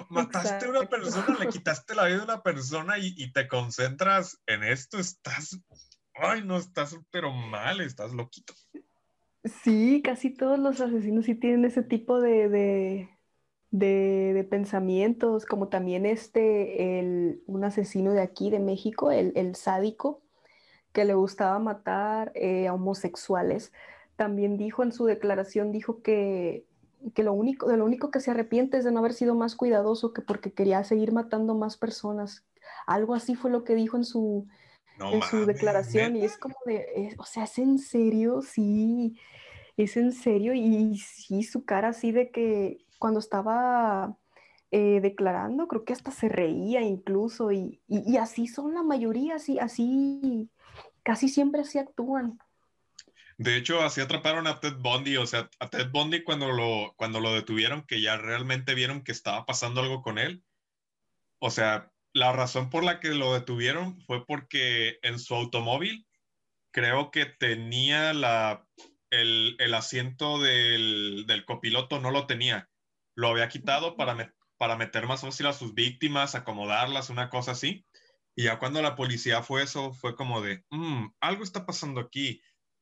Mataste 0.09 0.65
a 0.65 0.69
una 0.69 0.89
persona, 0.89 1.37
le 1.39 1.47
quitaste 1.49 1.95
la 1.95 2.05
vida 2.05 2.21
a 2.21 2.25
una 2.25 2.41
persona 2.41 2.97
y, 2.97 3.13
y, 3.15 3.31
te 3.31 3.47
concentras 3.47 4.41
en 4.47 4.63
esto, 4.63 4.97
estás, 4.97 5.59
ay, 6.15 6.43
no, 6.43 6.57
estás 6.57 6.97
pero 7.11 7.31
mal, 7.31 7.79
estás 7.81 8.11
loquito. 8.11 8.53
Sí, 9.43 10.01
casi 10.03 10.29
todos 10.29 10.57
los 10.57 10.79
asesinos 10.79 11.25
sí 11.25 11.35
tienen 11.35 11.65
ese 11.65 11.83
tipo 11.83 12.21
de, 12.21 12.47
de, 12.47 13.09
de, 13.71 14.43
pensamientos, 14.45 15.45
como 15.45 15.67
también 15.67 16.05
este, 16.05 16.99
el, 16.99 17.43
un 17.45 17.65
asesino 17.65 18.13
de 18.13 18.21
aquí, 18.21 18.49
de 18.49 18.59
México, 18.59 19.11
el, 19.11 19.33
el 19.35 19.55
sádico, 19.55 20.21
que 20.93 21.05
le 21.05 21.15
gustaba 21.15 21.59
matar 21.59 22.31
eh, 22.35 22.67
a 22.67 22.73
homosexuales. 22.73 23.73
También 24.17 24.57
dijo 24.57 24.83
en 24.83 24.93
su 24.93 25.05
declaración, 25.05 25.71
dijo 25.73 26.01
que, 26.03 26.65
que 27.15 27.23
lo 27.23 27.33
único, 27.33 27.67
de 27.67 27.77
lo 27.77 27.85
único 27.85 28.11
que 28.11 28.21
se 28.21 28.31
arrepiente 28.31 28.77
es 28.77 28.85
de 28.85 28.91
no 28.91 28.99
haber 28.99 29.13
sido 29.13 29.35
más 29.35 29.55
cuidadoso 29.55 30.13
que 30.13 30.21
porque 30.21 30.53
quería 30.53 30.83
seguir 30.85 31.11
matando 31.13 31.55
más 31.55 31.77
personas. 31.77 32.45
Algo 32.87 33.15
así 33.15 33.35
fue 33.35 33.51
lo 33.51 33.63
que 33.65 33.75
dijo 33.75 33.97
en 33.97 34.05
su, 34.05 34.47
en 34.99 35.21
su 35.23 35.45
declaración 35.45 36.15
y 36.15 36.25
es 36.25 36.37
como 36.37 36.55
de, 36.65 36.75
eh, 36.95 37.15
o 37.17 37.25
sea, 37.25 37.45
es 37.45 37.57
en 37.57 37.79
serio, 37.79 38.41
sí, 38.41 39.19
es 39.77 39.97
en 39.97 40.11
serio 40.11 40.53
y 40.53 40.97
sí, 40.97 41.43
su 41.43 41.65
cara 41.65 41.89
así 41.89 42.11
de 42.11 42.31
que 42.31 42.77
cuando 42.99 43.19
estaba 43.19 44.17
eh, 44.75 45.01
declarando, 45.01 45.67
creo 45.67 45.85
que 45.85 45.93
hasta 45.93 46.09
se 46.09 46.29
reía 46.29 46.81
incluso 46.81 47.51
y, 47.51 47.79
y, 47.87 48.17
así 48.17 48.47
son 48.47 48.73
la 48.73 48.81
mayoría, 48.81 49.35
así, 49.35 49.59
así, 49.59 50.49
casi 51.03 51.29
siempre 51.29 51.61
así 51.61 51.77
actúan. 51.77 52.39
De 53.37 53.55
hecho, 53.55 53.81
así 53.81 54.01
atraparon 54.01 54.47
a 54.47 54.59
Ted 54.59 54.77
Bundy, 54.79 55.17
o 55.17 55.27
sea, 55.27 55.47
a 55.59 55.69
Ted 55.69 55.91
Bundy 55.91 56.23
cuando 56.23 56.51
lo, 56.51 56.93
cuando 56.95 57.19
lo 57.19 57.33
detuvieron, 57.33 57.83
que 57.83 58.01
ya 58.01 58.17
realmente 58.17 58.73
vieron 58.73 59.03
que 59.03 59.11
estaba 59.11 59.45
pasando 59.45 59.81
algo 59.81 60.01
con 60.01 60.17
él. 60.17 60.43
O 61.39 61.51
sea, 61.51 61.92
la 62.13 62.31
razón 62.31 62.69
por 62.69 62.83
la 62.83 62.99
que 62.99 63.09
lo 63.09 63.33
detuvieron 63.33 63.99
fue 64.01 64.25
porque 64.25 64.99
en 65.01 65.19
su 65.19 65.33
automóvil 65.33 66.05
creo 66.71 67.11
que 67.11 67.25
tenía 67.25 68.13
la, 68.13 68.65
el, 69.09 69.55
el 69.59 69.73
asiento 69.73 70.39
del, 70.39 71.25
del, 71.27 71.45
copiloto, 71.45 71.99
no 71.99 72.11
lo 72.11 72.27
tenía. 72.27 72.69
Lo 73.15 73.29
había 73.29 73.49
quitado 73.49 73.95
para, 73.95 74.33
para 74.57 74.75
meter 74.75 75.07
más 75.07 75.21
fácil 75.21 75.47
a 75.47 75.53
sus 75.53 75.73
víctimas, 75.73 76.35
acomodarlas, 76.35 77.09
una 77.09 77.29
cosa 77.29 77.51
así. 77.51 77.85
Y 78.35 78.43
ya 78.43 78.57
cuando 78.59 78.81
la 78.81 78.95
policía 78.95 79.43
fue 79.43 79.63
eso, 79.63 79.93
fue 79.93 80.15
como 80.15 80.41
de, 80.41 80.63
mm, 80.71 81.07
algo 81.19 81.43
está 81.43 81.65
pasando 81.65 82.01
aquí. 82.01 82.41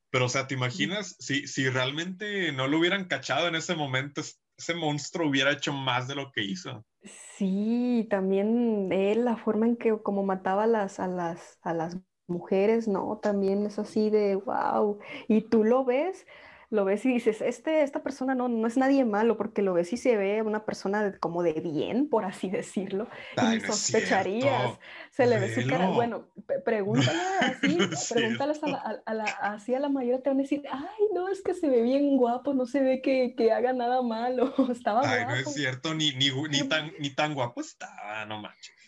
Pero, 0.09 0.25
o 0.25 0.29
sea, 0.29 0.47
¿te 0.47 0.55
imaginas 0.55 1.15
si, 1.19 1.47
si 1.47 1.69
realmente 1.69 2.51
no 2.51 2.67
lo 2.67 2.79
hubieran 2.79 3.05
cachado 3.05 3.47
en 3.47 3.55
ese 3.55 3.75
momento, 3.75 4.21
ese 4.57 4.73
monstruo 4.73 5.29
hubiera 5.29 5.51
hecho 5.51 5.73
más 5.73 6.07
de 6.07 6.15
lo 6.15 6.31
que 6.31 6.43
hizo? 6.43 6.85
Sí, 7.03 8.07
también 8.11 8.91
él, 8.91 9.25
la 9.25 9.35
forma 9.37 9.65
en 9.65 9.75
que 9.75 9.97
como 10.03 10.23
mataba 10.23 10.63
a 10.63 10.67
las, 10.67 10.99
a 10.99 11.07
las, 11.07 11.57
a 11.63 11.73
las 11.73 11.97
mujeres, 12.27 12.87
¿no? 12.87 13.17
También 13.17 13.65
es 13.65 13.79
así 13.79 14.09
de, 14.11 14.35
wow. 14.35 14.99
Y 15.27 15.41
tú 15.49 15.63
lo 15.63 15.83
ves 15.83 16.27
lo 16.71 16.85
ves 16.85 17.05
y 17.05 17.09
dices, 17.09 17.41
este, 17.41 17.83
esta 17.83 18.01
persona 18.01 18.33
no, 18.33 18.47
no 18.47 18.65
es 18.65 18.77
nadie 18.77 19.03
malo, 19.03 19.35
porque 19.35 19.61
lo 19.61 19.73
ves 19.73 19.91
y 19.91 19.97
se 19.97 20.15
ve 20.15 20.41
una 20.41 20.63
persona 20.63 21.17
como 21.19 21.43
de 21.43 21.51
bien, 21.53 22.07
por 22.07 22.23
así 22.23 22.49
decirlo, 22.49 23.09
y 23.53 23.59
sospecharías, 23.59 24.79
se 25.11 25.27
le 25.27 25.37
ve 25.37 25.53
su 25.53 25.69
cara, 25.69 25.89
bueno, 25.89 26.27
pregúntale 26.63 27.19
así, 27.41 27.77
pregúntales 28.13 28.61
a 28.63 29.13
la, 29.13 29.23
así 29.41 29.75
a 29.75 29.81
la 29.81 29.89
mayoría 29.89 30.21
te 30.21 30.29
van 30.29 30.39
a 30.39 30.43
decir, 30.43 30.63
ay, 30.71 31.05
no, 31.13 31.27
es 31.27 31.41
que 31.41 31.53
se 31.53 31.69
ve 31.69 31.81
bien 31.81 32.15
guapo, 32.15 32.53
no 32.53 32.65
se 32.65 32.79
ve 32.79 33.01
que, 33.01 33.35
que 33.35 33.51
haga 33.51 33.73
nada 33.73 34.01
malo, 34.01 34.53
estaba 34.71 35.01
ay, 35.03 35.25
no 35.25 35.35
es 35.35 35.53
cierto, 35.53 35.93
ni, 35.93 36.13
ni, 36.13 36.31
ni, 36.49 36.63
tan, 36.69 36.93
ni 36.99 37.09
tan 37.09 37.33
guapo 37.33 37.59
estaba, 37.59 38.25
no 38.25 38.41
manches. 38.41 38.80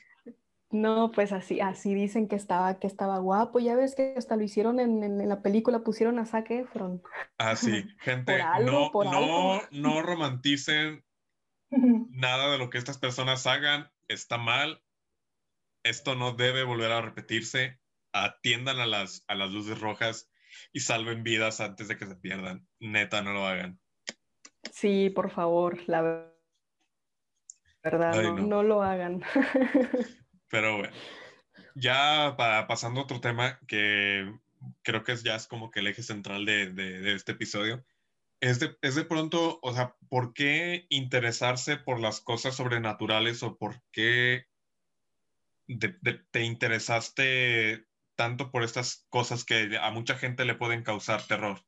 No, 0.73 1.11
pues 1.11 1.31
así, 1.31 1.61
así 1.61 1.93
dicen 1.93 2.27
que 2.27 2.35
estaba, 2.35 2.79
que 2.79 2.87
estaba 2.87 3.19
guapo. 3.19 3.59
Ya 3.59 3.75
ves 3.75 3.93
que 3.93 4.15
hasta 4.17 4.35
lo 4.35 4.43
hicieron 4.43 4.79
en, 4.79 5.03
en, 5.03 5.29
la 5.29 5.43
película, 5.43 5.83
pusieron 5.83 6.17
a 6.17 6.25
Zac 6.25 6.49
Efron. 6.49 7.03
Ah, 7.37 7.55
sí, 7.55 7.85
gente, 7.99 8.43
no, 8.65 8.91
no, 8.91 9.61
no 9.69 10.01
romanticen 10.01 11.05
nada 12.09 12.51
de 12.51 12.57
lo 12.57 12.71
que 12.71 12.79
estas 12.79 12.97
personas 12.97 13.45
hagan. 13.45 13.91
Está 14.07 14.39
mal. 14.39 14.81
Esto 15.83 16.15
no 16.15 16.31
debe 16.31 16.63
volver 16.63 16.91
a 16.91 17.01
repetirse. 17.01 17.79
Atiendan 18.11 18.79
a 18.79 18.87
las, 18.87 19.23
a 19.27 19.35
las 19.35 19.51
luces 19.51 19.79
rojas. 19.79 20.31
y 20.71 20.79
salven 20.79 21.23
vidas 21.23 21.61
antes 21.61 21.87
de 21.87 21.97
que 21.97 22.07
se 22.07 22.15
pierdan. 22.15 22.67
Neta, 22.79 23.21
no 23.21 23.33
lo 23.33 23.45
hagan. 23.45 23.79
Sí, 24.71 25.11
por 25.11 25.29
favor, 25.29 25.77
la 25.85 26.01
verdad, 27.83 28.33
no, 28.39 28.63
lo 28.63 28.81
hagan. 28.81 29.21
Pero 30.53 30.77
bueno, 30.77 30.93
ya 31.73 32.35
pasando 32.37 32.99
a 32.99 33.03
otro 33.05 33.19
tema 33.19 33.59
que 33.67 34.31
creo 34.83 35.03
que 35.03 35.15
ya 35.15 35.35
es 35.35 35.47
como 35.47 35.71
que 35.71 35.79
el 35.79 35.87
eje 35.87 36.03
central 36.03 36.45
de, 36.45 37.15
este 37.15 37.31
episodio, 37.31 37.83
es 38.39 38.59
de, 38.59 38.77
es 38.83 38.93
de, 38.93 39.03
pronto, 39.03 39.57
o 39.63 39.73
sea, 39.73 39.95
¿por 40.09 40.35
qué 40.35 40.85
interesarse 40.89 41.77
por 41.77 41.99
las 41.99 42.21
cosas 42.21 42.55
sobrenaturales 42.55 43.41
o 43.41 43.57
por 43.57 43.81
qué 43.91 44.45
te 46.29 46.43
interesaste 46.43 47.87
tanto 48.15 48.51
por 48.51 48.61
estas 48.61 49.07
cosas 49.09 49.45
que 49.45 49.75
a 49.81 49.89
mucha 49.89 50.19
gente 50.19 50.45
le 50.45 50.53
pueden 50.53 50.83
causar 50.83 51.25
terror? 51.25 51.65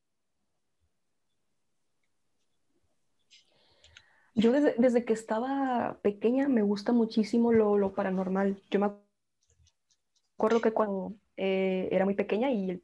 Yo 4.36 4.52
desde, 4.52 5.06
que 5.06 5.14
estaba 5.14 5.98
pequeña 6.02 6.48
me 6.50 6.62
gusta 6.62 6.92
muchísimo 6.92 7.52
lo, 7.54 7.94
paranormal. 7.94 8.62
Yo 8.70 8.80
me 8.80 8.92
acuerdo 10.38 10.62
que 10.62 10.74
cuando 10.74 11.16
eh, 11.38 11.88
era 11.92 12.06
muy 12.06 12.16
pequeña 12.16 12.52
y 12.52 12.84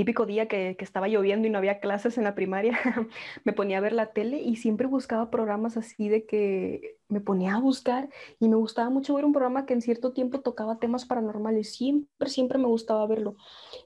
típico 0.00 0.24
día 0.24 0.48
que, 0.48 0.78
estaba 0.80 1.08
lloviendo 1.08 1.46
y 1.46 1.50
no 1.50 1.58
había 1.58 1.78
clases 1.78 2.16
en 2.16 2.24
la 2.24 2.34
primaria, 2.34 2.72
me 3.44 3.52
ponía 3.52 3.76
a 3.76 3.80
ver 3.82 3.92
la 3.92 4.12
tele 4.12 4.40
y 4.40 4.56
siempre 4.56 4.86
buscaba 4.86 5.30
programas 5.30 5.76
así 5.76 6.08
de 6.08 6.24
que 6.24 6.96
me 7.08 7.20
ponía 7.20 7.56
a 7.56 7.60
buscar 7.60 8.08
y 8.38 8.48
me 8.48 8.56
gustaba 8.56 8.88
mucho 8.88 9.14
ver 9.14 9.26
un 9.26 9.34
programa 9.34 9.66
que 9.66 9.74
en 9.74 9.82
cierto 9.82 10.14
tiempo 10.14 10.40
tocaba 10.40 10.78
temas 10.78 11.04
paranormales. 11.04 11.74
Siempre, 11.74 12.30
siempre 12.30 12.56
me 12.56 12.64
gustaba 12.64 13.06
verlo. 13.06 13.36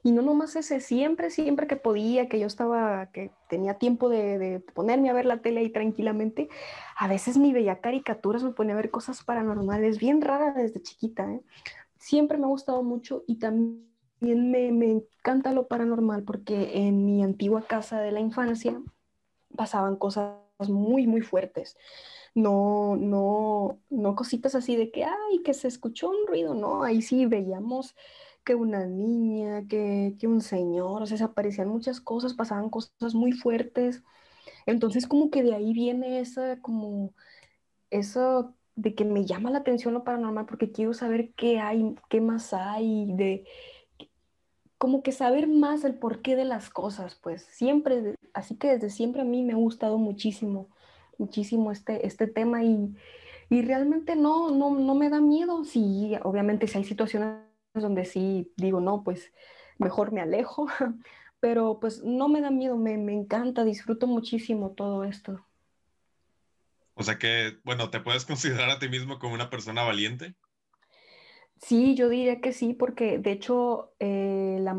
Y 0.03 0.13
no 0.13 0.21
nomás 0.21 0.55
ese, 0.55 0.79
siempre, 0.79 1.31
siempre 1.31 1.67
que 1.67 1.75
podía, 1.75 2.29
que 2.29 2.39
yo 2.39 2.47
estaba, 2.47 3.11
que 3.11 3.31
tenía 3.49 3.73
tiempo 3.73 4.07
de, 4.07 4.63
ponerme 4.73 5.09
a 5.09 5.13
ver 5.13 5.25
la 5.25 5.41
tele 5.41 5.59
ahí 5.59 5.69
tranquilamente, 5.69 6.47
a 6.95 7.09
veces 7.09 7.37
mi 7.37 7.51
veía 7.51 7.81
caricaturas, 7.81 8.41
me 8.41 8.51
ponía 8.51 8.73
a 8.73 8.77
ver 8.77 8.89
cosas 8.89 9.21
paranormales, 9.21 9.99
bien 9.99 10.21
raras 10.21 10.55
desde 10.55 10.81
chiquita. 10.81 11.29
¿eh? 11.29 11.41
Siempre 11.97 12.37
me 12.37 12.45
ha 12.45 12.47
gustado 12.47 12.83
mucho 12.83 13.25
y 13.27 13.37
también 13.37 13.94
me, 14.33 14.71
me 14.71 14.89
encanta 14.91 15.53
lo 15.53 15.67
paranormal 15.67 16.23
porque 16.23 16.87
en 16.87 17.05
mi 17.05 17.23
antigua 17.23 17.67
casa 17.67 17.99
de 18.01 18.11
la 18.11 18.19
infancia 18.19 18.81
pasaban 19.55 19.97
cosas 19.97 20.37
muy, 20.69 21.07
muy 21.07 21.21
fuertes. 21.21 21.77
No, 22.33 22.95
no, 22.97 23.79
no 23.89 24.15
cositas 24.15 24.55
así 24.55 24.75
de 24.75 24.91
que, 24.91 25.05
ay, 25.05 25.43
que 25.43 25.53
se 25.53 25.67
escuchó 25.67 26.09
un 26.09 26.27
ruido, 26.27 26.53
no, 26.53 26.83
ahí 26.83 27.01
sí 27.01 27.25
veíamos 27.25 27.95
que 28.43 28.55
una 28.55 28.85
niña, 28.85 29.67
que, 29.67 30.15
que 30.19 30.27
un 30.27 30.41
señor, 30.41 31.01
o 31.03 31.05
sea, 31.07 31.17
se 31.17 31.23
aparecían 31.23 31.69
muchas 31.69 32.01
cosas, 32.01 32.33
pasaban 32.33 32.69
cosas 32.69 33.15
muy 33.15 33.31
fuertes. 33.33 34.03
Entonces, 34.65 35.07
como 35.07 35.31
que 35.31 35.43
de 35.43 35.55
ahí 35.55 35.73
viene 35.73 36.19
esa, 36.19 36.61
como, 36.61 37.13
eso 37.91 38.55
de 38.75 38.95
que 38.95 39.05
me 39.05 39.25
llama 39.25 39.51
la 39.51 39.59
atención 39.59 39.93
lo 39.93 40.03
paranormal 40.03 40.45
porque 40.45 40.71
quiero 40.71 40.93
saber 40.93 41.33
qué 41.35 41.59
hay, 41.59 41.95
qué 42.09 42.21
más 42.21 42.53
hay, 42.53 43.07
de 43.13 43.45
como 44.77 45.03
que 45.03 45.11
saber 45.11 45.47
más 45.47 45.83
el 45.83 45.95
porqué 45.95 46.35
de 46.35 46.45
las 46.45 46.69
cosas, 46.69 47.15
pues 47.15 47.43
siempre, 47.43 48.15
así 48.33 48.55
que 48.57 48.69
desde 48.69 48.89
siempre 48.89 49.21
a 49.21 49.25
mí 49.25 49.43
me 49.43 49.53
ha 49.53 49.57
gustado 49.57 49.97
muchísimo, 49.97 50.69
muchísimo 51.17 51.71
este, 51.71 52.05
este 52.05 52.27
tema 52.27 52.63
y, 52.63 52.95
y 53.49 53.61
realmente 53.61 54.15
no, 54.15 54.51
no, 54.51 54.71
no 54.71 54.95
me 54.95 55.09
da 55.09 55.21
miedo. 55.21 55.63
Sí, 55.63 56.15
obviamente 56.23 56.67
si 56.67 56.77
hay 56.77 56.83
situaciones 56.83 57.39
donde 57.73 58.05
sí 58.05 58.51
digo, 58.57 58.81
no, 58.81 59.03
pues 59.03 59.31
mejor 59.77 60.11
me 60.11 60.21
alejo, 60.21 60.67
pero 61.39 61.79
pues 61.79 62.03
no 62.03 62.27
me 62.27 62.41
da 62.41 62.51
miedo, 62.51 62.77
me, 62.77 62.97
me 62.97 63.13
encanta, 63.13 63.63
disfruto 63.63 64.07
muchísimo 64.07 64.71
todo 64.71 65.03
esto. 65.03 65.45
O 66.95 67.03
sea 67.03 67.17
que, 67.17 67.57
bueno, 67.63 67.89
¿te 67.89 67.99
puedes 67.99 68.25
considerar 68.25 68.69
a 68.69 68.79
ti 68.79 68.87
mismo 68.87 69.19
como 69.19 69.33
una 69.33 69.49
persona 69.49 69.83
valiente? 69.83 70.35
Sí, 71.61 71.95
yo 71.95 72.09
diría 72.09 72.41
que 72.41 72.53
sí, 72.53 72.73
porque 72.73 73.17
de 73.17 73.31
hecho 73.31 73.93
eh, 73.99 74.57
la, 74.61 74.77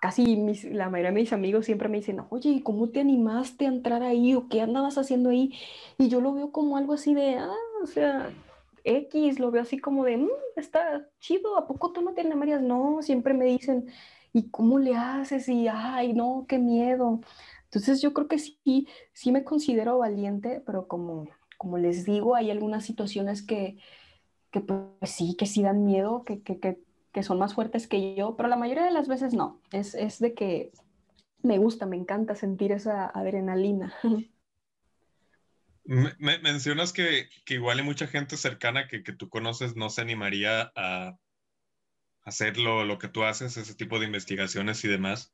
casi 0.00 0.36
la 0.70 0.90
mayoría 0.90 1.10
de 1.12 1.20
mis 1.20 1.32
amigos 1.32 1.64
siempre 1.66 1.88
me 1.88 1.98
dicen, 1.98 2.20
oye, 2.30 2.50
¿y 2.50 2.62
cómo 2.62 2.90
te 2.90 3.00
animaste 3.00 3.64
a 3.66 3.68
entrar 3.68 4.02
ahí 4.02 4.34
o 4.34 4.48
qué 4.48 4.60
andabas 4.60 4.98
haciendo 4.98 5.30
ahí? 5.30 5.52
Y 5.98 6.08
yo 6.08 6.20
lo 6.20 6.34
veo 6.34 6.52
como 6.52 6.76
algo 6.76 6.92
así 6.94 7.14
de, 7.14 7.36
ah, 7.36 7.54
o 7.82 7.86
sea, 7.86 8.30
X, 8.84 9.38
lo 9.40 9.50
veo 9.50 9.62
así 9.62 9.78
como 9.78 10.04
de, 10.04 10.18
mm, 10.18 10.28
está 10.56 11.08
chido, 11.20 11.56
¿a 11.56 11.66
poco 11.66 11.92
tú 11.92 12.02
no 12.02 12.12
te 12.14 12.20
animarías? 12.22 12.60
No, 12.62 13.00
siempre 13.02 13.32
me 13.34 13.46
dicen, 13.46 13.86
¿y 14.32 14.50
cómo 14.50 14.78
le 14.78 14.94
haces? 14.96 15.48
Y, 15.48 15.68
ay, 15.68 16.12
no, 16.12 16.44
qué 16.48 16.58
miedo. 16.58 17.20
Entonces 17.64 18.00
yo 18.02 18.12
creo 18.12 18.28
que 18.28 18.38
sí, 18.38 18.86
sí 19.12 19.32
me 19.32 19.44
considero 19.44 19.98
valiente, 19.98 20.62
pero 20.66 20.86
como, 20.88 21.28
como 21.56 21.78
les 21.78 22.04
digo, 22.04 22.34
hay 22.34 22.50
algunas 22.50 22.84
situaciones 22.84 23.42
que 23.42 23.78
que 24.56 24.62
pues 24.62 25.10
sí, 25.10 25.36
que 25.38 25.44
sí 25.44 25.62
dan 25.62 25.84
miedo, 25.84 26.24
que, 26.24 26.40
que, 26.40 26.58
que, 26.58 26.78
que, 27.12 27.22
son 27.22 27.38
más 27.38 27.54
fuertes 27.54 27.86
que 27.86 28.14
yo, 28.14 28.36
pero 28.36 28.48
la 28.48 28.56
mayoría 28.56 28.84
de 28.84 28.90
las 28.90 29.06
veces 29.06 29.34
no. 29.34 29.60
Es, 29.70 29.94
es 29.94 30.18
de 30.18 30.32
que 30.32 30.72
me 31.42 31.58
gusta, 31.58 31.84
me 31.84 31.96
encanta 31.96 32.34
sentir 32.34 32.72
esa 32.72 33.06
adrenalina. 33.06 33.94
Me, 35.88 36.40
mencionas 36.40 36.92
que, 36.92 37.28
que, 37.44 37.54
igual 37.54 37.78
hay 37.78 37.84
mucha 37.84 38.08
gente 38.08 38.36
cercana 38.36 38.88
que, 38.88 39.04
que 39.04 39.12
tú 39.12 39.28
conoces 39.28 39.76
no 39.76 39.88
se 39.88 40.00
animaría 40.00 40.72
a 40.74 41.16
hacer 42.24 42.58
lo, 42.58 42.84
lo, 42.84 42.98
que 42.98 43.06
tú 43.06 43.22
haces, 43.22 43.56
ese 43.56 43.76
tipo 43.76 44.00
de 44.00 44.06
investigaciones 44.06 44.84
y 44.84 44.88
demás. 44.88 45.32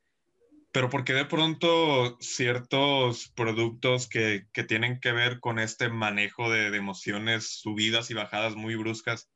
Pero 0.73 0.89
porque 0.89 1.13
de 1.13 1.25
pronto 1.25 2.17
ciertos 2.19 3.29
productos 3.35 4.07
que, 4.07 4.47
que, 4.51 4.63
tienen 4.63 4.99
que 4.99 5.11
ver 5.11 5.39
con 5.39 5.59
este 5.59 5.87
manejo 5.89 6.49
de, 6.49 6.75
emociones 6.75 7.59
subidas 7.59 8.09
y 8.09 8.15
bajadas 8.15 8.55
muy 8.55 8.75
bruscas, 8.75 9.29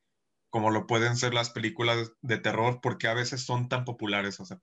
como 0.49 0.71
lo 0.71 0.87
pueden 0.87 1.15
ser 1.15 1.35
las 1.35 1.51
películas 1.51 2.11
de 2.21 2.39
terror, 2.39 2.79
porque 2.81 3.07
a 3.07 3.13
veces 3.13 3.45
son 3.45 3.69
tan 3.69 3.85
populares? 3.85 4.39
O 4.39 4.45
sea, 4.45 4.59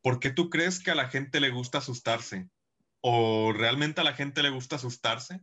¿por 0.00 0.20
qué 0.20 0.30
tú 0.30 0.48
crees 0.48 0.78
que 0.78 0.92
a 0.92 0.94
la 0.94 1.08
gente 1.08 1.40
le 1.40 1.50
gusta 1.50 1.78
asustarse? 1.78 2.48
¿O 3.00 3.52
realmente 3.52 4.00
a 4.00 4.04
la 4.04 4.14
gente 4.14 4.44
le 4.44 4.50
gusta 4.50 4.76
asustarse? 4.76 5.40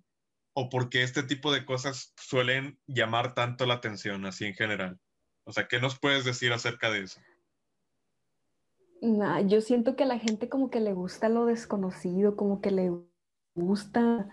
¿O 0.53 0.69
porque 0.69 1.03
este 1.03 1.23
tipo 1.23 1.51
de 1.51 1.65
cosas 1.65 2.13
suelen 2.15 2.79
llamar 2.87 3.33
tanto 3.33 3.65
la 3.65 3.73
atención 3.73 4.25
así 4.25 4.45
en 4.45 4.55
general? 4.55 4.97
O 5.45 5.51
sea, 5.51 5.67
¿qué 5.67 5.81
nos 5.81 5.99
puedes 5.99 6.23
decir 6.23 6.53
acerca 6.53 6.89
de 6.89 7.01
eso? 7.01 7.19
Yo 9.47 9.61
siento 9.61 9.95
que 9.95 10.03
a 10.03 10.07
la 10.07 10.19
gente 10.19 10.49
como 10.49 10.69
que 10.69 10.79
le 10.79 10.93
gusta 10.93 11.29
lo 11.29 11.45
desconocido, 11.45 12.35
como 12.35 12.61
que 12.61 12.71
le 12.71 12.91
gusta... 13.55 14.29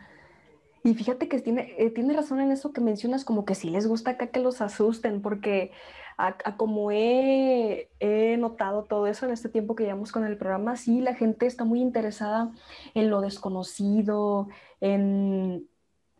Y 0.83 0.95
fíjate 0.95 1.29
que 1.29 1.41
tiene, 1.41 1.75
eh, 1.77 1.91
tiene 1.91 2.15
razón 2.15 2.41
en 2.41 2.53
eso 2.53 2.73
que 2.73 2.81
mencionas, 2.81 3.25
como 3.25 3.45
que 3.45 3.55
sí 3.55 3.69
les 3.69 3.87
gusta 3.87 4.13
acá 4.13 4.29
que 4.29 4.41
los 4.41 4.63
asusten, 4.63 5.21
porque 5.21 5.73
como 6.57 6.91
he, 6.91 7.91
he, 7.99 8.37
notado 8.39 8.85
todo 8.85 9.07
eso 9.07 9.27
en 9.27 9.33
este 9.33 9.49
tiempo 9.49 9.75
que 9.75 9.85
llevamos 9.85 10.13
con 10.13 10.25
el 10.25 10.37
programa, 10.39 10.77
sí, 10.77 11.01
la 11.01 11.15
gente 11.15 11.47
está 11.47 11.65
muy 11.65 11.81
interesada 11.81 12.53
en 12.95 13.11
lo 13.11 13.21
desconocido, 13.21 14.49
en, 14.81 15.69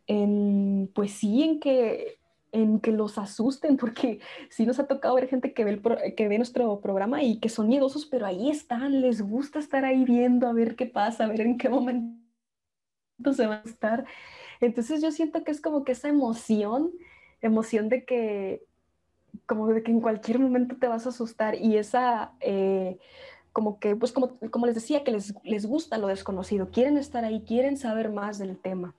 en 0.07 0.91
pues 0.95 1.13
sí, 1.13 1.43
en 1.43 1.61
que 1.61 2.20
en 2.53 2.81
que 2.81 2.93
los 2.93 3.19
asusten, 3.19 3.77
porque 3.77 4.21
sí 4.49 4.67
nos 4.67 4.79
ha 4.79 4.87
tocado 4.87 5.15
ver 5.15 5.29
gente 5.29 5.53
que 5.53 5.65
ve, 5.65 5.81
el 6.03 6.15
que 6.15 6.29
ve 6.29 6.37
nuestro 6.37 6.81
programa 6.81 7.23
y 7.23 7.39
que 7.39 7.49
son 7.49 7.69
miedosos, 7.69 8.07
pero 8.07 8.27
ahí 8.27 8.51
están, 8.51 9.01
les 9.01 9.23
gusta 9.23 9.59
estar 9.59 9.85
ahí 9.85 10.05
viendo 10.05 10.49
a 10.49 10.53
ver 10.53 10.77
qué 10.77 10.87
pasa, 10.87 11.25
a 11.25 11.29
ver 11.29 11.41
en 11.43 11.59
qué 11.59 11.69
momento 11.69 12.19
se 13.33 13.47
va 13.47 13.57
a 13.65 13.69
estar. 13.69 14.05
Entonces 14.61 15.03
yo 15.03 15.11
siento 15.11 15.45
que 15.45 15.53
es 15.53 15.61
como 15.61 15.85
que 15.85 15.93
esa 15.93 16.09
emoción, 16.09 16.91
emoción 17.41 17.89
de 17.89 18.05
que, 18.05 18.65
como 19.47 19.69
de 19.69 19.83
que 19.83 19.91
en 19.91 20.01
cualquier 20.01 20.39
momento 20.39 20.77
te 20.77 20.89
vas 20.89 21.07
a 21.07 21.11
asustar 21.11 21.55
y 21.55 21.77
esa... 21.77 22.33
Eh, 22.41 22.99
como 23.53 23.81
que, 23.81 23.97
pues 23.97 24.13
como, 24.13 24.39
como 24.51 24.67
les 24.67 24.77
decía, 24.77 25.03
que 25.03 25.11
les, 25.11 25.35
les 25.43 25.67
gusta 25.67 25.99
lo 25.99 26.07
desconocido, 26.07 26.71
quieren 26.71 26.97
estar 26.97 27.25
ahí, 27.25 27.43
quieren 27.43 27.77
saber 27.77 28.11
más 28.11 28.39
del 28.39 28.57
tema. 28.57 28.95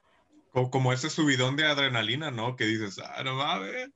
Como, 0.52 0.92
ese 0.92 1.10
subidón 1.10 1.56
de 1.56 1.66
adrenalina, 1.66 2.30
¿no? 2.30 2.56
Que 2.56 2.66
dices, 2.66 3.00
ah, 3.00 3.24
no 3.24 3.36
mames. 3.36 3.90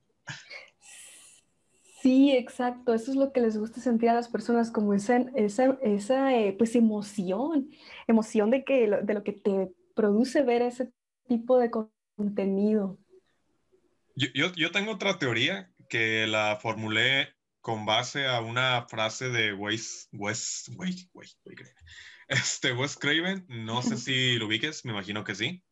Sí, 2.01 2.31
exacto. 2.31 2.93
Eso 2.93 3.11
es 3.11 3.17
lo 3.17 3.33
que 3.33 3.41
les 3.41 3.57
gusta 3.57 3.81
sentir 3.81 4.09
a 4.09 4.13
las 4.13 4.29
personas, 4.29 4.71
como 4.71 4.93
esa, 4.93 5.17
esa, 5.35 5.77
esa 5.81 6.33
eh, 6.35 6.53
pues 6.57 6.75
emoción, 6.75 7.69
emoción 8.07 8.51
de, 8.51 8.63
que, 8.63 8.87
de 8.87 9.13
lo 9.13 9.23
que 9.23 9.33
te 9.33 9.71
produce 9.95 10.43
ver 10.43 10.61
ese 10.61 10.91
tipo 11.27 11.57
de 11.57 11.71
contenido. 12.15 12.97
Yo, 14.15 14.29
yo, 14.33 14.53
yo 14.53 14.71
tengo 14.71 14.91
otra 14.91 15.19
teoría 15.19 15.71
que 15.89 16.25
la 16.27 16.57
formulé 16.61 17.35
con 17.65 17.85
base 17.85 18.27
a 18.27 18.41
una 18.41 18.85
frase 18.87 19.29
de 19.29 19.53
Wes, 19.53 20.07
Wes, 20.11 20.71
Wes, 20.75 21.09
Wes, 21.13 21.37
este, 22.27 22.73
Wes 22.73 22.95
Craven. 22.95 23.45
No 23.49 23.81
sé 23.81 23.97
si 23.97 24.37
lo 24.37 24.45
ubiques, 24.45 24.85
me 24.85 24.91
imagino 24.91 25.23
que 25.23 25.33
sí. 25.33 25.63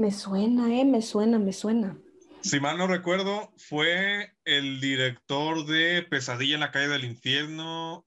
Me 0.00 0.10
suena, 0.10 0.74
eh, 0.74 0.86
me 0.86 1.02
suena, 1.02 1.38
me 1.38 1.52
suena. 1.52 1.94
Si 2.40 2.58
mal 2.58 2.78
no 2.78 2.86
recuerdo, 2.86 3.52
fue 3.58 4.32
el 4.46 4.80
director 4.80 5.66
de 5.66 6.00
Pesadilla 6.00 6.54
en 6.54 6.60
la 6.60 6.70
calle 6.70 6.88
del 6.88 7.04
infierno 7.04 8.06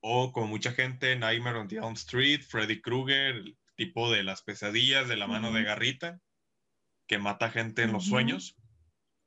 o 0.00 0.32
como 0.32 0.48
mucha 0.48 0.72
gente, 0.72 1.14
Nightmare 1.14 1.60
on 1.60 1.68
the 1.68 1.76
Elm 1.76 1.92
Street, 1.92 2.40
Freddy 2.42 2.80
Krueger, 2.80 3.36
el 3.36 3.56
tipo 3.76 4.10
de 4.10 4.24
las 4.24 4.42
pesadillas 4.42 5.08
de 5.08 5.16
la 5.16 5.28
mano 5.28 5.52
de 5.52 5.62
garrita, 5.62 6.20
que 7.06 7.18
mata 7.18 7.50
gente 7.50 7.82
en 7.82 7.92
los 7.92 8.06
sueños. 8.06 8.56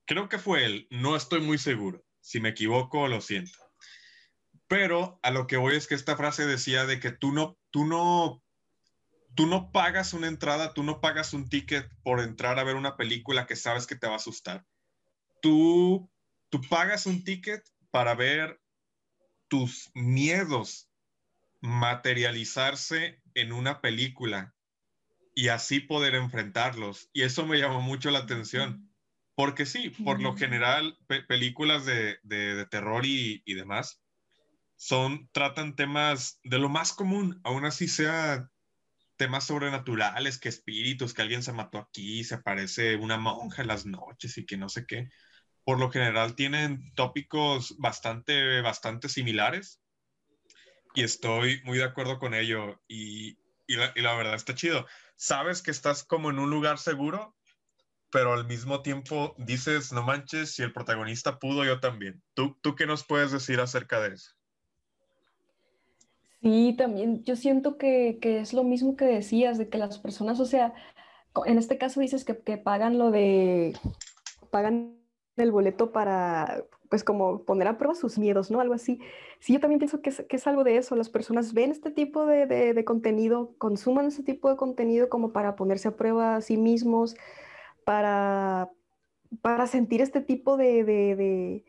Creo 0.05 0.28
que 0.28 0.38
fue 0.38 0.66
él, 0.66 0.88
no 0.89 1.16
estoy 1.16 1.39
muy 1.39 1.59
seguro. 1.59 2.03
Si 2.20 2.41
me 2.41 2.49
equivoco, 2.49 3.07
lo 3.07 3.22
siento. 3.22 3.57
Pero 4.68 5.18
a 5.24 5.32
lo 5.32 5.47
que 5.47 5.55
voy 5.55 5.78
es 5.78 5.88
que 5.88 5.95
esta 5.95 6.18
frase 6.18 6.45
decía 6.45 6.86
de 6.86 6.99
que 6.99 7.14
tú 7.14 7.32
no, 7.32 7.57
tú 7.70 7.86
no, 7.86 8.41
tú 9.36 9.48
no 9.48 9.72
pagas 9.72 10.14
una 10.14 10.28
entrada, 10.28 10.74
tú 10.74 10.84
no 10.84 11.02
pagas 11.02 11.34
un 11.34 11.50
ticket 11.50 11.90
por 12.04 12.20
entrar 12.20 12.60
a 12.60 12.64
ver 12.64 12.76
una 12.76 12.98
película 12.98 13.46
que 13.46 13.56
sabes 13.56 13.88
que 13.88 13.96
te 13.96 14.08
va 14.08 14.14
a 14.14 14.18
asustar. 14.18 14.66
Tú, 15.42 16.10
tú 16.50 16.62
pagas 16.70 17.06
un 17.06 17.24
ticket 17.24 17.64
para 17.92 18.16
ver 18.16 18.62
tus 19.48 19.92
miedos 19.94 20.90
materializarse 21.62 23.22
en 23.36 23.52
una 23.52 23.82
película 23.82 24.56
y 25.36 25.50
así 25.50 25.80
poder 25.80 26.16
enfrentarlos. 26.16 27.10
Y 27.14 27.24
eso 27.24 27.46
me 27.46 27.60
llamó 27.60 27.82
mucho 27.82 28.12
la 28.12 28.20
atención, 28.20 28.92
porque 29.36 29.66
sí, 29.66 29.90
por 29.90 30.22
lo 30.22 30.36
general, 30.36 30.98
películas 31.28 31.86
de, 31.86 32.20
terror 32.70 33.06
y, 33.06 33.42
demás 33.54 34.02
son, 34.76 35.30
tratan 35.32 35.76
temas 35.76 36.40
de 36.44 36.58
lo 36.58 36.68
más 36.68 36.92
común, 36.92 37.40
aún 37.44 37.66
así 37.66 37.88
sea 37.88 38.50
temas 39.22 39.46
sobrenaturales, 39.46 40.40
que 40.40 40.50
espíritus, 40.50 41.14
que 41.14 41.22
alguien 41.22 41.44
se 41.44 41.54
mató 41.54 41.78
aquí, 41.78 42.24
se 42.24 42.36
aparece 42.36 42.96
una 42.96 43.18
monja 43.18 43.62
en 43.62 43.68
las 43.68 43.86
noches 43.86 44.36
y 44.40 44.46
que 44.48 44.58
no 44.58 44.68
sé 44.68 44.86
qué 44.88 45.10
por 45.64 45.80
lo 45.80 45.92
general 45.92 46.36
tienen 46.36 46.92
tópicos 46.96 47.76
bastante, 47.78 48.62
bastante 48.62 49.10
similares 49.10 49.82
y 50.94 51.04
estoy 51.04 51.62
muy 51.64 51.78
de 51.78 51.84
acuerdo 51.84 52.20
con 52.20 52.34
ello 52.34 52.82
y, 52.88 53.38
y, 53.68 53.76
la, 53.76 54.16
verdad 54.16 54.36
está 54.36 54.56
chido. 54.56 54.86
Sabes 55.16 55.62
que 55.62 55.72
estás 55.72 56.04
como 56.04 56.30
en 56.30 56.40
un 56.40 56.50
lugar 56.50 56.78
seguro, 56.80 57.36
pero 58.10 58.34
al 58.34 58.46
mismo 58.46 58.82
tiempo 58.82 59.36
dices, 59.38 59.94
no 59.94 60.04
manches, 60.04 60.56
si 60.56 60.64
el 60.64 60.74
protagonista 60.74 61.40
pudo, 61.40 61.64
yo 61.64 61.80
también. 61.80 62.22
¿Tú, 62.34 62.60
tú 62.62 62.76
qué 62.76 62.86
nos 62.86 63.06
puedes 63.06 63.32
decir 63.32 63.60
acerca 63.62 64.02
de 64.02 64.16
eso? 64.16 64.32
Sí, 66.42 66.76
también 66.78 67.24
yo 67.24 67.36
siento 67.36 67.78
que, 67.78 68.18
que, 68.22 68.39
es 68.39 68.54
lo 68.54 68.64
mismo 68.64 68.96
que 68.96 69.06
decías, 69.06 69.58
de 69.58 69.70
que 69.70 69.78
las 69.78 70.00
personas, 70.00 70.39
o 70.39 70.46
sea, 70.46 70.74
en 71.46 71.58
este 71.58 71.78
caso 71.78 72.00
dices 72.00 72.26
que, 72.26 72.38
que 72.38 72.58
pagan 72.58 72.98
lo 72.98 73.12
de, 73.12 73.78
pagan 74.50 74.98
el 75.38 75.52
boleto 75.52 75.92
para, 75.92 76.64
pues 76.89 77.04
como 77.04 77.44
poner 77.44 77.68
a 77.68 77.78
prueba 77.78 77.96
sus 77.96 78.18
miedos, 78.20 78.52
¿no? 78.52 78.60
Algo 78.60 78.74
así. 78.74 79.00
Sí, 79.39 79.54
yo 79.54 79.60
también 79.60 79.80
pienso 79.80 80.02
que 80.02 80.10
es, 80.10 80.48
algo 80.48 80.64
de 80.64 80.78
eso. 80.78 80.96
Las 80.96 81.10
personas 81.10 81.54
ven 81.54 81.72
este 81.72 81.89
tipo 81.89 82.26
de, 82.26 82.46
de, 82.46 82.86
contenido, 82.86 83.56
consuman 83.58 84.08
ese 84.08 84.24
tipo 84.24 84.50
de 84.50 84.58
contenido 84.58 85.10
como 85.10 85.32
para 85.32 85.56
ponerse 85.56 85.88
a 85.88 85.96
prueba 85.96 86.36
a 86.36 86.42
sí 86.42 86.58
mismos, 86.58 87.16
para, 87.86 88.70
para 89.42 89.68
sentir 89.68 90.02
este 90.02 90.22
tipo 90.22 90.58
de, 90.58 90.84
de, 90.84 91.66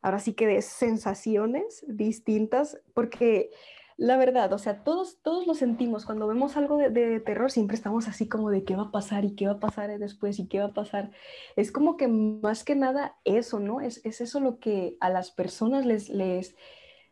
ahora 0.00 0.20
sí 0.20 0.32
que 0.34 0.46
de 0.46 0.62
sensaciones 0.62 1.84
distintas, 1.88 2.78
porque 2.94 3.50
la 3.96 4.16
verdad, 4.18 4.52
o 4.52 4.58
sea, 4.58 4.84
todos, 4.84 5.22
todos 5.22 5.46
lo 5.46 5.54
sentimos. 5.54 6.04
Cuando 6.04 6.26
vemos 6.28 6.56
algo 6.56 6.76
de, 6.76 7.20
terror, 7.20 7.50
siempre 7.50 7.76
estamos 7.76 8.08
así 8.08 8.28
como 8.28 8.50
de 8.50 8.64
qué 8.64 8.76
va 8.76 8.84
a 8.84 8.90
pasar 8.90 9.24
y 9.24 9.34
qué 9.34 9.46
va 9.46 9.54
a 9.54 9.60
pasar 9.60 9.98
después 9.98 10.38
y 10.38 10.48
qué 10.48 10.58
va 10.58 10.66
a 10.66 10.74
pasar. 10.74 11.12
Es 11.56 11.72
como 11.72 11.96
que 11.96 12.08
más 12.08 12.62
que 12.64 12.74
nada 12.76 13.16
eso, 13.24 13.58
¿no? 13.58 13.80
Es, 13.80 14.04
es 14.04 14.20
eso 14.20 14.40
lo 14.40 14.58
que 14.58 14.96
a 15.00 15.08
las 15.08 15.30
personas 15.30 15.86
les, 15.86 16.10
les, 16.10 16.56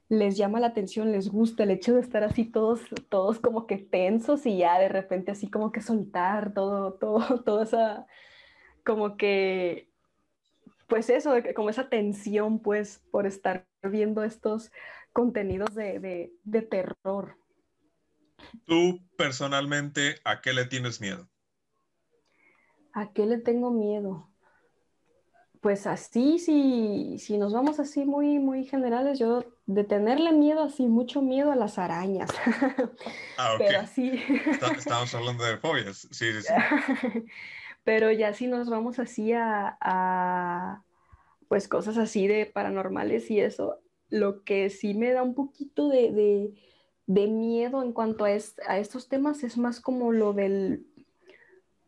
les 0.09 0.37
llama 0.37 0.61
la 0.61 0.69
atención, 0.69 1.13
les 1.13 1.31
gusta 1.31 1.63
el 1.63 1.71
hecho 1.71 1.95
de 1.95 2.01
estar 2.03 2.23
así 2.23 2.45
todos, 2.45 2.81
todos 3.09 3.41
como 3.41 3.67
que 3.67 3.79
tensos 3.79 4.45
y 4.47 4.59
ya 4.59 4.79
de 4.79 4.89
repente 4.89 5.33
así 5.33 5.51
como 5.51 5.73
que 5.73 5.81
soltar 5.81 6.53
todo, 6.55 6.95
todo, 7.01 7.43
toda 7.45 7.65
esa, 7.65 8.07
como 8.85 9.17
que, 9.17 9.91
pues 10.95 11.11
eso, 11.11 11.35
como 11.57 11.71
esa 11.71 11.89
tensión, 11.89 12.61
pues, 12.61 13.03
por 13.11 13.27
estar 13.27 13.67
viendo 13.83 14.23
estos 14.23 14.71
contenidos 15.13 15.75
de, 15.75 16.31
terror. 16.71 17.37
¿Tú 18.65 19.01
personalmente 19.19 20.21
a 20.23 20.41
qué 20.41 20.53
le 20.53 20.67
tienes 20.67 21.01
miedo? 21.01 21.29
¿A 22.93 23.13
qué 23.13 23.27
le 23.27 23.39
tengo 23.39 23.73
miedo? 23.73 24.31
Pues 25.61 25.89
así, 25.89 26.39
si, 26.39 27.19
si 27.19 27.39
nos 27.39 27.53
vamos 27.53 27.81
así 27.81 28.05
muy, 28.05 28.39
muy 28.39 28.65
generales, 28.65 29.19
yo 29.19 29.45
de 29.67 29.83
tenerle 29.83 30.31
miedo, 30.31 30.63
así, 30.63 30.87
mucho 30.87 31.23
miedo 31.23 31.51
a 31.51 31.57
las 31.57 31.77
arañas. 31.77 32.31
Ah, 33.37 33.55
ok. 33.55 33.63
Pero 33.67 33.81
así. 33.81 34.23
estamos 34.79 35.13
hablando 35.13 35.43
de 35.43 35.57
fobias, 35.57 36.07
sí, 36.13 36.33
sí, 36.35 36.43
sí. 36.43 36.53
Pero 37.85 38.11
ya 38.11 38.33
si 38.33 38.47
nos 38.47 38.69
vamos 38.71 38.99
así 38.99 39.33
a, 39.35 40.83
pues 41.49 41.69
cosas 41.69 41.99
así 41.99 42.27
de 42.27 42.47
paranormales 42.47 43.31
y 43.31 43.41
eso, 43.41 43.79
lo 44.09 44.43
que 44.43 44.71
sí 44.71 44.95
me 44.95 45.13
da 45.13 45.23
un 45.23 45.35
poquito 45.35 45.89
de, 45.89 46.55
miedo 47.07 47.83
en 47.83 47.93
cuanto 47.93 48.25
a, 48.25 48.33
estos 48.33 49.09
temas 49.09 49.45
es 49.45 49.59
más 49.59 49.81
como 49.81 50.13
lo 50.13 50.33
del 50.33 50.87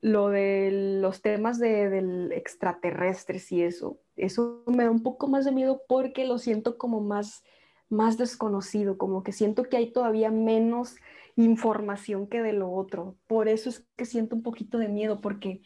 de 0.02 0.98
los 1.00 1.20
temas 1.20 1.58
de, 1.58 1.90
del 1.90 2.30
extraterrestres 2.32 3.50
y 3.50 3.62
eso. 3.62 3.98
Eso 4.16 4.62
me 4.66 4.84
da 4.84 4.90
un 4.90 5.02
poco 5.02 5.26
más 5.26 5.44
de 5.44 5.52
miedo 5.52 5.82
porque 5.88 6.26
lo 6.26 6.38
siento 6.38 6.78
como 6.78 7.00
más, 7.00 7.42
más 7.88 8.16
desconocido, 8.16 8.98
como 8.98 9.22
que 9.22 9.32
siento 9.32 9.64
que 9.64 9.76
hay 9.76 9.90
todavía 9.90 10.30
menos 10.30 10.96
información 11.36 12.26
que 12.26 12.42
de 12.42 12.52
lo 12.52 12.70
otro. 12.72 13.16
Por 13.26 13.48
eso 13.48 13.68
es 13.68 13.86
que 13.96 14.06
siento 14.06 14.36
un 14.36 14.42
poquito 14.42 14.78
de 14.78 14.88
miedo 14.88 15.20
porque 15.20 15.60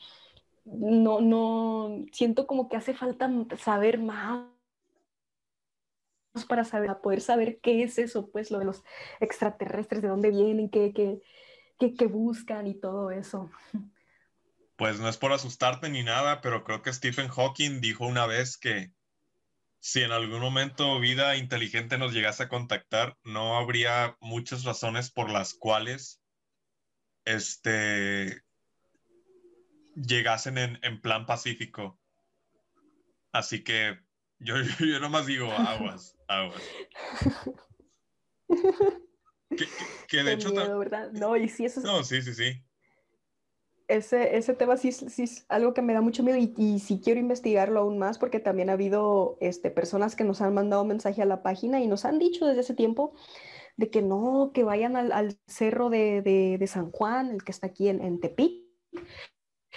no, 0.73 1.21
no, 1.21 2.05
siento 2.12 2.47
como 2.47 2.68
que 2.68 2.77
hace 2.77 2.95
falta 2.95 3.31
saber 3.59 3.99
más 3.99 4.47
para 6.49 6.64
saber, 6.64 6.97
poder 7.03 7.21
saber 7.21 7.61
qué 7.61 7.83
es 7.83 7.99
eso, 7.99 8.31
pues 8.31 8.51
lo 8.51 8.59
de 8.61 8.64
los 8.64 8.85
extraterrestres, 9.21 10.03
de 10.03 10.09
dónde 10.09 10.31
vienen, 10.31 10.71
qué, 10.71 10.93
qué, 10.93 11.21
qué, 11.95 12.07
buscan 12.07 12.66
y 12.66 12.75
todo 12.75 13.11
eso. 13.11 13.51
Pues 14.77 15.01
no 15.01 15.09
es 15.09 15.16
por 15.16 15.33
asustarte 15.33 15.89
ni 15.91 16.03
nada, 16.03 16.41
pero 16.41 16.64
creo 16.64 16.83
que 16.83 16.93
Stephen 16.93 17.29
Hawking 17.29 17.81
dijo 17.81 18.07
una 18.07 18.27
vez 18.27 18.57
que 18.57 18.93
si 19.81 20.03
en 20.03 20.12
algún 20.12 20.41
momento 20.41 21.01
vida 21.01 21.37
inteligente 21.37 21.99
nos 21.99 22.12
llegase 22.12 22.45
a 22.45 22.49
contactar, 22.49 23.16
no 23.25 23.57
habría 23.59 24.16
muchas 24.21 24.64
razones 24.64 25.11
por 25.11 25.31
las 25.31 25.55
cuales 25.55 26.23
este, 27.25 28.43
llegasen 29.95 30.59
en, 30.59 30.78
en 30.82 31.01
plan 31.01 31.26
pacífico. 31.26 31.99
Así 33.32 33.62
que 33.62 33.99
yo, 34.38 34.55
yo 34.80 35.01
nomás 35.01 35.26
digo 35.26 35.51
aguas, 35.51 36.16
aguas. 36.28 36.62
que, 40.09 40.22
de 40.22 40.32
hecho. 40.32 40.53
¿verdad? 40.78 41.12
No, 41.12 41.36
y 41.36 41.49
sí, 41.49 41.66
eso 41.66 41.80
No, 41.80 42.03
sí, 42.03 42.22
sí, 42.22 42.34
sí. 42.34 42.64
Ese, 43.86 44.36
ese 44.36 44.55
tema 44.55 44.76
sí, 44.76 44.93
sí, 44.93 45.24
es 45.24 45.45
algo 45.49 45.74
que 45.74 45.82
me 45.82 45.93
da 45.93 46.01
mucho 46.01 46.22
miedo 46.22 46.38
y, 46.38 46.55
y 46.57 46.78
sí 46.78 47.01
quiero 47.03 47.18
investigarlo 47.18 47.80
aún 47.80 47.99
más 47.99 48.18
porque 48.18 48.38
también 48.38 48.70
ha 48.70 48.74
habido 48.74 49.36
este, 49.41 49.72
personas 49.72 50.14
que 50.14 50.22
nos 50.22 50.41
han 50.41 50.55
mandado 50.55 50.84
mensaje 50.84 51.22
a 51.22 51.26
la 51.26 51.43
página 51.43 51.80
y 51.80 51.88
nos 51.88 52.05
han 52.05 52.20
dicho 52.20 52.47
desde 52.47 52.61
ese 52.61 52.74
tiempo 52.74 53.16
de 53.76 53.91
que 53.91 54.01
no, 54.01 54.53
que 54.55 54.62
vayan 54.62 54.95
al, 54.95 55.11
al 55.11 55.41
cerro 55.49 55.91
de, 55.91 56.22
de, 56.22 56.57
de, 56.57 56.66
San 56.68 56.93
Juan, 56.93 57.30
el 57.30 57.43
que 57.43 57.51
está 57.51 57.66
aquí 57.66 57.88
en, 57.88 58.01
en 58.01 58.20
Tepic, 58.20 58.64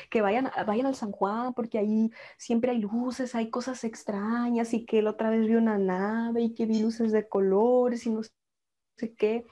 que 0.10 0.22
vayan, 0.22 0.52
vayan 0.66 0.86
al 0.88 0.96
San 0.96 1.12
Juan 1.12 1.54
porque 1.54 1.78
ahí 1.78 2.12
siempre 2.38 2.72
hay 2.72 2.80
luces, 2.80 3.36
hay 3.36 3.50
cosas 3.50 3.84
extrañas 3.84 4.74
y 4.74 4.86
que 4.86 5.02
la 5.02 5.12
otra 5.12 5.30
vez 5.30 5.48
vi 5.48 5.56
una 5.56 5.78
nave 5.78 6.42
y 6.42 6.54
que 6.54 6.66
vi 6.66 6.80
luces 6.82 7.12
de 7.12 7.28
colores 7.28 8.06
y 8.06 8.10
no 8.12 8.22
sé 8.98 9.14
qué. 9.16 9.46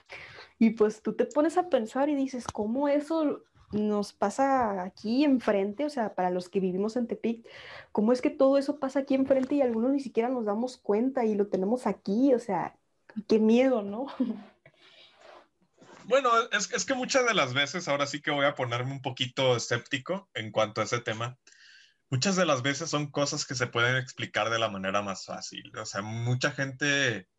Y 0.59 0.71
pues 0.71 1.01
tú 1.01 1.15
te 1.15 1.25
pones 1.25 1.57
a 1.57 1.69
pensar 1.69 2.09
y 2.09 2.15
dices, 2.15 2.45
¿cómo 2.47 2.87
eso 2.87 3.43
nos 3.71 4.13
pasa 4.13 4.83
aquí 4.83 5.23
enfrente? 5.23 5.85
O 5.85 5.89
sea, 5.89 6.13
para 6.15 6.29
los 6.29 6.49
que 6.49 6.59
vivimos 6.59 6.95
en 6.97 7.07
Tepic, 7.07 7.47
¿cómo 7.91 8.11
es 8.13 8.21
que 8.21 8.29
todo 8.29 8.57
eso 8.57 8.79
pasa 8.79 8.99
aquí 8.99 9.15
enfrente 9.15 9.55
y 9.55 9.61
algunos 9.61 9.91
ni 9.91 9.99
siquiera 9.99 10.29
nos 10.29 10.45
damos 10.45 10.77
cuenta 10.77 11.25
y 11.25 11.35
lo 11.35 11.47
tenemos 11.47 11.87
aquí? 11.87 12.33
O 12.33 12.39
sea, 12.39 12.77
qué 13.27 13.39
miedo, 13.39 13.81
¿no? 13.81 14.07
Bueno, 16.11 16.29
es, 16.51 16.85
que 16.85 16.93
muchas 16.93 17.25
de 17.25 17.33
las 17.33 17.53
veces, 17.53 17.87
ahora 17.87 18.05
sí 18.05 18.21
que 18.21 18.31
voy 18.31 18.45
a 18.45 18.53
ponerme 18.53 18.91
un 18.91 19.01
poquito 19.01 19.55
escéptico 19.55 20.29
en 20.33 20.51
cuanto 20.51 20.81
a 20.81 20.83
ese 20.83 20.99
tema. 20.99 21.37
Muchas 22.09 22.35
de 22.35 22.45
las 22.45 22.63
veces 22.63 22.89
son 22.89 23.09
cosas 23.09 23.45
que 23.45 23.55
se 23.55 23.67
pueden 23.67 23.95
explicar 23.95 24.49
de 24.49 24.59
la 24.59 24.67
manera 24.67 25.01
más 25.01 25.25
fácil. 25.25 25.71
O 25.77 25.85
sea, 25.85 26.01
mucha 26.01 26.51
gente 26.51 27.29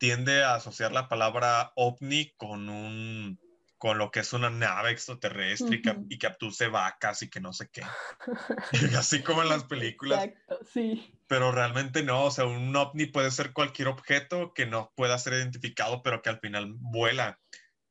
tiende 0.00 0.42
a 0.42 0.56
asociar 0.56 0.90
la 0.90 1.08
palabra 1.08 1.72
ovni 1.76 2.32
con 2.36 2.68
un, 2.68 3.38
con 3.78 3.96
lo 3.96 4.10
que 4.10 4.20
es 4.20 4.32
una 4.32 4.50
nave 4.50 4.90
extraterrestre 4.90 5.80
y, 6.08 6.18
que, 6.18 6.26
abduce 6.26 6.66
vacas 6.66 7.22
y 7.22 7.30
que 7.30 7.40
no 7.40 7.52
sé 7.52 7.68
qué. 7.72 7.82
Así 8.98 9.22
como 9.22 9.42
en 9.42 9.50
las 9.50 9.62
películas. 9.62 10.24
Exacto, 10.24 10.58
sí. 10.66 11.14
Pero 11.28 11.52
realmente 11.52 12.02
no, 12.02 12.24
o 12.24 12.30
sea, 12.32 12.44
un 12.44 12.74
ovni 12.74 13.06
puede 13.06 13.30
ser 13.30 13.52
cualquier 13.52 13.86
objeto 13.86 14.52
que 14.52 14.66
no 14.66 14.92
pueda 14.96 15.16
ser 15.16 15.34
identificado, 15.34 16.02
pero 16.02 16.22
que 16.22 16.30
al 16.30 16.40
final 16.40 16.74
vuela. 16.74 17.38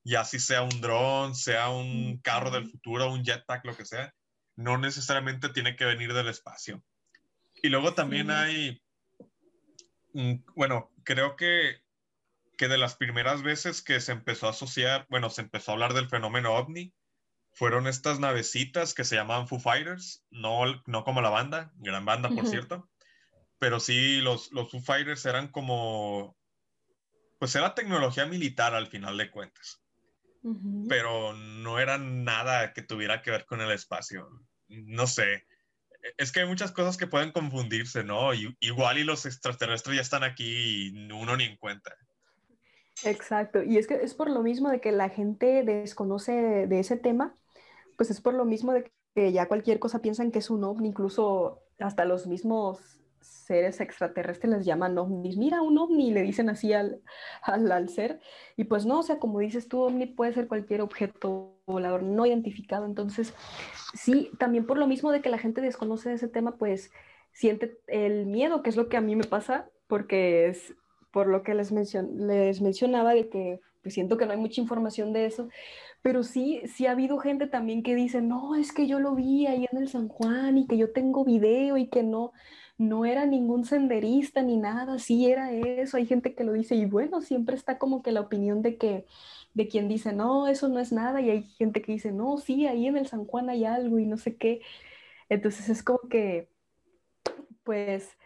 Y 0.04 0.16
así 0.16 0.39
sea 0.39 0.64
un 0.64 0.82
dron, 0.82 1.36
sea 1.36 1.70
un 1.70 2.18
carro 2.18 2.51
del 2.51 2.70
futuro, 2.70 3.12
un 3.12 3.24
jetpack, 3.24 3.66
lo 3.66 3.76
que 3.76 3.86
sea, 3.86 4.14
no 4.56 4.78
necesariamente 4.78 5.49
tiene 5.49 5.76
que 5.76 5.86
venir 5.86 6.14
del 6.14 6.28
espacio. 6.28 6.84
Y 7.62 7.70
luego 7.70 7.93
también 7.93 8.30
hay, 8.30 8.82
mm, 10.14 10.36
bueno, 10.56 10.91
creo 11.04 11.36
que 11.36 11.84
que 12.58 12.68
de 12.68 12.78
las 12.78 12.95
primeras 12.95 13.41
veces 13.41 13.82
que 13.82 13.99
se 13.99 14.12
empezó 14.12 14.47
a 14.47 14.51
asociar, 14.51 15.06
bueno, 15.10 15.30
se 15.30 15.41
empezó 15.41 15.72
a 15.72 15.74
hablar 15.74 15.93
del 15.93 16.10
fenómeno 16.10 16.54
ovni, 16.54 16.93
fueron 17.51 17.88
estas 17.88 18.20
navecitas 18.20 18.93
que 18.93 19.04
se 19.04 19.16
llamaban 19.16 19.47
Foo 19.47 19.60
Fighters, 19.60 20.26
no, 20.32 20.82
no 20.86 21.04
como 21.04 21.22
la 21.22 21.30
banda, 21.30 21.72
gran 21.76 22.06
banda 22.06 22.30
por 22.30 22.47
cierto, 22.47 22.89
pero 23.60 23.80
sí 23.80 24.22
los, 24.22 24.51
los 24.51 24.72
Foo 24.72 24.82
Fighters 24.82 25.26
eran 25.26 25.49
como, 25.49 26.36
pues 27.39 27.56
era 27.56 27.76
tecnología 27.76 28.26
militar 28.26 28.74
al 28.74 28.88
final 28.88 29.18
de 29.18 29.30
cuentas, 29.30 29.83
pero 30.89 31.34
no 31.34 31.80
era 31.80 31.98
nada 31.98 32.74
que 32.74 32.82
tuviera 32.82 33.22
que 33.22 33.32
ver 33.32 33.46
con 33.46 33.62
el 33.62 33.72
espacio, 33.72 34.28
no 34.68 35.08
sé. 35.08 35.46
Es 36.18 36.32
que 36.32 36.41
hay 36.41 36.48
muchas 36.48 36.72
cosas 36.72 36.98
que 36.98 37.08
pueden 37.08 37.32
confundirse, 37.32 38.04
¿no? 38.04 38.34
igual 38.34 38.98
y 38.98 39.04
los 39.04 39.26
extraterrestres 39.26 39.96
ya 39.96 40.02
están 40.02 40.24
aquí 40.24 40.89
y 40.89 41.12
uno 41.12 41.38
ni 41.38 41.46
en 41.46 41.58
cuenta. 41.58 41.96
Exacto, 43.06 43.64
y 43.64 43.78
es 43.78 43.88
que 43.88 43.96
es 43.96 44.14
por 44.14 44.30
lo 44.30 44.41
mismo 44.44 44.70
de 44.70 44.80
que 44.80 44.91
la 44.91 45.10
gente 45.10 45.64
desconoce 45.64 46.68
de 46.68 46.80
ese 46.80 46.98
tema, 46.98 47.36
pues 47.98 48.12
es 48.12 48.22
por 48.22 48.34
lo 48.34 48.46
mismo 48.46 48.74
de 48.74 48.91
que 49.16 49.32
ya 49.32 49.48
cualquier 49.48 49.80
cosa 49.80 50.02
piensan 50.02 50.32
que 50.32 50.39
es 50.39 50.50
un 50.50 50.64
ovni, 50.64 50.89
incluso 50.89 51.64
hasta 51.80 52.06
los 52.06 52.28
mismos 52.28 53.03
seres 53.24 53.82
extraterrestres 53.82 54.52
les 54.52 54.66
llaman 54.66 54.98
ovnis. 54.98 55.38
Mira, 55.38 55.62
un 55.62 55.78
ovni, 55.78 56.12
le 56.12 56.22
dicen 56.22 56.50
así 56.50 56.74
al, 56.74 57.02
al, 57.42 57.90
ser. 57.90 58.20
Y 58.58 58.66
pues 58.66 58.86
no, 58.86 59.00
o 59.00 59.04
sea, 59.04 59.20
como 59.20 59.40
dices 59.40 59.68
tú, 59.68 59.82
ovni 59.82 60.06
puede 60.06 60.34
ser 60.34 60.48
cualquier 60.48 60.82
objeto 60.82 61.58
volador 61.66 62.04
no 62.04 62.26
identificado. 62.26 62.86
Entonces, 62.86 63.34
sí, 63.94 64.32
también 64.38 64.66
por 64.66 64.78
lo 64.78 64.88
mismo 64.88 65.12
de 65.12 65.22
que 65.22 65.30
la 65.30 65.38
gente 65.38 65.62
desconoce 65.62 66.10
de 66.10 66.16
ese 66.16 66.28
tema, 66.28 66.58
pues 66.58 66.92
siente 67.32 67.78
el 67.88 68.26
miedo, 68.26 68.62
que 68.62 68.70
es 68.70 68.76
lo 68.76 68.90
que 68.90 68.98
a 68.98 69.02
mí 69.02 69.16
me 69.16 69.24
pasa, 69.24 69.70
porque 69.88 70.48
es, 70.48 70.76
por 71.12 71.28
lo 71.28 71.44
que 71.44 71.54
les, 71.54 71.72
les 71.72 72.62
mencionaba 72.62 73.14
de 73.14 73.30
que 73.30 73.60
pues, 73.84 73.94
siento 73.94 74.18
que 74.18 74.26
no 74.26 74.32
hay 74.32 74.38
mucha 74.38 74.62
información 74.62 75.14
de 75.14 75.26
eso, 75.26 75.50
pero 76.02 76.24
sí, 76.24 76.62
sí 76.66 76.86
ha 76.86 76.92
habido 76.92 77.18
gente 77.18 77.48
también 77.48 77.84
que 77.84 77.96
dice, 77.96 78.22
no, 78.22 78.56
es 78.56 78.72
que 78.72 78.88
yo 78.88 79.00
lo 79.00 79.14
vi 79.14 79.46
ahí 79.46 79.68
en 79.72 79.78
el 79.78 79.90
San 79.90 80.08
Juan 80.08 80.58
y 80.58 80.68
que 80.68 80.78
yo 80.78 80.92
tengo 80.92 81.24
video 81.24 81.78
y 81.78 81.88
que 81.88 82.04
no, 82.04 82.32
no 82.78 83.06
era 83.06 83.26
ningún 83.26 83.66
senderista 83.66 84.42
ni 84.42 84.58
nada, 84.58 85.00
sí 85.00 85.28
era 85.32 85.52
eso, 85.52 85.98
hay 85.98 86.06
gente 86.06 86.36
que 86.36 86.44
lo 86.44 86.54
dice 86.54 86.76
y 86.76 86.86
bueno, 86.86 87.22
siempre 87.22 87.56
está 87.56 87.78
como 87.78 88.02
que 88.02 88.12
la 88.12 88.22
opinión 88.22 88.62
de 88.62 88.78
que 88.78 89.06
de 89.54 89.68
quien 89.68 89.88
dice, 89.88 90.14
no, 90.14 90.48
eso 90.48 90.68
no 90.70 90.80
es 90.80 90.92
nada 90.92 91.22
y 91.22 91.30
hay 91.30 91.44
gente 91.44 91.82
que 91.82 91.94
dice, 91.94 92.12
no, 92.12 92.38
sí, 92.38 92.68
ahí 92.68 92.88
en 92.88 92.98
el 92.98 93.08
San 93.08 93.26
Juan 93.26 93.50
hay 93.50 93.66
algo 93.66 94.00
y 94.00 94.06
no 94.06 94.18
sé 94.18 94.36
qué. 94.36 94.62
Entonces 95.30 95.70
es 95.70 95.84
como 95.84 96.00
que, 96.10 96.50
pues, 97.64 98.18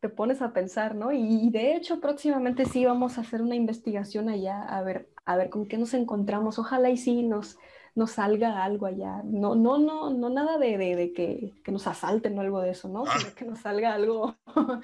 te 0.00 0.08
pones 0.08 0.42
a 0.42 0.52
pensar, 0.52 0.94
¿no? 0.96 1.12
Y, 1.12 1.50
de 1.50 1.76
hecho 1.76 2.00
próximamente 2.00 2.64
sí 2.66 2.84
vamos 2.84 3.18
a 3.18 3.20
hacer 3.22 3.40
una 3.42 3.54
investigación 3.54 4.28
allá, 4.28 4.60
a 4.62 4.82
ver, 4.82 5.08
a 5.24 5.36
ver 5.36 5.50
con 5.50 5.66
qué 5.68 5.78
nos 5.78 5.94
encontramos. 5.94 6.58
Ojalá 6.58 6.90
y 6.90 6.96
sí 6.96 7.22
nos, 7.22 7.58
nos 7.94 8.12
salga 8.12 8.64
algo 8.64 8.86
allá. 8.86 9.22
No, 9.24 9.54
no, 9.54 9.78
no, 9.78 10.10
no 10.10 10.28
nada 10.30 10.58
de, 10.58 10.78
de, 10.78 11.12
que, 11.12 11.52
que, 11.64 11.72
nos 11.72 11.86
asalten 11.86 12.38
o 12.38 12.40
algo 12.40 12.60
de 12.60 12.70
eso, 12.70 12.88
¿no? 12.88 13.04
Sino 13.06 13.30
ah. 13.30 13.34
que 13.36 13.44
nos 13.44 13.60
salga 13.60 13.94
algo 13.94 14.36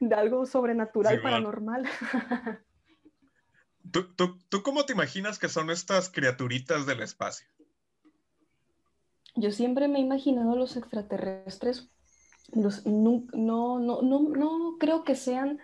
de 0.00 0.14
algo 0.14 0.46
sobrenatural, 0.46 1.22
paranormal. 1.22 1.88
¿Tú, 3.90 4.14
tú, 4.14 4.38
tú 4.48 4.62
cómo 4.62 4.84
te 4.84 4.92
imaginas 4.92 5.38
que 5.38 5.48
son 5.48 5.70
estas 5.70 6.10
criaturitas 6.10 6.86
del 6.86 7.00
espacio? 7.00 7.46
Yo 9.34 9.50
siempre 9.52 9.88
me 9.88 9.98
he 9.98 10.02
imaginado 10.02 10.54
los 10.54 10.76
extraterrestres 10.76 11.90
los, 12.52 12.86
no, 12.86 13.24
no, 13.32 13.78
no, 13.78 14.02
no, 14.02 14.76
creo 14.78 15.04
que 15.04 15.14
sean 15.14 15.58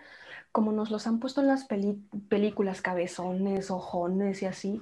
como 0.51 0.71
nos 0.71 0.89
los 0.89 1.05
han 1.05 1.19
puesto 1.19 1.41
en 1.41 1.47
las 1.47 1.65
películas, 1.65 2.81
cabezones, 2.81 3.69
ojones 3.69 4.41
y 4.41 4.45
así. 4.45 4.81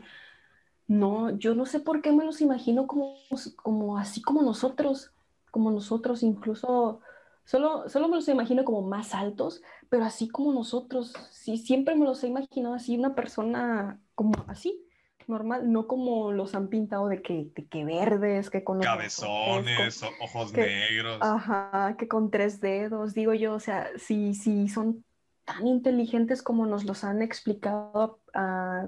No, 0.88 1.36
yo 1.38 1.56
no 1.56 1.66
sé 1.66 1.80
por 1.80 2.02
qué 2.02 2.12
me 2.12 2.26
los 2.26 2.42
imagino 2.42 2.86
como, 2.86 3.18
como 3.56 3.98
así 3.98 4.22
como 4.22 4.42
nosotros, 4.44 5.12
como 5.52 5.72
nosotros, 5.72 6.22
incluso 6.22 7.00
solo, 7.44 7.90
solo 7.90 8.08
me 8.08 8.16
los 8.16 8.28
imagino 8.28 8.64
como 8.64 8.82
más 8.82 9.16
altos, 9.16 9.62
pero 9.90 10.06
así 10.06 10.28
como 10.28 10.54
nosotros. 10.54 11.14
Sí, 11.32 11.58
siempre 11.58 11.96
me 11.96 12.06
los 12.06 12.24
he 12.24 12.28
imaginado 12.28 12.76
así, 12.76 12.98
una 12.98 13.16
persona 13.16 14.00
como 14.14 14.34
así, 14.48 14.86
normal, 15.28 15.72
no 15.72 15.88
como 15.88 16.32
los 16.32 16.54
han 16.54 16.68
pintado 16.68 17.08
de 17.08 17.22
que, 17.22 17.52
que 17.70 17.86
verdes, 17.86 18.50
que 18.50 18.64
con 18.64 18.80
cabezones, 18.80 20.04
ojos 20.22 20.54
negros. 20.54 21.18
Ajá, 21.22 21.96
que 21.98 22.08
con 22.08 22.30
tres 22.30 22.62
dedos, 22.62 23.14
digo 23.14 23.34
yo, 23.34 23.54
o 23.54 23.60
sea, 23.60 23.90
si, 23.98 24.36
si 24.36 24.68
son 24.68 25.04
tan 25.46 25.68
inteligentes 25.68 26.42
como 26.42 26.66
nos 26.66 26.86
los 26.86 27.04
han 27.04 27.22
explicado 27.22 28.20
ah, 28.34 28.88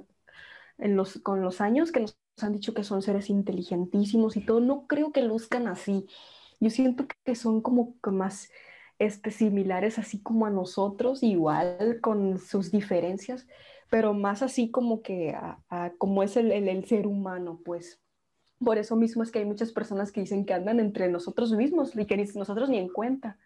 en 0.78 0.96
los, 0.96 1.20
con 1.20 1.42
los 1.42 1.62
años, 1.62 1.92
que 1.92 2.02
nos 2.02 2.18
han 2.42 2.54
dicho 2.54 2.74
que 2.74 2.84
son 2.84 3.02
seres 3.02 3.30
inteligentísimos 3.30 4.38
y 4.38 4.46
todo, 4.46 4.60
no 4.60 4.88
creo 4.88 5.12
que 5.12 5.24
luzcan 5.24 5.68
así. 5.68 6.06
Yo 6.60 6.70
siento 6.70 7.06
que 7.24 7.36
son 7.36 7.62
como 7.62 7.96
más 8.04 8.50
este, 9.00 9.32
similares 9.32 10.00
así 10.00 10.22
como 10.22 10.46
a 10.46 10.50
nosotros, 10.50 11.24
igual 11.24 12.00
con 12.02 12.40
sus 12.40 12.72
diferencias, 12.72 13.48
pero 13.90 14.14
más 14.14 14.42
así 14.42 14.70
como 14.72 15.02
que 15.02 15.36
como 15.98 16.24
es 16.24 16.36
el, 16.38 16.52
el, 16.52 16.86
ser 16.86 17.08
humano, 17.08 17.62
pues. 17.64 18.02
Por 18.60 18.80
eso 18.80 18.96
mismo 18.96 19.22
es 19.22 19.32
que 19.32 19.40
hay 19.40 19.46
muchas 19.46 19.72
personas 19.72 20.12
que 20.12 20.22
dicen 20.22 20.46
que 20.46 20.54
andan 20.54 20.80
entre 20.80 21.10
nosotros 21.10 21.52
mismos 21.52 21.96
y 21.96 22.06
que 22.06 22.18
nosotros 22.18 22.70
ni 22.70 22.80
en 22.80 22.90
cuenta. 22.90 23.38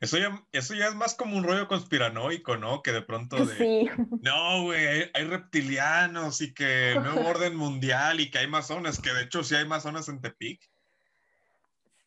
Eso 0.00 0.18
ya, 0.18 0.44
eso 0.52 0.74
ya 0.74 0.88
es 0.88 0.94
más 0.94 1.14
como 1.14 1.36
un 1.36 1.44
rollo 1.44 1.68
conspiranoico, 1.68 2.56
¿no? 2.56 2.82
Que 2.82 2.92
de 2.92 3.02
pronto 3.02 3.44
de... 3.44 3.56
Sí. 3.56 3.88
No, 4.20 4.64
güey, 4.64 5.10
hay, 5.12 5.24
reptilianos 5.24 6.40
y 6.42 6.52
que 6.52 6.94
nuevo 7.02 7.20
orden 7.28 7.56
mundial 7.56 8.20
y 8.20 8.30
que 8.30 8.38
hay 8.38 8.46
masones, 8.46 9.00
que 9.00 9.12
de 9.12 9.22
hecho 9.22 9.42
sí 9.42 9.54
hay 9.54 9.66
masones 9.66 10.08
en 10.08 10.20
Tepic. 10.20 10.60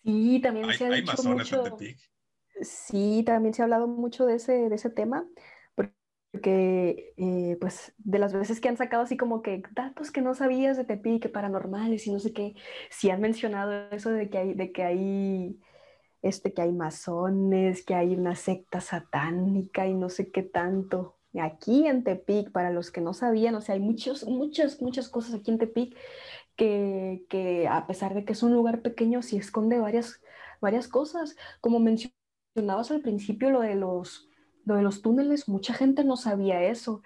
Sí, 0.04 0.40
también 0.42 0.72
se 0.74 0.86
ha 0.86 0.94
hay 0.94 1.04
masones 1.04 1.52
en 1.52 1.64
Tepic. 1.64 2.00
Sí, 2.62 3.24
también 3.26 3.54
se 3.54 3.62
ha 3.62 3.66
hablado 3.66 3.88
mucho 3.88 4.26
de 4.26 4.36
ese, 4.36 4.70
de 4.70 4.76
ese 4.76 4.90
tema 4.90 5.26
porque 6.32 7.14
eh, 7.18 7.58
pues 7.60 7.94
de 7.98 8.20
las 8.20 8.34
veces 8.34 8.62
que 8.62 8.70
han 8.70 8.78
sacado 8.78 9.04
así 9.04 9.18
como 9.18 9.42
que 9.42 9.64
datos 9.72 10.12
que 10.12 10.22
no 10.22 10.36
sabías 10.36 10.78
de 10.78 10.86
Tepic, 10.86 11.32
paranormales 11.32 12.06
y 12.06 12.12
no 12.12 12.20
sé 12.20 12.34
qué, 12.34 12.56
sí 12.90 13.10
han 13.10 13.22
mencionado 13.22 13.90
eso 13.92 14.12
de 14.12 14.30
que 14.30 14.38
hay, 14.38 14.54
de 14.54 14.72
que 14.72 14.84
hay, 14.84 15.60
este, 16.22 16.54
que 16.54 16.62
hay 16.62 16.72
masones, 16.72 17.84
que 17.86 17.96
hay 17.96 18.16
una 18.16 18.36
secta 18.36 18.82
satánica 18.82 19.88
y 19.88 19.94
no 19.94 20.10
sé 20.10 20.32
qué 20.32 20.44
tanto. 20.44 21.18
Aquí 21.40 21.88
en 21.88 22.04
Tepic, 22.04 22.52
para 22.52 22.72
los 22.72 22.92
que 22.92 23.02
no 23.02 23.14
sabían, 23.14 23.56
o 23.56 23.62
sea, 23.62 23.76
hay 23.76 23.82
muchos, 23.82 24.26
muchas, 24.26 24.82
muchas 24.82 25.10
cosas 25.10 25.36
aquí 25.36 25.52
en 25.52 25.60
Tepic 25.60 25.96
que, 26.56 27.26
que 27.30 27.68
a 27.68 27.88
pesar 27.88 28.14
de 28.14 28.26
que 28.26 28.34
es 28.34 28.44
un 28.44 28.54
lugar 28.54 28.82
pequeño, 28.82 29.22
sí 29.22 29.38
esconde 29.38 29.80
varias, 29.80 30.22
varias 30.62 30.88
cosas. 30.88 31.36
Como 31.62 31.80
mencionabas 31.80 32.92
al 32.92 33.02
principio, 33.02 33.52
lo 33.52 33.62
de 33.62 33.76
los 33.76 34.30
lo 34.70 34.76
de 34.76 34.84
los 34.84 35.02
túneles, 35.02 35.50
mucha 35.50 35.74
gente 35.74 36.04
no 36.04 36.16
sabía 36.16 36.64
eso 36.64 37.02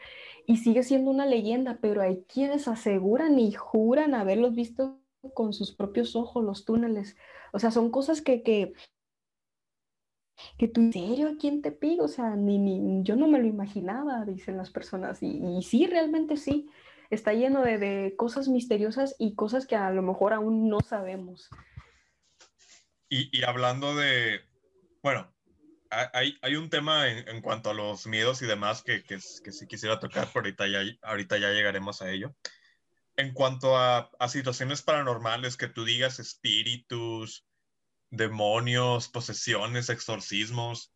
y 0.46 0.58
sigue 0.58 0.84
siendo 0.84 1.10
una 1.10 1.26
leyenda, 1.26 1.80
pero 1.82 2.02
hay 2.02 2.24
quienes 2.24 2.68
aseguran 2.68 3.40
y 3.40 3.54
juran 3.54 4.14
haberlos 4.14 4.54
visto 4.54 5.00
con 5.34 5.54
sus 5.54 5.74
propios 5.74 6.16
ojos, 6.16 6.44
los 6.44 6.66
túneles. 6.66 7.16
O 7.54 7.60
sea, 7.60 7.72
son 7.72 7.90
cosas 7.90 8.22
que, 8.22 8.44
que, 8.44 8.74
que 10.58 10.68
tú, 10.68 10.82
¿en 10.82 10.94
serio 10.94 11.30
a 11.30 11.38
quién 11.40 11.62
te 11.62 11.72
pido? 11.72 12.06
O 12.06 12.08
sea, 12.08 12.36
ni, 12.36 12.58
ni, 12.58 13.04
yo 13.04 13.16
no 13.16 13.28
me 13.28 13.40
lo 13.40 13.46
imaginaba, 13.46 14.26
dicen 14.26 14.58
las 14.58 14.70
personas. 14.70 15.22
Y, 15.22 15.62
sí, 15.64 15.88
realmente 15.88 16.38
sí, 16.38 16.70
está 17.10 17.34
lleno 17.34 17.62
de, 17.62 17.78
de, 17.78 18.16
cosas 18.16 18.48
misteriosas 18.48 19.16
y 19.20 19.36
cosas 19.36 19.66
que 19.66 19.76
a 19.76 19.92
lo 19.92 20.02
mejor 20.02 20.34
aún 20.34 20.70
no 20.70 20.80
sabemos. 20.82 21.50
Y, 23.10 23.30
y 23.38 23.44
hablando 23.44 23.96
de, 23.96 24.42
bueno, 25.02 25.34
hay, 26.42 26.56
un 26.56 26.70
tema 26.70 27.08
en, 27.08 27.42
cuanto 27.42 27.70
a 27.70 27.74
los 27.74 28.08
miedos 28.08 28.42
y 28.42 28.46
demás 28.46 28.84
que, 28.84 29.04
que, 29.04 29.20
sí 29.20 29.68
quisiera 29.68 30.00
tocar, 30.00 30.30
pero 30.34 30.46
ahorita 30.46 30.68
ya, 30.68 30.82
ahorita 31.02 31.38
ya 31.38 31.50
llegaremos 31.50 32.02
a 32.02 32.12
ello. 32.12 32.36
En 33.16 33.34
cuanto 33.34 33.78
a, 33.78 34.10
situaciones 34.28 34.82
paranormales, 34.82 35.58
que 35.58 35.68
tú 35.68 35.86
digas 35.86 36.20
espíritus, 36.20 37.46
demonios, 38.14 39.08
posesiones, 39.08 39.90
exorcismos, 39.90 40.94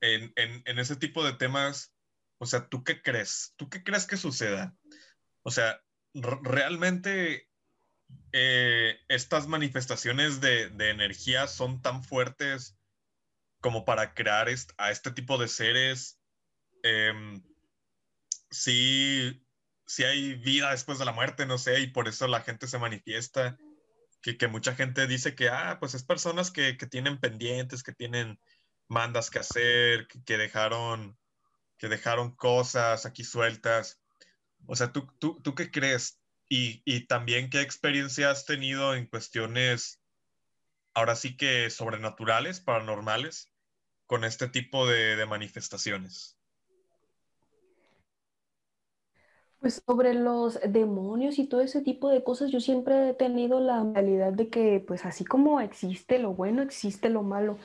en, 0.00 0.32
en, 0.36 0.78
ese 0.78 0.96
tipo 0.96 1.24
de 1.24 1.34
temas, 1.34 1.94
o 2.38 2.46
sea, 2.46 2.68
¿tú 2.68 2.82
qué 2.82 3.02
crees? 3.02 3.54
¿Tú 3.56 3.68
qué 3.68 3.84
crees 3.84 4.06
que 4.06 4.16
suceda? 4.16 4.74
O 5.42 5.50
sea, 5.50 5.82
realmente 6.14 7.48
eh, 8.32 8.98
estas 9.08 9.46
manifestaciones 9.46 10.40
de, 10.40 10.70
energía 10.90 11.46
son 11.46 11.82
tan 11.82 12.02
fuertes 12.02 12.76
como 13.60 13.84
para 13.84 14.14
crear 14.14 14.48
a 14.78 14.90
este 14.90 15.10
tipo 15.10 15.36
de 15.36 15.48
seres. 15.48 16.18
Em, 16.82 17.42
sí, 18.50 19.46
sí 19.86 20.04
hay 20.04 20.34
vida 20.34 20.70
después 20.70 20.98
de 20.98 21.04
la 21.04 21.12
muerte, 21.12 21.44
no 21.44 21.58
sé, 21.58 21.80
y 21.80 21.88
por 21.88 22.08
eso 22.08 22.26
la 22.28 22.40
gente 22.40 22.66
se 22.66 22.78
manifiesta. 22.78 23.58
Que, 24.22 24.48
mucha 24.48 24.74
gente 24.74 25.06
dice 25.06 25.34
que, 25.34 25.48
ah, 25.48 25.78
pues 25.80 25.94
es 25.94 26.04
personas 26.04 26.50
que, 26.50 26.76
que 26.76 26.86
tienen 26.86 27.18
pendientes, 27.18 27.82
que 27.82 27.92
tienen 27.92 28.38
mandas 28.88 29.30
que 29.30 29.38
hacer, 29.38 30.08
que, 30.08 30.36
dejaron, 30.36 31.18
que 31.78 31.88
dejaron 31.88 32.34
cosas 32.34 33.06
aquí 33.06 33.24
sueltas. 33.24 34.00
O 34.66 34.76
sea, 34.76 34.92
¿tú, 34.92 35.06
tú, 35.18 35.40
tú 35.42 35.54
qué 35.54 35.70
crees? 35.70 36.20
Y, 36.48 36.82
y 36.84 37.06
también 37.06 37.48
qué 37.48 37.60
experiencia 37.60 38.30
has 38.30 38.44
tenido 38.44 38.94
en 38.94 39.06
cuestiones, 39.06 40.00
ahora 40.92 41.16
sí 41.16 41.36
que 41.36 41.70
sobrenaturales, 41.70 42.60
paranormales, 42.60 43.50
con 44.06 44.24
este 44.24 44.48
tipo 44.48 44.86
de, 44.88 45.16
de 45.16 45.26
manifestaciones. 45.26 46.39
Pues 49.60 49.82
sobre 49.86 50.14
los 50.14 50.58
demonios 50.66 51.38
y 51.38 51.46
todo 51.46 51.60
ese 51.60 51.82
tipo 51.82 52.08
de 52.08 52.24
cosas, 52.24 52.50
yo 52.50 52.60
siempre 52.60 53.10
he 53.10 53.14
tenido 53.14 53.60
la 53.60 53.84
realidad 53.84 54.32
de 54.32 54.48
que, 54.48 54.82
pues 54.86 55.04
así 55.04 55.24
como 55.26 55.60
existe 55.60 56.18
lo 56.18 56.32
bueno, 56.32 56.62
existe 56.62 57.10
lo 57.10 57.22
malo. 57.22 57.58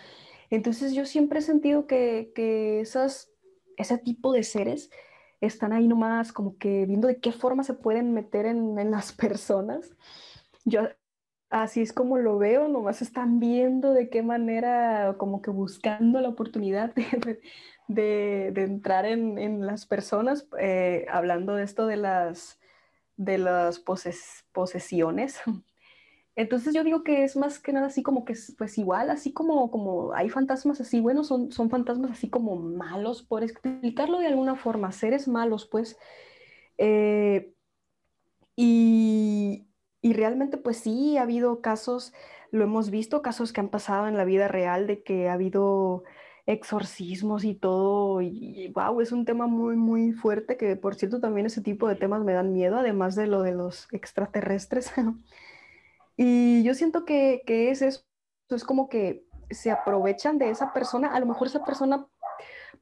Entonces 0.50 0.94
yo 0.94 1.06
siempre 1.06 1.40
he 1.40 1.42
sentido 1.44 1.88
que, 1.88 2.32
que 2.36 2.82
esas, 2.82 3.32
ese 3.78 3.98
tipo 4.00 4.34
de 4.34 4.44
seres 4.44 4.92
están 5.42 5.74
ahí 5.74 5.88
nomás 5.88 6.34
como 6.34 6.58
que 6.58 6.86
viendo 6.86 7.08
de 7.08 7.20
qué 7.22 7.32
forma 7.32 7.64
se 7.64 7.76
pueden 7.76 8.14
meter 8.14 8.46
en, 8.48 8.80
en 8.80 8.92
las 8.92 9.14
personas. 9.14 9.96
Yo 10.66 10.82
así 11.50 11.82
es 11.82 11.94
como 11.94 12.18
lo 12.18 12.38
veo, 12.38 12.68
nomás 12.68 13.02
están 13.02 13.40
viendo 13.40 13.94
de 13.94 14.10
qué 14.10 14.24
manera, 14.24 15.16
como 15.18 15.42
que 15.42 15.52
buscando 15.52 16.22
la 16.22 16.30
oportunidad 16.30 16.94
de, 16.96 17.42
de, 17.88 18.48
entrar 18.56 19.06
en, 19.06 19.38
en, 19.38 19.66
las 19.66 19.86
personas, 19.86 20.48
eh, 20.60 21.06
hablando 21.10 21.56
de 21.56 21.64
esto 21.64 21.88
de 21.88 21.98
las, 21.98 22.60
de 23.18 23.38
las 23.38 23.80
poses, 23.80 24.46
posesiones. 24.52 25.40
Entonces 26.38 26.74
yo 26.74 26.84
digo 26.84 27.04
que 27.04 27.24
es 27.24 27.38
más 27.38 27.60
que 27.60 27.72
nada 27.72 27.88
así 27.88 28.04
como 28.04 28.26
que 28.26 28.36
pues 28.58 28.78
igual, 28.78 29.10
así 29.10 29.32
como, 29.32 29.72
como 29.72 30.14
hay 30.14 30.30
fantasmas 30.30 30.82
así, 30.82 31.00
bueno, 31.00 31.24
son, 31.24 31.52
son 31.52 31.70
fantasmas 31.70 32.12
así 32.12 32.30
como 32.30 32.58
malos, 32.58 33.24
por 33.24 33.44
explicarlo 33.44 34.20
de 34.20 34.28
alguna 34.28 34.56
forma, 34.56 34.92
seres 34.92 35.30
malos, 35.30 35.66
pues. 35.66 35.98
Eh, 36.78 37.54
y, 38.58 39.68
y 40.02 40.14
realmente 40.14 40.58
pues 40.58 40.78
sí, 40.78 41.18
ha 41.18 41.22
habido 41.22 41.62
casos, 41.62 42.14
lo 42.52 42.66
hemos 42.66 42.90
visto, 42.90 43.22
casos 43.22 43.54
que 43.54 43.62
han 43.62 43.70
pasado 43.70 44.08
en 44.08 44.18
la 44.18 44.26
vida 44.26 44.50
real 44.50 44.88
de 44.88 45.04
que 45.04 45.30
ha 45.30 45.34
habido 45.34 46.04
exorcismos 46.46 47.44
y 47.44 47.56
todo, 47.56 48.22
y, 48.22 48.72
wow, 48.76 49.02
es 49.02 49.12
un 49.12 49.26
tema 49.26 49.48
muy, 49.48 49.76
muy 49.76 50.12
fuerte, 50.14 50.58
que 50.58 50.76
por 50.76 50.96
cierto 50.96 51.20
también 51.20 51.48
ese 51.48 51.62
tipo 51.62 51.88
de 51.88 51.96
temas 51.96 52.24
me 52.24 52.34
dan 52.34 52.54
miedo, 52.54 52.78
además 52.78 53.16
de 53.16 53.28
lo 53.28 53.42
de 53.42 53.54
los 53.54 53.88
extraterrestres. 53.92 54.92
y 56.18 56.64
yo 56.64 56.74
siento 56.76 57.06
que, 57.06 57.42
que 57.46 57.72
es 57.72 57.82
eso, 57.82 58.04
es 58.50 58.64
como 58.64 58.90
que 58.90 59.26
se 59.50 59.72
aprovechan 59.72 60.38
de 60.38 60.50
esa 60.52 60.74
persona, 60.74 61.10
a 61.16 61.20
lo 61.20 61.26
mejor 61.26 61.48
esa 61.48 61.64
persona 61.66 62.08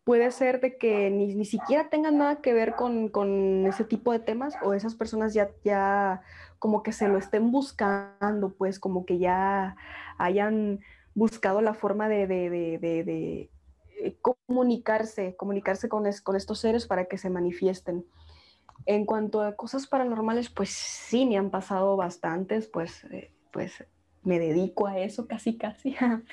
puede 0.03 0.29
ser 0.31 0.59
de 0.59 0.77
que 0.77 1.09
ni, 1.09 1.33
ni 1.33 1.45
siquiera 1.45 1.89
tengan 1.89 2.17
nada 2.17 2.41
que 2.41 2.53
ver 2.53 2.75
con, 2.75 3.07
con, 3.09 3.65
ese 3.67 3.85
tipo 3.85 4.11
de 4.11 4.19
temas 4.19 4.55
o 4.61 4.73
esas 4.73 4.95
personas 4.95 5.33
ya, 5.33 5.49
ya 5.63 6.21
como 6.59 6.83
que 6.83 6.91
se 6.91 7.07
lo 7.07 7.17
estén 7.17 7.51
buscando, 7.51 8.53
pues 8.57 8.79
como 8.79 9.05
que 9.05 9.17
ya 9.19 9.75
hayan 10.17 10.81
buscado 11.15 11.61
la 11.61 11.73
forma 11.73 12.07
de, 12.09 13.49
eh, 13.99 14.17
comunicarse, 14.21 15.35
comunicarse 15.35 15.89
con, 15.89 16.05
con 16.23 16.35
estos 16.35 16.59
seres 16.59 16.87
para 16.87 17.05
que 17.05 17.17
se 17.17 17.29
manifiesten. 17.29 18.05
En 18.85 19.05
cuanto 19.05 19.41
a 19.41 19.55
cosas 19.55 19.87
paranormales, 19.87 20.49
pues 20.49 20.69
sí, 20.69 21.25
me 21.25 21.37
han 21.37 21.51
pasado 21.51 21.95
bastantes, 21.95 22.67
pues, 22.67 23.03
eh, 23.05 23.31
pues 23.51 23.85
me 24.23 24.39
dedico 24.39 24.87
a 24.87 24.99
eso 24.99 25.27
casi, 25.27 25.57
casi. 25.57 25.95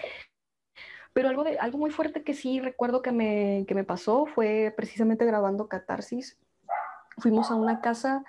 Pero 1.13 1.29
algo, 1.29 1.45
de, 1.45 1.59
algo 1.59 1.79
muy 1.79 1.91
fuerte 1.91 2.23
que 2.23 2.35
sí 2.35 2.61
recuerdo 2.61 3.03
que 3.03 3.13
me, 3.13 3.65
que 3.67 3.75
me 3.75 3.85
pasó 3.85 4.27
fue 4.27 4.73
precisamente 4.77 5.25
grabando 5.27 5.69
Catarsis. 5.69 6.39
Fuimos 7.19 7.51
a 7.51 7.57
una 7.57 7.81
casa 7.81 8.25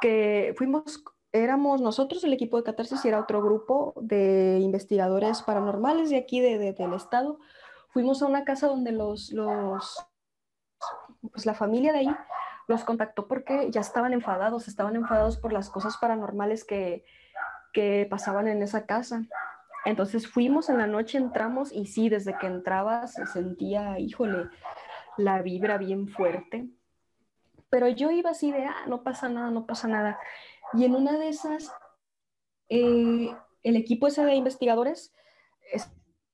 que 0.00 0.54
fuimos, 0.56 1.04
éramos 1.42 1.80
nosotros, 1.80 2.24
el 2.24 2.32
equipo 2.32 2.56
de 2.56 2.64
Catarsis, 2.64 3.04
y 3.04 3.08
era 3.08 3.20
otro 3.20 3.42
grupo 3.42 3.94
de 4.00 4.58
investigadores 4.60 5.42
paranormales 5.42 6.10
de 6.10 6.16
aquí, 6.16 6.40
de, 6.40 6.58
de, 6.58 6.72
del 6.72 6.94
estado 6.94 7.38
fuimos 7.96 8.20
a 8.20 8.26
una 8.26 8.44
casa 8.44 8.66
donde 8.66 8.92
los, 8.92 9.32
los, 9.32 10.06
pues 11.32 11.46
la 11.46 11.54
familia 11.54 11.94
de 11.94 12.00
ahí 12.00 12.16
los 12.68 12.84
contactó 12.84 13.26
porque 13.26 13.70
ya 13.70 13.80
estaban 13.80 14.12
enfadados, 14.12 14.68
estaban 14.68 14.96
enfadados 14.96 15.38
por 15.38 15.50
las 15.50 15.70
cosas 15.70 15.96
paranormales 15.96 16.66
que, 16.66 17.06
que 17.72 18.06
pasaban 18.10 18.48
en 18.48 18.62
esa 18.62 18.84
casa. 18.84 19.22
Entonces 19.86 20.28
fuimos 20.30 20.68
en 20.68 20.76
la 20.76 20.86
noche, 20.86 21.16
entramos 21.16 21.72
y 21.72 21.86
sí, 21.86 22.10
desde 22.10 22.36
que 22.36 22.48
entraba 22.48 23.06
se 23.06 23.24
sentía, 23.24 23.98
híjole, 23.98 24.50
la 25.16 25.40
vibra 25.40 25.78
bien 25.78 26.06
fuerte. 26.06 26.68
Pero 27.70 27.88
yo 27.88 28.10
iba 28.10 28.28
así 28.28 28.52
de, 28.52 28.66
ah, 28.66 28.84
no 28.88 29.04
pasa 29.04 29.30
nada, 29.30 29.50
no 29.50 29.64
pasa 29.64 29.88
nada. 29.88 30.18
Y 30.72 30.84
en 30.84 30.94
una 30.94 31.18
de 31.18 31.28
esas, 31.28 31.72
eh, 32.68 33.34
el 33.62 33.76
equipo 33.76 34.06
ese 34.06 34.24
de 34.24 34.34
investigadores 34.34 35.12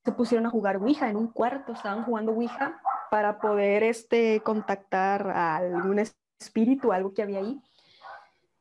se 0.04 0.12
pusieron 0.12 0.46
a 0.46 0.50
jugar 0.50 0.78
Ouija 0.78 1.08
en 1.08 1.16
un 1.16 1.28
cuarto, 1.28 1.72
estaban 1.72 2.04
jugando 2.04 2.32
Ouija 2.32 2.80
para 3.10 3.38
poder 3.38 3.82
este, 3.82 4.40
contactar 4.40 5.30
a 5.30 5.56
algún 5.56 6.00
espíritu, 6.40 6.92
algo 6.92 7.14
que 7.14 7.22
había 7.22 7.38
ahí. 7.38 7.60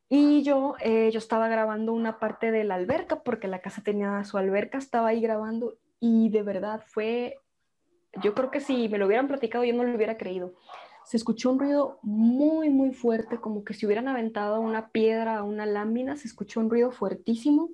Y 0.10 0.44
yo, 0.44 0.76
eh, 0.82 1.10
yo 1.12 1.20
estaba 1.20 1.48
grabando 1.48 1.94
una 1.94 2.20
parte 2.20 2.52
de 2.52 2.66
la 2.66 2.76
alberca, 2.76 3.24
porque 3.24 3.48
la 3.48 3.60
casa 3.60 3.82
tenía 3.82 4.24
su 4.26 4.38
alberca, 4.38 4.78
estaba 4.78 5.08
ahí 5.08 5.22
grabando 5.22 5.78
y 6.02 6.30
de 6.30 6.44
verdad 6.44 6.84
fue, 6.86 7.40
yo 8.22 8.34
creo 8.34 8.52
que 8.52 8.60
si 8.60 8.90
me 8.90 8.98
lo 8.98 9.06
hubieran 9.06 9.30
platicado 9.30 9.64
yo 9.64 9.74
no 9.74 9.84
lo 9.84 9.96
hubiera 9.96 10.18
creído. 10.18 10.54
Se 11.12 11.18
escuchó 11.18 11.51
un 11.51 11.59
ruido 11.59 11.99
muy, 12.03 12.70
muy 12.70 12.93
fuerte, 12.93 13.41
como 13.41 13.66
que 13.66 13.74
si 13.74 13.86
hubieran 13.86 14.07
aventado 14.07 14.62
una 14.62 14.91
piedra 14.91 15.39
a 15.39 15.43
una 15.43 15.66
lámina, 15.66 16.16
se 16.16 16.26
escuchó 16.26 16.62
un 16.62 16.70
ruido 16.70 16.89
fuertísimo 16.89 17.70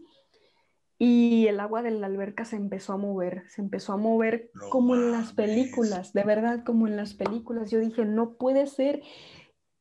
y 0.97 1.45
el 1.45 1.59
agua 1.59 1.83
de 1.83 1.91
la 1.91 2.07
alberca 2.07 2.45
se 2.45 2.55
empezó 2.55 2.93
a 2.93 2.97
mover, 2.97 3.43
se 3.49 3.61
empezó 3.61 3.93
a 3.93 3.97
mover 3.97 4.49
como 4.71 4.95
en 4.95 5.11
las 5.11 5.33
películas, 5.33 6.13
de 6.13 6.23
verdad, 6.23 6.63
como 6.65 6.87
en 6.87 6.95
las 6.95 7.13
películas. 7.13 7.69
Yo 7.69 7.77
dije, 7.77 8.05
no 8.05 8.37
puede 8.37 8.65
ser. 8.65 9.03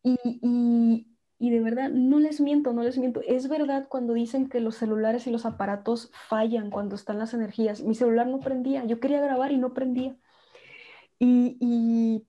Y, 0.03 0.19
y, 0.23 1.17
y, 1.39 1.51
de 1.51 1.61
verdad, 1.61 1.89
no 1.89 2.19
les 2.19 2.43
miento, 2.43 2.75
no 2.75 2.83
les 2.83 2.99
miento. 2.99 3.23
Es 3.27 3.49
verdad 3.49 3.89
cuando 3.89 4.13
dicen 4.13 4.51
que 4.51 4.61
los 4.61 4.77
celulares 4.77 5.27
y 5.27 5.31
los 5.31 5.47
aparatos 5.47 6.11
fallan 6.29 6.69
cuando 6.69 6.95
están 6.95 7.19
las 7.19 7.33
energías. 7.33 7.83
Mi 7.83 7.95
celular 7.95 8.27
no 8.27 8.39
prendía, 8.41 8.85
yo 8.85 9.01
quería 9.01 9.23
grabar 9.23 9.51
y 9.51 9.57
no 9.57 9.73
prendía. 9.73 10.15
Y, 11.19 11.57
y 11.59 12.26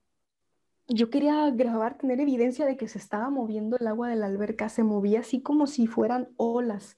yo 0.88 1.10
quería 1.10 1.50
grabar, 1.50 1.98
tener 1.98 2.20
evidencia 2.20 2.66
de 2.66 2.76
que 2.76 2.88
se 2.88 2.98
estaba 2.98 3.30
moviendo 3.30 3.76
el 3.78 3.86
agua 3.86 4.08
de 4.08 4.16
la 4.16 4.26
alberca, 4.26 4.68
se 4.68 4.82
movía 4.82 5.20
así 5.20 5.40
como 5.42 5.66
si 5.66 5.86
fueran 5.86 6.28
olas 6.36 6.96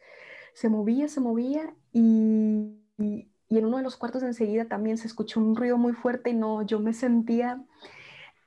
se 0.55 0.69
movía, 0.69 1.09
se 1.09 1.21
movía 1.21 1.75
y, 1.93 2.77
y, 2.99 3.29
en 3.49 3.67
uno 3.67 3.79
de 3.79 3.83
los 3.83 3.97
cuartos 3.97 4.23
enseguida 4.23 4.67
también 4.67 4.99
se 4.99 5.07
escuchó 5.07 5.41
un 5.41 5.57
ruido 5.57 5.77
muy 5.77 5.93
fuerte 5.93 6.31
y 6.31 6.35
no, 6.35 6.63
yo 6.63 6.79
me 6.81 6.93
sentía, 6.93 7.63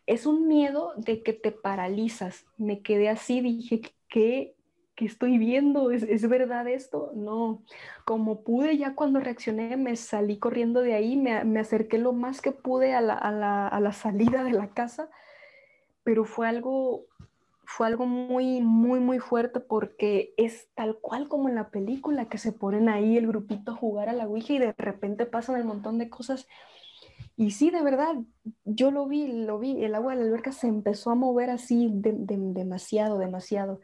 es 0.05 0.25
un 0.25 0.47
miedo 0.47 0.93
de 0.97 1.23
que 1.23 1.33
te 1.33 1.51
paralizas. 1.51 2.45
Me 2.57 2.81
quedé 2.81 3.09
así, 3.09 3.41
dije, 3.41 3.81
¿qué, 4.09 4.55
qué 4.95 5.05
estoy 5.05 5.37
viendo? 5.37 5.91
¿Es, 5.91 6.03
¿Es, 6.03 6.27
verdad 6.29 6.67
esto? 6.67 7.11
No, 7.15 7.63
como 8.05 8.43
pude 8.43 8.77
ya 8.77 8.95
cuando 8.95 9.19
reaccioné 9.19 9.75
me 9.75 9.95
salí 9.95 10.37
corriendo 10.37 10.81
de 10.81 10.93
ahí, 10.93 11.17
me, 11.17 11.43
me 11.43 11.59
acerqué 11.59 11.97
lo 11.97 12.13
más 12.13 12.41
que 12.41 12.51
pude 12.51 12.93
a 12.93 13.01
la, 13.01 13.15
a, 13.15 13.31
la, 13.31 13.67
a 13.67 13.79
la 13.81 13.91
salida 13.91 14.43
de 14.43 14.51
la 14.51 14.69
casa, 14.69 15.09
pero 16.03 16.25
fue 16.25 16.47
algo 16.47 17.05
fue 17.65 17.87
algo 17.87 18.05
muy, 18.05 18.61
muy, 18.61 18.99
muy 18.99 19.19
fuerte 19.19 19.59
porque 19.59 20.33
es 20.37 20.67
tal 20.75 20.97
cual 20.99 21.27
como 21.27 21.49
en 21.49 21.55
la 21.55 21.69
película 21.69 22.27
que 22.29 22.37
se 22.37 22.51
ponen 22.51 22.89
ahí 22.89 23.17
el 23.17 23.27
grupito 23.27 23.71
a 23.71 23.75
jugar 23.75 24.09
a 24.09 24.13
la 24.13 24.27
Ouija 24.27 24.53
y 24.53 24.59
de 24.59 24.73
repente 24.77 25.25
pasan 25.25 25.55
el 25.55 25.65
montón 25.65 25.97
de 25.97 26.09
cosas. 26.09 26.47
Y 27.35 27.51
sí, 27.51 27.71
de 27.71 27.81
verdad, 27.81 28.15
yo 28.65 28.91
lo 28.91 29.07
vi, 29.07 29.27
lo 29.27 29.59
vi, 29.59 29.83
el 29.83 29.95
agua 29.95 30.13
de 30.13 30.19
la 30.21 30.27
alberca 30.27 30.51
se 30.51 30.67
empezó 30.67 31.09
a 31.11 31.15
mover 31.15 31.49
así 31.49 31.89
de, 31.91 32.13
de, 32.13 32.37
demasiado, 32.37 33.17
demasiado. 33.17 33.81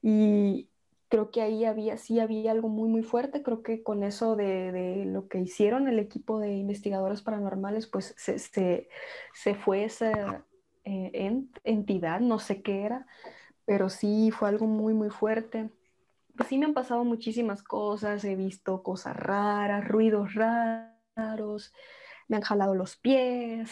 Y 0.00 0.68
creo 1.08 1.30
que 1.30 1.42
ahí 1.42 1.64
había, 1.64 1.98
sí 1.98 2.20
había 2.20 2.52
algo 2.52 2.68
muy, 2.68 2.88
muy 2.88 3.02
fuerte. 3.02 3.42
Creo 3.42 3.62
que 3.62 3.82
con 3.82 4.04
eso 4.04 4.36
de, 4.36 4.72
de 4.72 5.04
lo 5.04 5.28
que 5.28 5.38
hicieron 5.38 5.88
el 5.88 5.98
equipo 5.98 6.38
de 6.38 6.54
investigadores 6.54 7.22
paranormales, 7.22 7.86
pues 7.88 8.14
se, 8.16 8.38
se, 8.38 8.88
se 9.34 9.54
fue 9.54 9.84
esa, 9.84 10.46
eh, 10.88 11.44
entidad, 11.64 12.20
no 12.20 12.38
sé 12.38 12.62
qué 12.62 12.84
era, 12.84 13.06
pero 13.64 13.88
sí 13.88 14.30
fue 14.30 14.48
algo 14.48 14.66
muy, 14.66 14.94
muy 14.94 15.10
fuerte. 15.10 15.70
Pues 16.36 16.48
sí 16.48 16.58
me 16.58 16.66
han 16.66 16.74
pasado 16.74 17.04
muchísimas 17.04 17.62
cosas, 17.62 18.24
he 18.24 18.36
visto 18.36 18.82
cosas 18.82 19.16
raras, 19.16 19.86
ruidos 19.86 20.34
raros, 20.34 21.72
me 22.28 22.36
han 22.36 22.42
jalado 22.42 22.74
los 22.74 22.96
pies. 22.96 23.70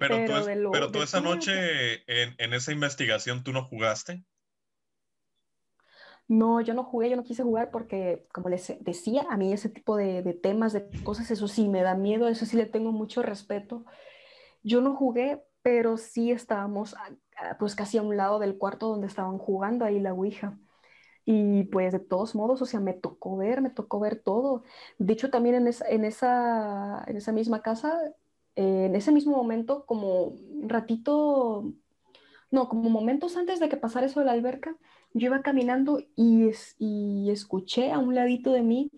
Pero, 0.00 0.90
tú, 0.90 1.02
esa 1.02 1.20
noche 1.20 2.02
en, 2.08 2.34
en, 2.38 2.52
esa 2.52 2.72
investigación, 2.72 3.44
¿tú 3.44 3.52
no 3.52 3.64
jugaste? 3.64 4.24
No, 6.26 6.60
yo 6.60 6.74
no 6.74 6.82
jugué, 6.82 7.08
yo 7.08 7.16
no 7.16 7.22
quise 7.22 7.44
jugar 7.44 7.70
porque, 7.70 8.26
como 8.32 8.48
les 8.48 8.74
decía, 8.80 9.24
a 9.30 9.36
mí 9.36 9.52
ese 9.52 9.68
tipo 9.68 9.96
de, 9.96 10.22
de, 10.22 10.34
temas, 10.34 10.72
de 10.72 10.90
cosas, 11.04 11.30
eso 11.30 11.46
sí 11.46 11.68
me 11.68 11.82
da 11.82 11.94
miedo, 11.94 12.28
eso 12.28 12.44
sí 12.44 12.56
le 12.56 12.66
tengo 12.66 12.90
mucho 12.90 13.22
respeto. 13.22 13.84
Yo 14.68 14.80
no 14.80 14.94
jugué, 14.96 15.42
pero 15.62 15.96
sí 15.96 16.30
estábamos 16.30 16.94
pues 17.58 17.74
casi 17.74 17.98
a 17.98 18.02
un 18.02 18.16
lado 18.16 18.38
del 18.38 18.58
cuarto 18.58 18.88
donde 18.88 19.06
estaban 19.06 19.38
jugando 19.38 19.84
ahí 19.84 20.00
la 20.00 20.12
Ouija. 20.14 20.58
Y 21.24 21.64
pues 21.64 21.92
de 21.92 22.00
todos 22.00 22.34
modos, 22.34 22.62
o 22.62 22.66
sea, 22.66 22.80
me 22.80 22.94
tocó 22.94 23.36
ver, 23.36 23.62
me 23.62 23.70
tocó 23.70 24.00
ver 24.00 24.20
todo. 24.22 24.64
De 24.98 25.12
hecho, 25.14 25.30
también 25.30 25.56
en 25.56 25.68
esa, 25.68 25.88
en 25.88 26.04
esa, 26.04 27.04
en 27.06 27.16
esa 27.18 27.32
misma 27.32 27.62
casa, 27.62 27.98
eh, 28.56 28.86
en 28.86 28.96
ese 28.96 29.12
mismo 29.12 29.36
momento, 29.36 29.86
como 29.86 30.34
ratito, 30.62 31.72
no, 32.50 32.68
como 32.68 32.90
momentos 32.90 33.36
antes 33.36 33.60
de 33.60 33.68
que 33.68 33.76
pasara 33.76 34.06
eso 34.06 34.20
de 34.20 34.26
la 34.26 34.32
alberca, 34.32 34.76
yo 35.14 35.26
iba 35.26 35.42
caminando 35.42 36.00
y, 36.16 36.50
y 36.78 37.30
escuché 37.30 37.92
a 37.92 37.98
un 37.98 38.14
ladito 38.14 38.52
de 38.52 38.62
mí 38.62 38.90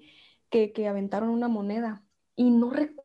que, 0.50 0.72
que 0.72 0.88
aventaron 0.88 1.30
una 1.30 1.48
moneda. 1.48 2.04
Y 2.36 2.50
no 2.50 2.70
recuerdo, 2.70 2.99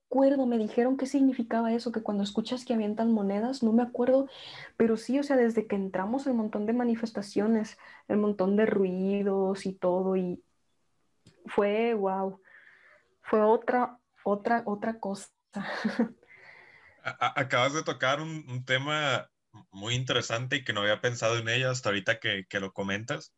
me 0.47 0.57
dijeron 0.57 0.97
qué 0.97 1.05
significaba 1.05 1.73
eso, 1.73 1.91
que 1.91 2.01
cuando 2.01 2.23
escuchas 2.23 2.65
que 2.65 2.73
avientan 2.73 3.11
monedas, 3.11 3.63
no 3.63 3.71
me 3.73 3.83
acuerdo, 3.83 4.27
pero 4.77 4.97
sí, 4.97 5.19
o 5.19 5.23
sea, 5.23 5.35
desde 5.35 5.67
que 5.67 5.75
entramos 5.75 6.27
el 6.27 6.33
montón 6.33 6.65
de 6.65 6.73
manifestaciones, 6.73 7.77
el 8.07 8.17
montón 8.17 8.55
de 8.55 8.65
ruidos 8.65 9.65
y 9.65 9.73
todo, 9.73 10.15
y 10.15 10.43
fue, 11.45 11.93
wow, 11.93 12.41
fue 13.21 13.41
otra, 13.41 13.99
otra, 14.23 14.63
otra 14.65 14.99
cosa. 14.99 15.29
Acabas 17.03 17.73
de 17.73 17.83
tocar 17.83 18.19
un 18.19 18.65
tema 18.65 19.29
muy 19.71 19.93
interesante 19.93 20.57
y 20.57 20.63
que 20.63 20.73
no 20.73 20.81
había 20.81 21.01
pensado 21.01 21.37
en 21.37 21.47
ella 21.49 21.69
hasta 21.69 21.89
ahorita 21.89 22.19
que, 22.19 22.45
que 22.49 22.59
lo 22.59 22.73
comentas. 22.73 23.33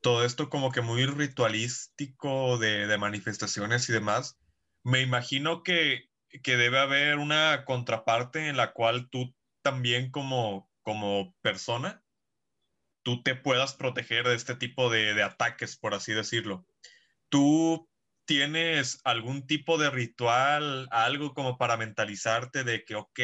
Todo 0.00 0.24
esto 0.24 0.50
como 0.50 0.70
que 0.70 0.80
muy 0.80 1.06
ritualístico 1.06 2.58
de 2.58 2.96
manifestaciones 2.98 3.88
y 3.88 3.92
demás. 3.92 4.38
Me 4.82 5.00
imagino 5.00 5.62
que, 5.62 6.10
que, 6.42 6.56
debe 6.56 6.78
haber 6.78 7.18
una 7.18 7.64
contraparte 7.64 8.48
en 8.48 8.56
la 8.56 8.72
cual 8.72 9.08
tú 9.10 9.34
también 9.62 10.10
como, 10.10 10.70
como 10.82 11.34
persona, 11.42 12.02
tú 13.02 13.22
te 13.22 13.34
puedas 13.34 13.74
proteger 13.74 14.26
de 14.26 14.34
este 14.34 14.54
tipo 14.54 14.90
de, 14.90 15.22
ataques, 15.22 15.76
por 15.76 15.94
así 15.94 16.12
decirlo. 16.12 16.66
¿Tú 17.28 17.88
tienes 18.24 19.00
algún 19.04 19.46
tipo 19.46 19.76
de 19.76 19.90
ritual, 19.90 20.88
algo 20.90 21.34
como 21.34 21.58
para 21.58 21.76
mentalizarte 21.76 22.64
de 22.64 22.84
que, 22.84 22.94
ok, 22.94 23.20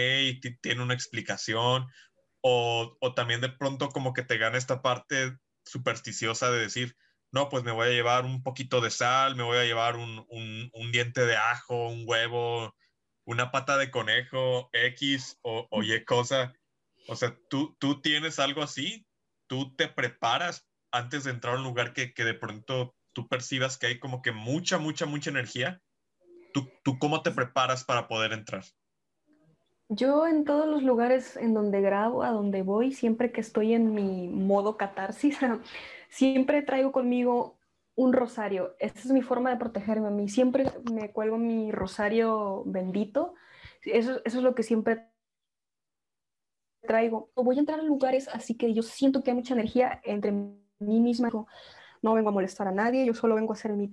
tiene 0.61 0.83
una 0.83 0.95
explicación, 0.95 1.87
o, 2.41 2.97
o 3.01 3.15
también 3.15 3.41
de 3.41 3.49
pronto 3.49 3.89
como 3.89 4.13
que 4.13 4.23
te 4.23 4.39
gana 4.39 4.59
esta 4.59 4.83
parte 4.83 5.37
supersticiosa 5.65 6.51
de 6.51 6.61
decir, 6.61 6.97
no, 7.33 7.49
pues 7.49 7.65
me 7.65 7.73
voy 7.73 7.89
a 7.89 7.93
llevar 7.93 8.25
un 8.25 8.43
poquito 8.43 8.81
de 8.81 8.91
sal, 8.91 9.37
me 9.37 9.43
voy 9.43 9.59
a 9.59 9.65
llevar 9.65 9.97
un, 9.97 10.27
un, 10.29 10.93
diente 10.93 11.27
de 11.27 11.37
ajo, 11.37 11.89
un 11.89 12.05
huevo, 12.07 12.75
una 13.25 13.51
pata 13.51 13.77
de 13.77 13.91
conejo, 13.91 14.71
X 14.73 15.39
o, 15.43 15.67
o 15.71 15.83
Y 15.83 16.05
cosa. 16.05 16.53
O 17.09 17.17
sea, 17.17 17.37
¿tú, 17.49 17.77
tú 17.79 18.01
tienes 18.01 18.39
algo 18.39 18.63
así, 18.63 19.07
tú 19.47 19.75
te 19.77 19.89
preparas 19.89 20.69
antes 20.91 21.25
de 21.25 21.31
entrar 21.31 21.55
a 21.55 21.59
un 21.59 21.65
lugar 21.65 21.93
que, 21.93 22.15
que 22.15 22.25
de 22.25 22.35
pronto 22.35 22.95
tú 23.13 23.29
percibas 23.29 23.79
que 23.79 23.87
hay 23.87 23.99
como 23.99 24.23
que 24.23 24.33
mucha, 24.33 24.79
mucha, 24.79 25.07
mucha 25.07 25.31
energía. 25.31 25.81
¿Tú, 26.53 26.69
¿Tú 26.83 26.99
cómo 26.99 27.23
te 27.23 27.31
preparas 27.31 27.85
para 27.85 28.09
poder 28.09 28.33
entrar? 28.33 28.65
Yo 29.89 30.27
en 30.27 30.45
todos 30.45 30.67
los 30.67 30.83
lugares 30.83 31.37
en 31.37 31.55
donde 31.55 31.81
grabo, 31.81 32.23
a 32.25 32.31
donde 32.31 32.63
voy, 32.63 32.93
siempre 32.93 33.31
que 33.31 33.41
estoy 33.41 33.73
en 33.73 33.95
mi 33.95 34.29
modo 34.29 34.77
catarsis, 34.77 35.39
siempre 36.09 36.63
traigo 36.63 36.93
conmigo 36.93 37.59
un 37.95 38.13
rosario. 38.13 38.77
Esta 38.79 39.01
es 39.01 39.11
mi 39.11 39.23
forma 39.23 39.51
de 39.51 39.57
protegerme 39.57 40.09
a 40.09 40.11
mí. 40.11 40.29
Siempre 40.29 40.67
me 40.93 41.13
cuelgo 41.13 41.39
mi 41.39 41.73
rosario 41.73 42.63
bendito. 42.67 43.35
Eso, 43.83 44.21
es 44.25 44.35
lo 44.35 44.55
que 44.55 44.63
siempre 44.63 45.09
traigo. 46.83 47.31
Voy 47.35 47.57
a 47.57 47.61
entrar 47.61 47.81
a 47.81 47.83
lugares 47.83 48.29
así 48.29 48.57
que 48.57 48.73
yo 48.75 48.83
siento 48.83 49.23
que 49.23 49.31
hay 49.31 49.37
mucha 49.37 49.55
energía 49.55 50.01
entre 50.05 50.33
mí 50.33 51.01
misma. 51.01 51.31
No 52.03 52.15
vengo 52.15 52.29
a 52.29 52.33
molestar 52.33 52.69
a 52.69 52.73
nadie, 52.73 53.07
yo 53.07 53.15
solo 53.15 53.35
vengo 53.35 53.53
a 53.53 53.57
hacer 53.57 53.73
mi 53.73 53.91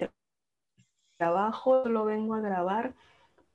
trabajo, 1.18 1.84
solo 1.84 2.06
vengo 2.06 2.36
a 2.36 2.42
grabar 2.42 2.94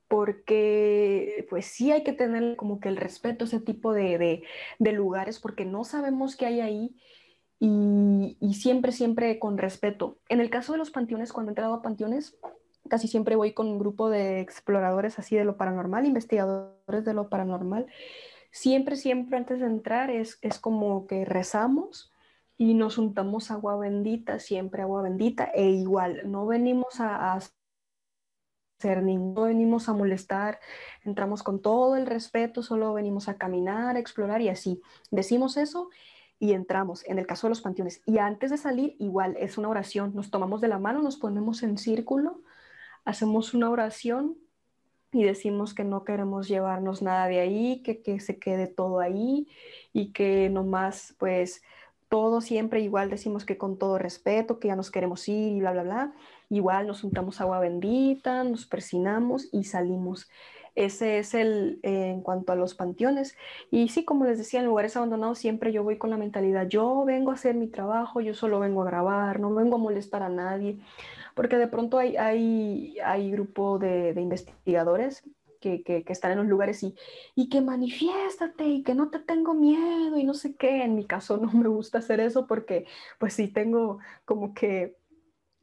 porque 0.09 1.45
pues 1.51 1.67
sí 1.67 1.91
hay 1.91 2.03
que 2.03 2.13
tener 2.13 2.55
como 2.55 2.79
que 2.79 2.89
el 2.89 2.97
respeto 2.97 3.45
a 3.45 3.47
ese 3.47 3.59
tipo 3.59 3.93
de, 3.93 4.43
de, 4.79 4.91
lugares 4.91 5.39
porque 5.39 5.65
no 5.65 5.83
sabemos 5.83 6.35
qué 6.35 6.47
hay 6.47 6.61
ahí 6.61 6.95
y, 7.59 8.53
siempre, 8.53 8.91
siempre 8.91 9.37
con 9.37 9.57
respeto. 9.57 10.17
En 10.29 10.39
el 10.39 10.49
caso 10.49 10.71
de 10.71 10.77
los 10.77 10.91
panteones, 10.91 11.33
cuando 11.33 11.49
he 11.49 11.53
entrado 11.53 11.73
a 11.73 11.81
panteones, 11.81 12.37
casi 12.89 13.07
siempre 13.07 13.35
voy 13.35 13.53
con 13.53 13.67
un 13.67 13.79
grupo 13.79 14.09
de 14.09 14.39
exploradores 14.39 15.19
así 15.19 15.35
de 15.35 15.43
lo 15.43 15.57
paranormal, 15.57 16.05
investigadores 16.05 17.03
de 17.03 17.13
lo 17.13 17.29
paranormal. 17.29 17.87
Siempre, 18.51 18.95
siempre 18.95 19.37
antes 19.37 19.59
de 19.59 19.65
entrar 19.65 20.09
es, 20.09 20.39
es 20.41 20.57
como 20.57 21.05
que 21.05 21.25
rezamos 21.25 22.13
y 22.57 22.73
nos 22.73 22.97
untamos 22.97 23.51
agua 23.51 23.77
bendita, 23.77 24.39
siempre 24.39 24.81
agua 24.81 25.01
bendita, 25.01 25.45
e 25.53 25.69
igual, 25.69 26.29
no 26.29 26.45
venimos 26.45 26.99
a, 26.99 27.33
a 27.33 27.39
ser 28.79 29.03
no 29.03 29.43
venimos 29.43 29.89
a 29.89 29.93
molestar, 29.93 30.59
entramos 31.03 31.43
con 31.43 31.61
todo 31.61 31.97
el 31.97 32.05
respeto, 32.05 32.63
solo 32.63 32.93
venimos 32.93 33.27
a 33.27 33.37
caminar, 33.37 33.97
a 33.97 33.99
explorar 33.99 34.41
y 34.41 34.47
así. 34.47 34.81
Decimos 35.11 35.57
eso 35.57 35.89
y 36.39 36.53
entramos, 36.53 37.05
en 37.05 37.19
el 37.19 37.27
caso 37.27 37.47
de 37.47 37.49
los 37.49 37.61
panteones. 37.61 38.01
Y 38.05 38.17
antes 38.17 38.49
de 38.49 38.57
salir, 38.57 38.95
igual, 38.99 39.35
es 39.39 39.57
una 39.57 39.69
oración, 39.69 40.15
nos 40.15 40.31
tomamos 40.31 40.61
de 40.61 40.69
la 40.69 40.79
mano, 40.79 41.01
nos 41.01 41.17
ponemos 41.17 41.63
en 41.63 41.77
círculo, 41.77 42.41
hacemos 43.03 43.53
una 43.53 43.69
oración 43.69 44.37
y 45.11 45.23
decimos 45.23 45.73
que 45.73 45.83
no 45.83 46.03
queremos 46.03 46.47
llevarnos 46.47 47.01
nada 47.01 47.27
de 47.27 47.39
ahí, 47.39 47.81
que, 47.83 48.01
que 48.01 48.19
se 48.19 48.39
quede 48.39 48.67
todo 48.67 48.99
ahí 48.99 49.47
y 49.91 50.13
que 50.13 50.49
nomás, 50.49 51.15
pues, 51.17 51.61
todo 52.09 52.41
siempre 52.41 52.81
igual 52.81 53.09
decimos 53.09 53.45
que 53.45 53.57
con 53.57 53.77
todo 53.77 53.99
respeto, 53.99 54.59
que 54.59 54.69
ya 54.69 54.75
nos 54.75 54.89
queremos 54.91 55.27
ir 55.27 55.53
y 55.53 55.59
bla, 55.59 55.71
bla, 55.71 55.83
bla. 55.83 56.13
Igual 56.49 56.87
nos 56.87 57.03
untamos 57.03 57.39
agua 57.39 57.59
bendita, 57.59 58.43
nos 58.43 58.65
persinamos 58.65 59.47
y 59.51 59.65
salimos. 59.65 60.27
Ese 60.75 61.19
es 61.19 61.33
el 61.33 61.79
eh, 61.83 62.11
en 62.11 62.21
cuanto 62.21 62.51
a 62.51 62.55
los 62.55 62.75
panteones. 62.75 63.35
Y 63.71 63.89
sí, 63.89 64.05
como 64.05 64.25
les 64.25 64.37
decía, 64.37 64.59
en 64.59 64.65
lugares 64.65 64.95
abandonados 64.95 65.39
siempre 65.39 65.71
yo 65.71 65.83
voy 65.83 65.97
con 65.97 66.09
la 66.09 66.17
mentalidad, 66.17 66.67
yo 66.67 67.03
vengo 67.05 67.31
a 67.31 67.35
hacer 67.35 67.55
mi 67.55 67.67
trabajo, 67.67 68.21
yo 68.21 68.33
solo 68.33 68.59
vengo 68.59 68.81
a 68.83 68.85
grabar, 68.85 69.39
no 69.39 69.53
vengo 69.53 69.75
a 69.75 69.79
molestar 69.79 70.23
a 70.23 70.29
nadie, 70.29 70.79
porque 71.35 71.57
de 71.57 71.67
pronto 71.67 71.97
hay, 71.97 72.17
hay, 72.17 72.97
hay 73.03 73.31
grupo 73.31 73.79
de, 73.79 74.13
investigadores 74.17 75.23
que, 75.59 75.83
que, 75.83 76.03
están 76.07 76.31
en 76.31 76.37
los 76.39 76.47
lugares 76.47 76.83
y, 76.83 76.95
y 77.35 77.49
que 77.49 77.61
manifiéstate 77.61 78.65
y 78.65 78.83
que 78.83 78.95
no 78.95 79.09
te 79.09 79.19
tengo 79.19 79.53
miedo 79.53 80.17
y 80.17 80.23
no 80.23 80.33
sé 80.33 80.55
qué. 80.55 80.83
En 80.83 80.95
mi 80.95 81.05
caso 81.05 81.37
no 81.41 81.51
me 81.51 81.67
gusta 81.67 81.99
hacer 81.99 82.19
eso 82.19 82.47
porque 82.47 82.85
pues 83.19 83.33
sí 83.33 83.47
tengo 83.47 83.99
como 84.25 84.53
que 84.53 84.97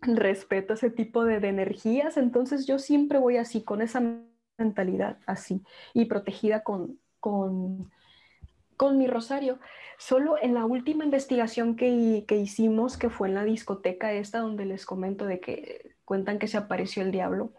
respeto 0.03 0.75
ese 0.75 0.91
tipo 0.91 1.25
de 1.25 1.37
energías, 1.37 2.17
entonces 2.17 2.67
yo 2.67 2.79
siempre 2.79 3.19
voy 3.19 3.39
así, 3.39 3.63
con 3.63 3.83
esa 3.83 4.01
mentalidad 4.59 5.19
así 5.27 5.63
y 5.95 6.07
protegida 6.07 6.63
con, 6.63 6.99
con, 7.21 7.91
con 8.77 8.99
mi 8.99 9.07
rosario. 9.07 9.59
Solo 9.99 10.37
en 10.41 10.55
la 10.55 10.65
última 10.65 11.05
investigación 11.05 11.77
que, 11.77 12.25
que, 12.29 12.37
hicimos, 12.37 12.97
que 12.97 13.11
fue 13.11 13.29
en 13.29 13.35
la 13.35 13.45
discoteca 13.45 14.13
esta 14.13 14.41
donde 14.41 14.67
les 14.67 14.85
comento 14.85 15.27
de 15.27 15.41
que 15.41 15.93
cuentan 16.05 16.39
que 16.39 16.49
se 16.49 16.59
apareció 16.59 17.03
el 17.03 17.13
diablo, 17.13 17.53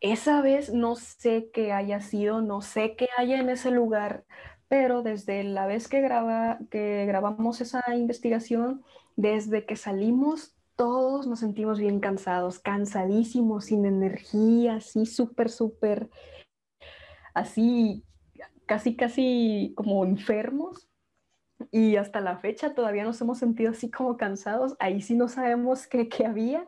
esa 0.00 0.40
vez 0.42 0.72
no 0.72 0.96
sé 0.96 1.50
qué 1.52 1.72
haya 1.72 2.00
sido, 2.00 2.40
no 2.40 2.62
sé 2.62 2.94
qué 2.96 3.08
haya 3.16 3.40
en 3.40 3.50
ese 3.50 3.70
lugar, 3.70 4.24
pero 4.68 5.02
desde 5.02 5.42
la 5.44 5.66
vez 5.66 5.88
que, 5.88 6.00
graba, 6.00 6.58
que 6.70 7.04
grabamos 7.06 7.60
esa 7.60 7.82
investigación, 7.94 8.84
desde 9.16 9.66
que 9.66 9.76
salimos, 9.76 10.54
todos 10.78 11.26
nos 11.26 11.40
sentimos 11.40 11.80
bien 11.80 11.98
cansados, 11.98 12.60
cansadísimos, 12.60 13.64
sin 13.64 13.84
energía, 13.84 14.76
así 14.76 15.06
súper, 15.06 15.50
súper, 15.50 16.08
así, 17.34 18.04
casi, 18.64 18.94
casi 18.94 19.74
como 19.76 20.04
enfermos. 20.04 20.88
Y 21.72 21.96
hasta 21.96 22.20
la 22.20 22.38
fecha 22.38 22.74
todavía 22.74 23.02
nos 23.02 23.20
hemos 23.20 23.38
sentido 23.38 23.72
así 23.72 23.90
como 23.90 24.16
cansados. 24.16 24.76
Ahí 24.78 25.02
sí 25.02 25.16
no 25.16 25.26
sabemos 25.26 25.88
qué, 25.88 26.08
qué 26.08 26.26
había, 26.26 26.64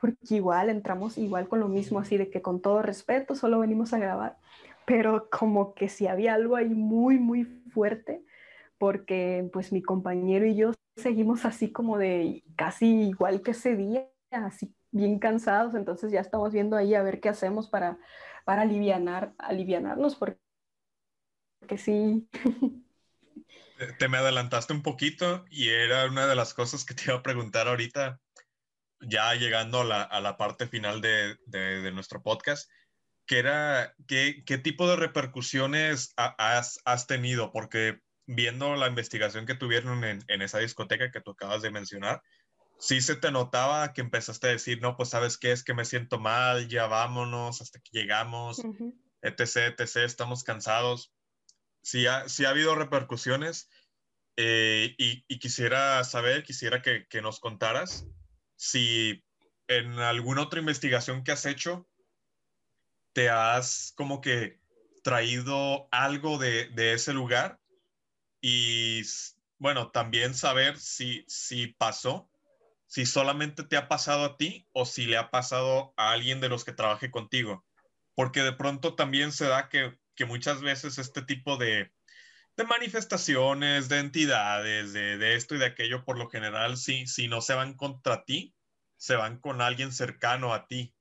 porque 0.00 0.36
igual 0.36 0.70
entramos 0.70 1.18
igual 1.18 1.48
con 1.48 1.58
lo 1.58 1.66
mismo, 1.66 1.98
así 1.98 2.16
de 2.16 2.30
que 2.30 2.42
con 2.42 2.62
todo 2.62 2.80
respeto 2.80 3.34
solo 3.34 3.58
venimos 3.58 3.92
a 3.92 3.98
grabar, 3.98 4.38
pero 4.86 5.28
como 5.30 5.74
que 5.74 5.88
si 5.88 6.06
había 6.06 6.34
algo 6.34 6.54
ahí 6.54 6.68
muy, 6.68 7.18
muy 7.18 7.42
fuerte, 7.44 8.24
porque 8.78 9.50
pues 9.52 9.72
mi 9.72 9.82
compañero 9.82 10.46
y 10.46 10.54
yo 10.54 10.72
seguimos 10.96 11.44
así 11.44 11.72
como 11.72 11.98
de 11.98 12.44
casi 12.56 12.86
igual 13.08 13.42
que 13.42 13.52
ese 13.52 13.76
día, 13.76 14.08
así 14.30 14.74
bien 14.92 15.18
cansados, 15.18 15.74
entonces 15.74 16.12
ya 16.12 16.20
estamos 16.20 16.52
viendo 16.52 16.76
ahí 16.76 16.94
a 16.94 17.02
ver 17.02 17.20
qué 17.20 17.30
hacemos 17.30 17.68
para, 17.68 17.98
para 18.44 18.62
alivianar, 18.62 19.34
alivianarnos, 19.38 20.16
porque, 20.16 20.38
sí. 21.76 22.28
Te 23.98 24.08
me 24.08 24.18
adelantaste 24.18 24.72
un 24.72 24.82
poquito 24.82 25.44
y 25.50 25.70
era 25.70 26.06
una 26.06 26.28
de 26.28 26.36
las 26.36 26.54
cosas 26.54 26.84
que 26.84 26.94
te 26.94 27.04
iba 27.06 27.16
a 27.16 27.22
preguntar 27.22 27.66
ahorita, 27.66 28.20
ya 29.00 29.34
llegando 29.34 29.80
a 29.80 29.84
la, 29.84 30.02
a 30.02 30.20
la 30.20 30.36
parte 30.36 30.68
final 30.68 31.00
de, 31.00 31.36
de, 31.46 31.90
nuestro 31.90 32.22
podcast, 32.22 32.70
que 33.26 33.38
era, 33.38 33.96
¿qué, 34.06 34.44
qué 34.46 34.58
tipo 34.58 34.88
de 34.88 34.94
repercusiones 34.94 36.12
has, 36.16 36.80
has, 36.84 37.06
tenido? 37.08 37.50
Porque 37.50 37.98
viendo 38.26 38.76
la 38.76 38.88
investigación 38.88 39.46
que 39.46 39.54
tuvieron 39.54 40.04
en, 40.04 40.24
en 40.28 40.42
esa 40.42 40.58
discoteca 40.58 41.10
que 41.10 41.20
tú 41.20 41.32
acabas 41.32 41.62
de 41.62 41.70
mencionar, 41.70 42.22
sí 42.82 43.00
se 43.00 43.14
te 43.14 43.30
notaba 43.30 43.92
que 43.92 44.00
empezaste 44.00 44.48
a 44.48 44.50
decir, 44.50 44.82
no, 44.82 44.96
pues 44.96 45.10
sabes 45.10 45.38
qué, 45.38 45.52
es 45.52 45.62
que 45.62 45.72
me 45.72 45.84
siento 45.84 46.18
mal, 46.18 46.66
ya 46.68 46.88
vámonos 46.88 47.60
hasta 47.60 47.78
que 47.78 47.90
llegamos, 47.92 48.60
etc., 49.22 49.78
etc., 49.78 49.98
estamos 49.98 50.42
cansados. 50.42 51.14
Sí 51.80 52.08
ha, 52.08 52.24
ha 52.26 52.50
habido 52.50 52.74
repercusiones 52.74 53.70
eh, 54.36 54.96
y, 54.98 55.38
quisiera 55.38 56.02
saber, 56.02 56.42
quisiera 56.42 56.82
que, 56.82 57.06
nos 57.22 57.38
contaras 57.38 58.04
si 58.56 59.22
en 59.68 60.00
alguna 60.00 60.42
otra 60.42 60.58
investigación 60.58 61.22
que 61.22 61.30
has 61.30 61.46
hecho 61.46 61.88
te 63.12 63.30
has 63.30 63.92
como 63.96 64.20
que 64.20 64.60
traído 65.04 65.86
algo 65.92 66.38
de, 66.38 66.68
de 66.70 66.94
ese 66.94 67.12
lugar 67.12 67.60
y 68.42 69.00
bueno, 69.56 69.90
también 69.90 70.34
saber 70.34 70.78
si, 70.78 71.24
si 71.26 71.68
pasó 71.68 72.28
si 72.92 73.06
solamente 73.06 73.62
te 73.62 73.78
ha 73.78 73.88
pasado 73.88 74.22
a 74.26 74.36
ti 74.36 74.68
o 74.72 74.84
si 74.84 75.06
le 75.06 75.16
ha 75.16 75.30
pasado 75.30 75.94
a 75.96 76.12
alguien 76.12 76.42
de 76.42 76.50
los 76.50 76.62
que 76.62 76.74
trabaje 76.74 77.10
contigo. 77.10 77.64
Porque 78.14 78.42
de 78.42 78.52
pronto 78.52 78.96
también 78.96 79.32
se 79.32 79.46
da 79.46 79.70
que, 79.70 79.96
muchas 80.26 80.60
veces 80.60 80.98
este 80.98 81.22
tipo 81.22 81.56
de, 81.56 81.90
manifestaciones, 82.68 83.88
de 83.88 83.98
entidades, 83.98 84.92
de, 84.92 85.34
esto 85.34 85.54
y 85.54 85.58
de 85.58 85.64
aquello, 85.64 86.04
por 86.04 86.18
lo 86.18 86.28
general, 86.28 86.76
si, 86.76 87.06
si 87.06 87.28
no 87.28 87.40
se 87.40 87.54
van 87.54 87.72
contra 87.78 88.26
ti, 88.26 88.54
se 88.98 89.16
van 89.16 89.40
con 89.40 89.62
alguien 89.62 89.90
cercano 89.90 90.52
a 90.52 90.66
ti, 90.66 90.94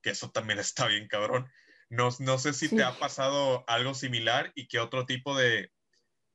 que 0.00 0.10
eso 0.10 0.30
también 0.30 0.58
está 0.58 0.86
bien 0.86 1.06
cabrón. 1.06 1.52
No, 1.90 2.08
no 2.18 2.38
sé 2.38 2.54
si 2.54 2.74
te 2.74 2.82
ha 2.82 2.98
pasado 2.98 3.62
algo 3.68 3.92
similar 3.92 4.52
y 4.54 4.68
qué 4.68 4.78
otro 4.78 5.04
tipo 5.04 5.36
de, 5.36 5.70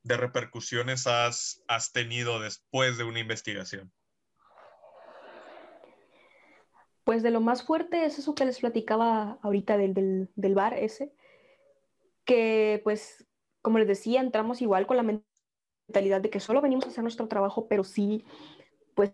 repercusiones 0.04 1.06
has, 1.06 1.62
has 1.68 1.92
tenido 1.92 2.40
después 2.40 2.98
de 2.98 3.04
una 3.04 3.20
investigación. 3.20 3.92
Pues 7.04 7.22
de 7.22 7.30
lo 7.30 7.40
más 7.40 7.64
fuerte 7.64 8.04
es 8.04 8.18
eso 8.18 8.34
que 8.34 8.44
les 8.44 8.60
platicaba 8.60 9.38
ahorita 9.42 9.76
del, 9.76 10.28
del, 10.34 10.54
bar 10.54 10.74
ese, 10.74 11.12
que 12.24 12.80
pues, 12.84 13.26
como 13.60 13.78
les 13.78 13.88
decía, 13.88 14.20
entramos 14.20 14.62
igual 14.62 14.86
con 14.86 14.96
la 14.96 15.02
mentalidad 15.88 16.20
de 16.20 16.30
que 16.30 16.40
solo 16.40 16.60
venimos 16.60 16.84
a 16.84 16.88
hacer 16.88 17.02
nuestro 17.02 17.26
trabajo, 17.26 17.66
pero 17.66 17.82
sí, 17.82 18.24
pues 18.94 19.12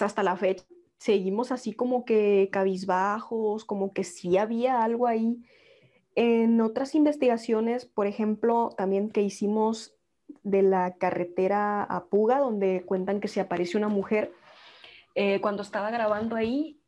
hasta 0.00 0.22
la 0.22 0.36
fecha 0.36 0.64
seguimos 1.00 1.50
así 1.50 1.72
como 1.72 2.04
que 2.04 2.50
cabizbajos, 2.52 3.64
como 3.64 3.92
que 3.92 4.04
sí 4.04 4.36
había 4.36 4.82
algo 4.84 5.06
ahí. 5.06 5.42
En 6.14 6.60
otras 6.60 6.94
investigaciones, 6.94 7.86
por 7.86 8.06
ejemplo, 8.06 8.70
también 8.76 9.10
que 9.10 9.22
hicimos 9.22 9.94
de 10.42 10.62
la 10.62 10.94
carretera 10.94 11.82
a 11.82 12.04
Puga, 12.06 12.38
donde 12.38 12.84
cuentan 12.84 13.20
que 13.20 13.28
se 13.28 13.40
aparece 13.40 13.76
una 13.76 13.88
mujer, 13.88 14.32
eh, 15.14 15.40
cuando 15.40 15.62
estaba 15.62 15.90
grabando 15.90 16.36
ahí, 16.36 16.80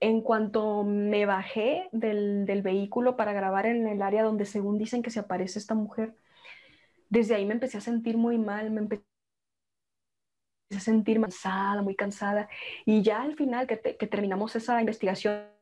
en 0.00 0.20
cuanto 0.22 0.84
me 0.84 1.26
bajé 1.26 1.88
del, 1.92 2.46
vehículo 2.62 3.16
para 3.16 3.32
grabar 3.32 3.66
en 3.66 3.86
el 3.88 4.02
área 4.02 4.22
donde 4.22 4.44
según 4.44 4.78
dicen 4.78 5.02
que 5.02 5.10
se 5.10 5.20
aparece 5.20 5.58
esta 5.58 5.74
mujer, 5.74 6.16
desde 7.08 7.34
ahí 7.34 7.46
me 7.46 7.54
empecé 7.54 7.78
a 7.78 7.80
sentir 7.80 8.16
muy 8.16 8.38
mal, 8.38 8.70
me 8.70 8.80
empecé 8.80 9.04
a 10.76 10.80
sentir 10.80 11.20
cansada, 11.20 11.82
muy 11.82 11.96
cansada. 11.96 12.48
Y 12.84 13.02
ya 13.02 13.22
al 13.22 13.34
final 13.34 13.66
que 13.66 14.06
terminamos 14.06 14.54
esa 14.54 14.80
investigación, 14.80 15.57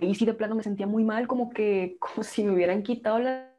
y 0.00 0.14
sí 0.14 0.26
de 0.26 0.34
plano 0.34 0.54
me 0.54 0.62
sentía 0.62 0.86
muy 0.86 1.04
mal, 1.04 1.26
como 1.26 1.50
que 1.50 1.96
como 2.00 2.22
si 2.22 2.44
me 2.44 2.52
hubieran 2.52 2.82
quitado 2.82 3.18
la 3.18 3.54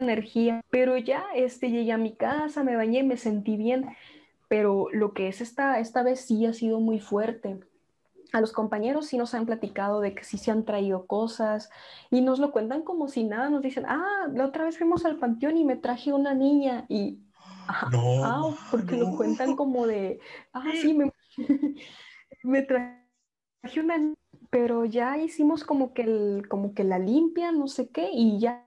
energía, 0.00 0.62
pero 0.70 0.96
ya 0.96 1.24
este, 1.34 1.70
llegué 1.70 1.92
a 1.92 1.98
mi 1.98 2.16
casa, 2.16 2.64
me 2.64 2.76
bañé, 2.76 3.02
me 3.02 3.16
sentí 3.16 3.56
bien, 3.56 3.86
pero 4.48 4.86
lo 4.92 5.12
que 5.12 5.28
es 5.28 5.40
esta, 5.40 5.78
esta 5.78 6.02
vez 6.02 6.22
sí 6.22 6.46
ha 6.46 6.52
sido 6.52 6.80
muy 6.80 7.00
fuerte. 7.00 7.60
A 8.32 8.40
los 8.40 8.52
compañeros 8.52 9.06
sí 9.06 9.18
nos 9.18 9.34
han 9.34 9.46
platicado 9.46 10.00
de 10.00 10.14
que 10.14 10.24
sí 10.24 10.38
se 10.38 10.50
han 10.50 10.64
traído 10.64 11.06
cosas 11.06 11.68
y 12.10 12.20
nos 12.20 12.38
lo 12.38 12.52
cuentan 12.52 12.82
como 12.82 13.08
si 13.08 13.24
nada, 13.24 13.50
nos 13.50 13.62
dicen, 13.62 13.84
ah, 13.86 14.28
la 14.32 14.46
otra 14.46 14.64
vez 14.64 14.78
fuimos 14.78 15.04
al 15.04 15.18
panteón 15.18 15.56
y 15.56 15.64
me 15.64 15.76
traje 15.76 16.12
una 16.12 16.34
niña 16.34 16.86
y... 16.88 17.20
no, 17.92 18.24
ah, 18.24 18.56
porque 18.70 18.96
lo 18.96 19.16
cuentan 19.16 19.56
como 19.56 19.86
de, 19.86 20.20
ah, 20.52 20.64
sí, 20.80 20.94
me, 20.94 21.12
me 22.44 22.62
traje 22.62 23.80
una 23.80 23.98
niña, 23.98 24.16
pero 24.50 24.84
ya 24.84 25.16
hicimos 25.16 25.64
como 25.64 25.94
que, 25.94 26.02
el, 26.02 26.48
como 26.48 26.74
que 26.74 26.84
la 26.84 26.98
limpia, 26.98 27.52
no 27.52 27.68
sé 27.68 27.88
qué, 27.88 28.10
y 28.12 28.38
ya 28.40 28.66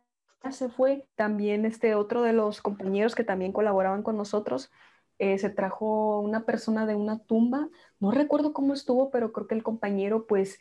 se 0.52 0.70
fue. 0.70 1.08
También 1.16 1.66
este 1.66 1.96
otro 1.96 2.22
de 2.22 2.34
los 2.34 2.62
compañeros 2.62 3.16
que 3.16 3.24
también 3.24 3.52
colaboraban 3.52 4.04
con 4.04 4.18
nosotros, 4.18 4.72
eh, 5.20 5.38
se 5.38 5.50
trajo 5.50 6.20
una 6.20 6.46
persona 6.46 6.86
de 6.86 6.96
una 6.96 7.20
tumba, 7.20 7.70
no 8.00 8.12
recuerdo 8.12 8.54
cómo 8.54 8.74
estuvo, 8.74 9.12
pero 9.12 9.32
creo 9.32 9.48
que 9.48 9.56
el 9.56 9.64
compañero 9.64 10.26
pues 10.26 10.60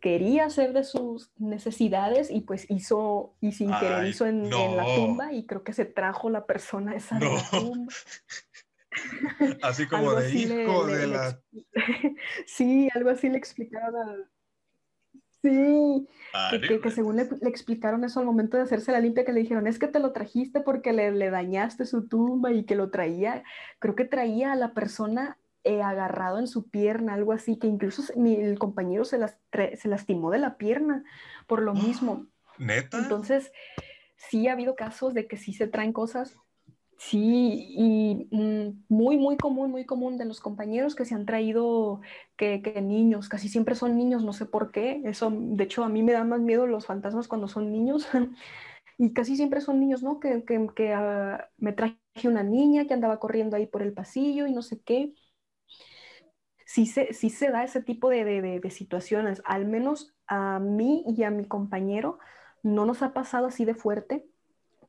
quería 0.00 0.46
hacer 0.46 0.72
de 0.72 0.84
sus 0.84 1.30
necesidades 1.36 2.30
y 2.30 2.40
pues 2.40 2.66
hizo, 2.70 3.34
y 3.40 3.52
sin 3.52 3.70
querer 3.78 4.06
hizo 4.06 4.26
en, 4.26 4.48
la 4.48 4.84
tumba 4.96 5.32
y 5.32 5.44
creo 5.44 5.62
que 5.62 5.74
se 5.74 5.84
trajo 5.84 6.30
la 6.30 6.46
persona 6.46 6.94
esa 6.94 7.18
de 7.18 7.26
la 7.26 7.50
tumba. 7.50 7.92
Así 9.62 9.86
como 9.88 10.14
de 10.14 10.34
hijo 10.34 10.86
de 10.86 11.06
la... 11.06 11.40
sí, 12.46 12.88
algo 12.94 13.10
así 13.10 13.28
le 13.28 13.38
explicaron 13.38 13.94
al, 13.94 14.30
Sí, 15.42 16.06
que, 16.50 16.90
según 16.90 17.16
le, 17.16 17.22
explicaron 17.48 18.04
eso 18.04 18.20
al 18.20 18.26
momento 18.26 18.56
de 18.56 18.64
hacerse 18.64 18.92
la 18.92 19.00
limpia, 19.00 19.24
que 19.24 19.32
le 19.32 19.40
dijeron, 19.40 19.66
es 19.66 19.78
que 19.78 19.88
te 19.88 19.98
lo 19.98 20.12
trajiste 20.12 20.60
porque 20.60 20.92
le, 20.92 21.30
dañaste 21.30 21.86
su 21.86 22.08
tumba 22.08 22.52
y 22.52 22.64
que 22.64 22.74
lo 22.74 22.90
traía, 22.90 23.42
creo 23.78 23.94
que 23.94 24.04
traía 24.04 24.52
a 24.52 24.56
la 24.56 24.74
persona 24.74 25.38
eh, 25.64 25.82
agarrado 25.82 26.38
en 26.38 26.46
su 26.46 26.68
pierna, 26.68 27.14
algo 27.14 27.32
así, 27.32 27.58
que 27.58 27.66
incluso 27.66 28.02
el 28.14 28.58
compañero 28.58 29.04
se, 29.04 29.18
las, 29.18 29.38
se 29.50 29.88
lastimó 29.88 30.30
de 30.30 30.38
la 30.38 30.56
pierna 30.56 31.04
por 31.46 31.62
lo 31.62 31.74
mismo. 31.74 32.26
¿Neta? 32.58 32.98
Entonces, 32.98 33.50
sí 34.16 34.46
ha 34.48 34.52
habido 34.52 34.76
casos 34.76 35.14
de 35.14 35.26
que 35.26 35.38
sí 35.38 35.54
se 35.54 35.66
traen 35.66 35.94
cosas 35.94 36.36
Sí, 37.02 37.18
y 37.78 38.28
mm, 38.30 38.84
muy, 38.88 39.16
muy 39.16 39.36
común, 39.38 39.70
muy 39.70 39.86
común 39.86 40.18
de 40.18 40.26
los 40.26 40.40
compañeros 40.40 40.94
que 40.94 41.06
se 41.06 41.14
han 41.14 41.24
traído 41.24 42.02
que, 42.36 42.60
niños, 42.82 43.28
casi 43.30 43.48
siempre 43.48 43.74
son 43.74 43.96
niños, 43.96 44.22
no 44.22 44.32
sé 44.34 44.44
por 44.46 44.70
qué. 44.70 45.00
Eso, 45.04 45.30
de 45.32 45.64
hecho, 45.64 45.82
a 45.82 45.88
mí 45.88 46.02
me 46.02 46.12
da 46.12 46.24
más 46.24 46.40
miedo 46.40 46.66
los 46.66 46.84
fantasmas 46.86 47.26
cuando 47.26 47.48
son 47.48 47.72
niños. 47.72 48.06
y 48.98 49.12
casi 49.14 49.36
siempre 49.36 49.60
son 49.62 49.80
niños, 49.80 50.02
¿no? 50.02 50.20
Que, 50.20 50.44
que, 50.76 50.92
ah, 50.94 51.48
me 51.58 51.72
traje 51.72 51.98
una 52.24 52.42
niña 52.44 52.86
que 52.86 52.94
andaba 52.94 53.18
corriendo 53.20 53.56
ahí 53.56 53.66
por 53.66 53.82
el 53.82 53.94
pasillo 53.94 54.46
y 54.46 54.52
no 54.52 54.62
sé 54.62 54.80
qué. 54.82 55.14
Sí 56.66 56.86
se, 56.86 57.12
se 57.14 57.50
da 57.50 57.64
ese 57.64 57.82
tipo 57.82 58.08
de, 58.10 58.24
de, 58.24 58.60
de 58.60 58.70
situaciones, 58.70 59.42
al 59.44 59.66
menos 59.66 60.14
a 60.28 60.60
mí 60.60 61.04
y 61.06 61.24
a 61.24 61.30
mi 61.30 61.44
compañero 61.46 62.18
no 62.62 62.86
nos 62.86 63.02
ha 63.02 63.12
pasado 63.12 63.46
así 63.46 63.64
de 63.64 63.74
fuerte 63.74 64.26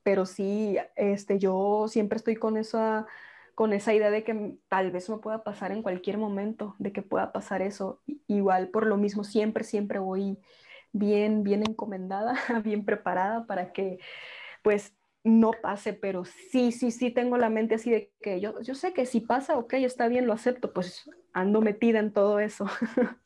pero 0.03 0.26
sí, 0.26 0.78
este, 0.95 1.40
yo 1.40 1.88
siempre 1.88 2.18
estoy 2.18 2.36
con 2.36 2.57
esa, 2.57 3.07
con 3.56 3.73
esa 3.73 3.94
idea 3.94 4.10
de 4.11 4.23
que 4.23 4.57
tal 4.68 4.91
vez 4.91 5.10
me 5.10 5.18
pueda 5.18 5.44
pasar 5.44 5.72
en 5.72 5.84
cualquier 5.84 6.18
momento, 6.18 6.76
de 6.80 6.91
que 6.91 7.02
pueda 7.02 7.32
pasar 7.32 7.61
eso. 7.61 8.02
Igual 8.28 8.69
por 8.69 8.88
lo 8.88 8.98
mismo, 8.98 9.23
siempre, 9.23 9.64
siempre 9.64 9.99
voy 9.99 10.40
bien, 10.94 11.44
bien 11.44 11.64
encomendada, 11.68 12.34
bien 12.64 12.86
preparada 12.86 13.45
para 13.45 13.72
que 13.73 13.99
pues 14.64 14.94
no 15.23 15.52
pase, 15.61 15.94
pero 15.94 16.26
sí, 16.26 16.72
sí, 16.72 16.91
sí 16.91 17.11
tengo 17.11 17.38
la 17.38 17.49
mente 17.49 17.76
así 17.76 17.91
de 17.91 18.11
que 18.22 18.40
yo, 18.40 18.60
yo 18.61 18.73
sé 18.76 18.94
que 18.94 19.06
si 19.06 19.22
pasa, 19.22 19.57
ok, 19.57 19.73
está 19.73 20.07
bien, 20.07 20.26
lo 20.26 20.34
acepto, 20.34 20.73
pues 20.73 21.10
ando 21.34 21.61
metida 21.61 21.99
en 21.99 22.11
todo 22.14 22.40
eso. 22.40 22.65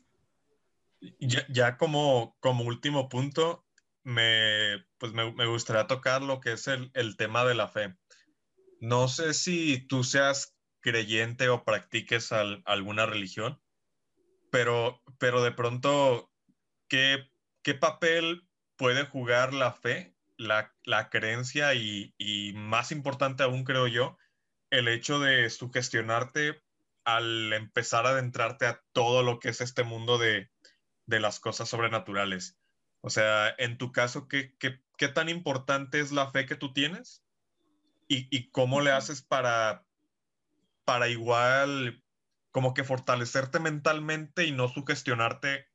Ya, 1.20 1.42
ya 1.50 1.78
como, 1.78 2.36
como 2.40 2.64
último 2.64 3.10
punto, 3.10 3.65
me, 4.06 4.86
pues 4.98 5.12
me, 5.14 5.46
gustaría 5.48 5.88
tocar 5.88 6.22
lo 6.22 6.40
que 6.40 6.54
es 6.54 6.68
el, 6.68 7.18
tema 7.18 7.44
de 7.44 7.56
la 7.56 7.68
fe. 7.68 7.98
No 8.80 9.08
sé 9.08 9.34
si 9.34 9.86
tú 9.88 10.04
seas 10.04 10.56
creyente 10.80 11.50
o 11.50 11.64
practiques 11.64 12.32
alguna 12.32 13.08
religión, 13.08 13.60
pero, 14.52 15.02
pero 15.18 15.44
de 15.44 15.52
pronto, 15.52 16.32
¿qué, 16.88 17.30
¿qué 17.64 17.74
papel 17.74 18.48
puede 18.78 19.06
jugar 19.06 19.54
la 19.54 19.74
fe 19.74 20.16
la, 20.38 20.74
la 20.84 21.10
creencia 21.10 21.74
y, 21.74 22.14
y, 22.18 22.54
más 22.54 22.92
importante 22.92 23.44
aún, 23.44 23.64
creo 23.64 23.88
yo, 23.88 24.18
el 24.70 24.88
hecho 24.88 25.20
de 25.20 25.50
sugestionarte 25.50 26.62
al 27.06 27.54
empezar 27.54 28.06
a 28.06 28.10
adentrarte 28.10 28.66
a 28.66 28.84
todo 28.92 29.24
lo 29.24 29.40
que 29.40 29.50
es 29.50 29.62
este 29.62 29.84
mundo 29.84 30.18
de, 30.18 30.52
de 31.06 31.20
las 31.20 31.40
cosas 31.40 31.70
sobrenaturales. 31.70 32.58
O 33.06 33.12
sea, 33.12 33.54
en 33.60 33.78
tu 33.78 33.92
caso, 33.92 34.28
¿qué, 34.28 34.56
qué, 34.58 34.82
qué 34.98 35.08
tan 35.08 35.30
importante 35.30 36.00
es 36.00 36.12
la 36.12 36.32
fe 36.32 36.48
que 36.48 36.56
tú 36.56 36.74
tienes? 36.74 37.24
¿Y, 38.08 38.28
y 38.36 38.50
cómo 38.50 38.82
le 38.82 38.90
haces 38.90 39.22
para, 39.22 39.86
para 40.86 41.08
igual 41.08 42.02
como 42.50 42.74
que 42.74 42.84
fortalecerte 42.84 43.60
mentalmente 43.60 44.46
y 44.46 44.52
no 44.52 44.70
sugestionarte 44.70 45.68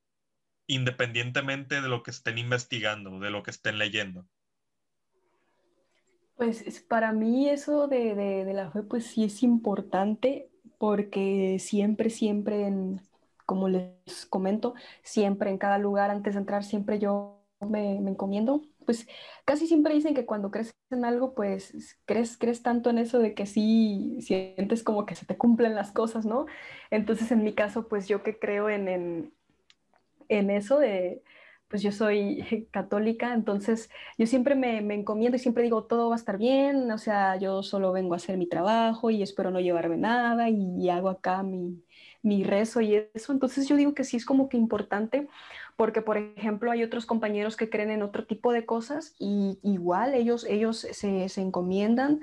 independientemente 0.67 1.79
de 1.79 1.87
lo 1.87 2.03
que 2.03 2.11
estén 2.11 2.37
investigando, 2.37 3.17
de 3.21 3.29
lo 3.29 3.43
que 3.43 3.51
estén 3.51 3.77
leyendo? 3.77 4.27
Pues 6.35 6.81
para 6.81 7.13
mí 7.13 7.49
eso 7.49 7.87
de, 7.87 8.13
de, 8.13 8.53
la 8.53 8.71
fe, 8.71 8.83
pues 8.83 9.05
sí 9.05 9.23
es 9.23 9.41
importante 9.41 10.49
porque 10.77 11.59
siempre, 11.59 12.09
siempre, 12.09 12.67
en, 12.67 12.99
como 13.51 13.67
les 13.67 14.25
comento, 14.29 14.75
siempre 15.03 15.49
en 15.49 15.57
cada 15.57 15.77
lugar, 15.77 16.09
antes 16.09 16.35
de 16.35 16.39
entrar, 16.39 16.63
siempre 16.63 16.99
yo 16.99 17.43
me, 17.59 17.97
encomiendo. 17.97 18.61
Pues 18.85 19.07
casi 19.45 19.67
siempre 19.67 19.93
dicen 19.93 20.15
que 20.15 20.25
cuando 20.25 20.51
crees 20.51 20.73
en 20.89 21.03
algo, 21.05 21.33
pues 21.35 21.97
crees, 22.05 22.37
crees 22.37 22.63
tanto 22.63 22.89
en 22.89 22.97
eso 22.97 23.19
de 23.19 23.33
que 23.33 23.45
sí 23.45 24.17
sientes 24.21 24.83
como 24.83 25.05
que 25.05 25.15
se 25.15 25.25
te 25.25 25.37
cumplen 25.37 25.75
las 25.75 25.91
cosas, 25.91 26.25
¿no? 26.25 26.45
Entonces 26.91 27.31
en 27.31 27.43
mi 27.43 27.53
caso, 27.53 27.87
pues 27.89 28.07
yo 28.07 28.23
que 28.23 28.39
creo 28.39 28.69
en, 28.69 28.87
en 28.87 29.33
en 30.31 30.49
eso 30.49 30.79
de, 30.79 31.21
pues 31.67 31.81
yo 31.81 31.91
soy 31.91 32.67
católica, 32.71 33.33
entonces 33.33 33.89
yo 34.17 34.25
siempre 34.25 34.55
me, 34.55 34.81
me, 34.81 34.95
encomiendo 34.95 35.35
y 35.37 35.39
siempre 35.39 35.63
digo, 35.63 35.83
todo 35.85 36.09
va 36.09 36.15
a 36.15 36.17
estar 36.17 36.37
bien, 36.37 36.89
o 36.91 36.97
sea, 36.97 37.37
yo 37.37 37.63
solo 37.63 37.91
vengo 37.91 38.13
a 38.13 38.17
hacer 38.17 38.37
mi 38.37 38.47
trabajo 38.47 39.09
y 39.11 39.21
espero 39.21 39.51
no 39.51 39.59
llevarme 39.59 39.97
nada 39.97 40.49
y, 40.49 40.89
hago 40.89 41.09
acá 41.09 41.43
mi, 41.43 41.83
mi, 42.21 42.43
rezo 42.43 42.81
y 42.81 42.95
eso. 43.13 43.31
Entonces 43.33 43.67
yo 43.67 43.75
digo 43.75 43.93
que 43.93 44.03
sí 44.03 44.17
es 44.17 44.25
como 44.25 44.49
que 44.49 44.57
importante 44.57 45.27
porque, 45.75 46.01
por 46.01 46.17
ejemplo, 46.17 46.71
hay 46.71 46.83
otros 46.83 47.05
compañeros 47.05 47.57
que 47.57 47.69
creen 47.69 47.91
en 47.91 48.03
otro 48.03 48.25
tipo 48.25 48.51
de 48.51 48.65
cosas 48.65 49.15
y 49.19 49.59
igual 49.63 50.13
ellos, 50.13 50.45
ellos 50.45 50.79
se, 50.91 51.29
se 51.29 51.41
encomiendan. 51.41 52.21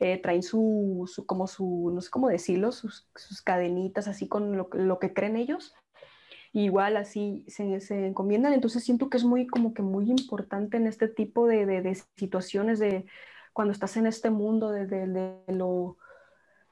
Eh, 0.00 0.20
traen 0.22 0.44
su, 0.44 1.10
su, 1.12 1.26
como 1.26 1.48
su, 1.48 1.90
no 1.92 2.00
sé 2.00 2.10
cómo 2.10 2.28
decirlo, 2.28 2.70
sus, 2.70 3.08
cadenitas 3.44 4.06
así 4.06 4.28
con 4.28 4.56
lo, 4.56 4.68
lo 4.72 5.00
que 5.00 5.12
creen 5.12 5.36
ellos 5.36 5.74
igual 6.52 6.96
así 6.96 7.44
se, 7.48 7.80
se, 7.80 8.06
encomiendan. 8.06 8.52
Entonces 8.52 8.84
siento 8.84 9.08
que 9.10 9.16
es 9.16 9.24
muy 9.24 9.46
como 9.46 9.74
que 9.74 9.82
muy 9.82 10.10
importante 10.10 10.76
en 10.76 10.86
este 10.86 11.08
tipo 11.08 11.46
de, 11.46 11.66
de, 11.66 11.94
situaciones 12.16 12.78
de 12.78 13.06
cuando 13.52 13.72
estás 13.72 13.96
en 13.96 14.06
este 14.06 14.30
mundo 14.30 14.70
de, 14.70 14.86
de, 14.86 15.42
lo, 15.48 15.96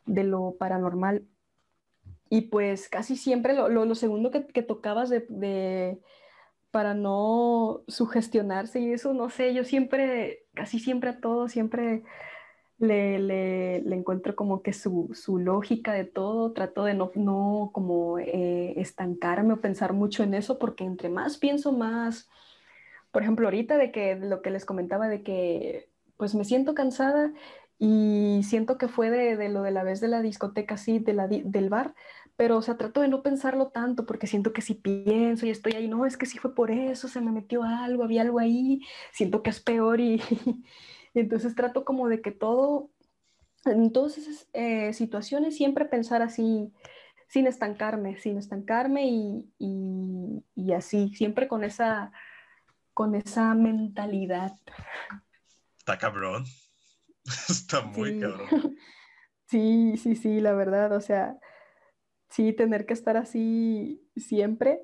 de 0.05 0.25
lo 0.25 0.57
paranormal. 0.59 1.27
Y 2.29 2.43
pues 2.43 2.89
casi 2.89 3.17
siempre 3.17 3.55
lo, 3.55 3.69
lo, 3.69 3.85
lo 3.85 3.95
segundo 3.95 4.31
que, 4.31 4.47
que 4.47 4.63
tocabas 4.63 5.11
de, 5.11 5.99
para 6.71 6.95
no 6.95 7.83
sugestionarse 7.89 8.81
y 8.81 8.93
eso, 8.93 9.15
no 9.15 9.31
sé, 9.31 9.55
yo 9.55 9.65
siempre, 9.65 10.45
casi 10.55 10.79
siempre 10.81 11.11
a 11.11 11.21
todo, 11.21 11.49
siempre 11.49 12.03
le, 12.79 13.19
le, 13.19 13.81
le, 13.83 13.97
encuentro 13.97 14.37
como 14.37 14.63
que 14.63 14.73
su, 14.73 15.11
su, 15.15 15.39
lógica 15.39 15.93
de 15.93 16.05
todo, 16.05 16.53
trato 16.53 16.85
de 16.85 16.95
no, 16.95 17.11
no 17.15 17.71
como 17.73 18.19
eh, 18.19 18.75
estancarme 18.77 19.55
o 19.55 19.61
pensar 19.61 19.93
mucho 19.93 20.23
en 20.23 20.35
eso, 20.35 20.59
porque 20.59 20.85
entre 20.85 21.09
más 21.09 21.39
pienso 21.39 21.73
más, 21.73 22.29
por 23.13 23.23
ejemplo, 23.23 23.47
ahorita 23.47 23.79
de 23.79 23.93
que 23.93 24.17
lo 24.17 24.43
que 24.43 24.51
les 24.51 24.67
comentaba 24.67 25.09
de 25.09 25.23
que 25.23 25.89
pues 26.17 26.35
me 26.35 26.45
siento 26.45 26.75
cansada 26.75 27.33
y 27.79 28.43
siento 28.45 28.79
que 28.79 28.89
fue 28.89 29.11
de, 29.11 29.37
de 29.37 29.49
lo 29.49 29.63
de 29.63 29.71
la 29.71 29.83
vez 29.83 30.01
de 30.01 30.09
la 30.09 30.23
discoteca, 30.23 30.77
sí, 30.77 30.99
de 30.99 31.13
la, 31.13 31.29
del 31.29 31.69
bar, 31.69 31.95
pero 32.37 32.57
o 32.59 32.63
sea, 32.63 32.77
trato 32.77 33.01
de 33.01 33.09
no 33.09 33.23
pensarlo 33.23 33.69
tanto 33.69 34.07
porque 34.07 34.27
siento 34.27 34.53
que 34.53 34.63
si 34.63 34.75
pienso 34.75 35.47
y 35.47 35.51
estoy 35.51 35.73
ahí, 35.73 35.89
no, 35.89 36.07
es 36.07 36.17
que 36.17 36.27
sí 36.27 36.39
fue 36.39 36.55
por 36.55 36.71
eso, 36.71 37.09
se 37.09 37.21
me 37.21 37.33
metió 37.33 37.63
algo, 37.63 38.05
había 38.05 38.23
algo 38.23 38.39
ahí, 38.39 38.83
siento 39.13 39.43
que 39.43 39.51
es 39.51 39.61
peor 39.61 40.01
y... 40.01 40.21
entonces 41.21 41.55
trato 41.55 41.85
como 41.85 42.09
de 42.09 42.21
que 42.21 42.31
todo, 42.31 42.91
en 43.65 43.93
todas 43.93 44.19
esas 44.19 44.49
eh, 44.53 44.93
situaciones, 44.93 45.57
siempre 45.57 45.87
pensar 45.87 46.23
así, 46.23 46.73
sin 47.29 47.47
estancarme, 47.47 48.19
sin 48.19 48.39
estancarme 48.39 49.09
y, 49.09 49.45
y, 50.55 50.73
así, 50.73 51.13
siempre 51.15 51.49
con 51.49 51.65
esa, 51.65 52.13
con 52.93 53.15
esa 53.15 53.55
mentalidad. 53.55 54.53
Está 55.79 55.99
cabrón. 55.99 56.45
Está 57.49 57.83
muy 57.83 58.21
cabrón. 58.21 58.77
Sí, 59.49 59.97
sí, 59.97 60.17
sí, 60.17 60.41
la 60.41 60.55
verdad, 60.55 60.91
o 60.91 61.01
sea, 61.01 61.39
sí, 62.29 62.53
tener 62.53 62.85
que 62.85 62.95
estar 62.95 63.17
así 63.17 64.05
siempre, 64.17 64.83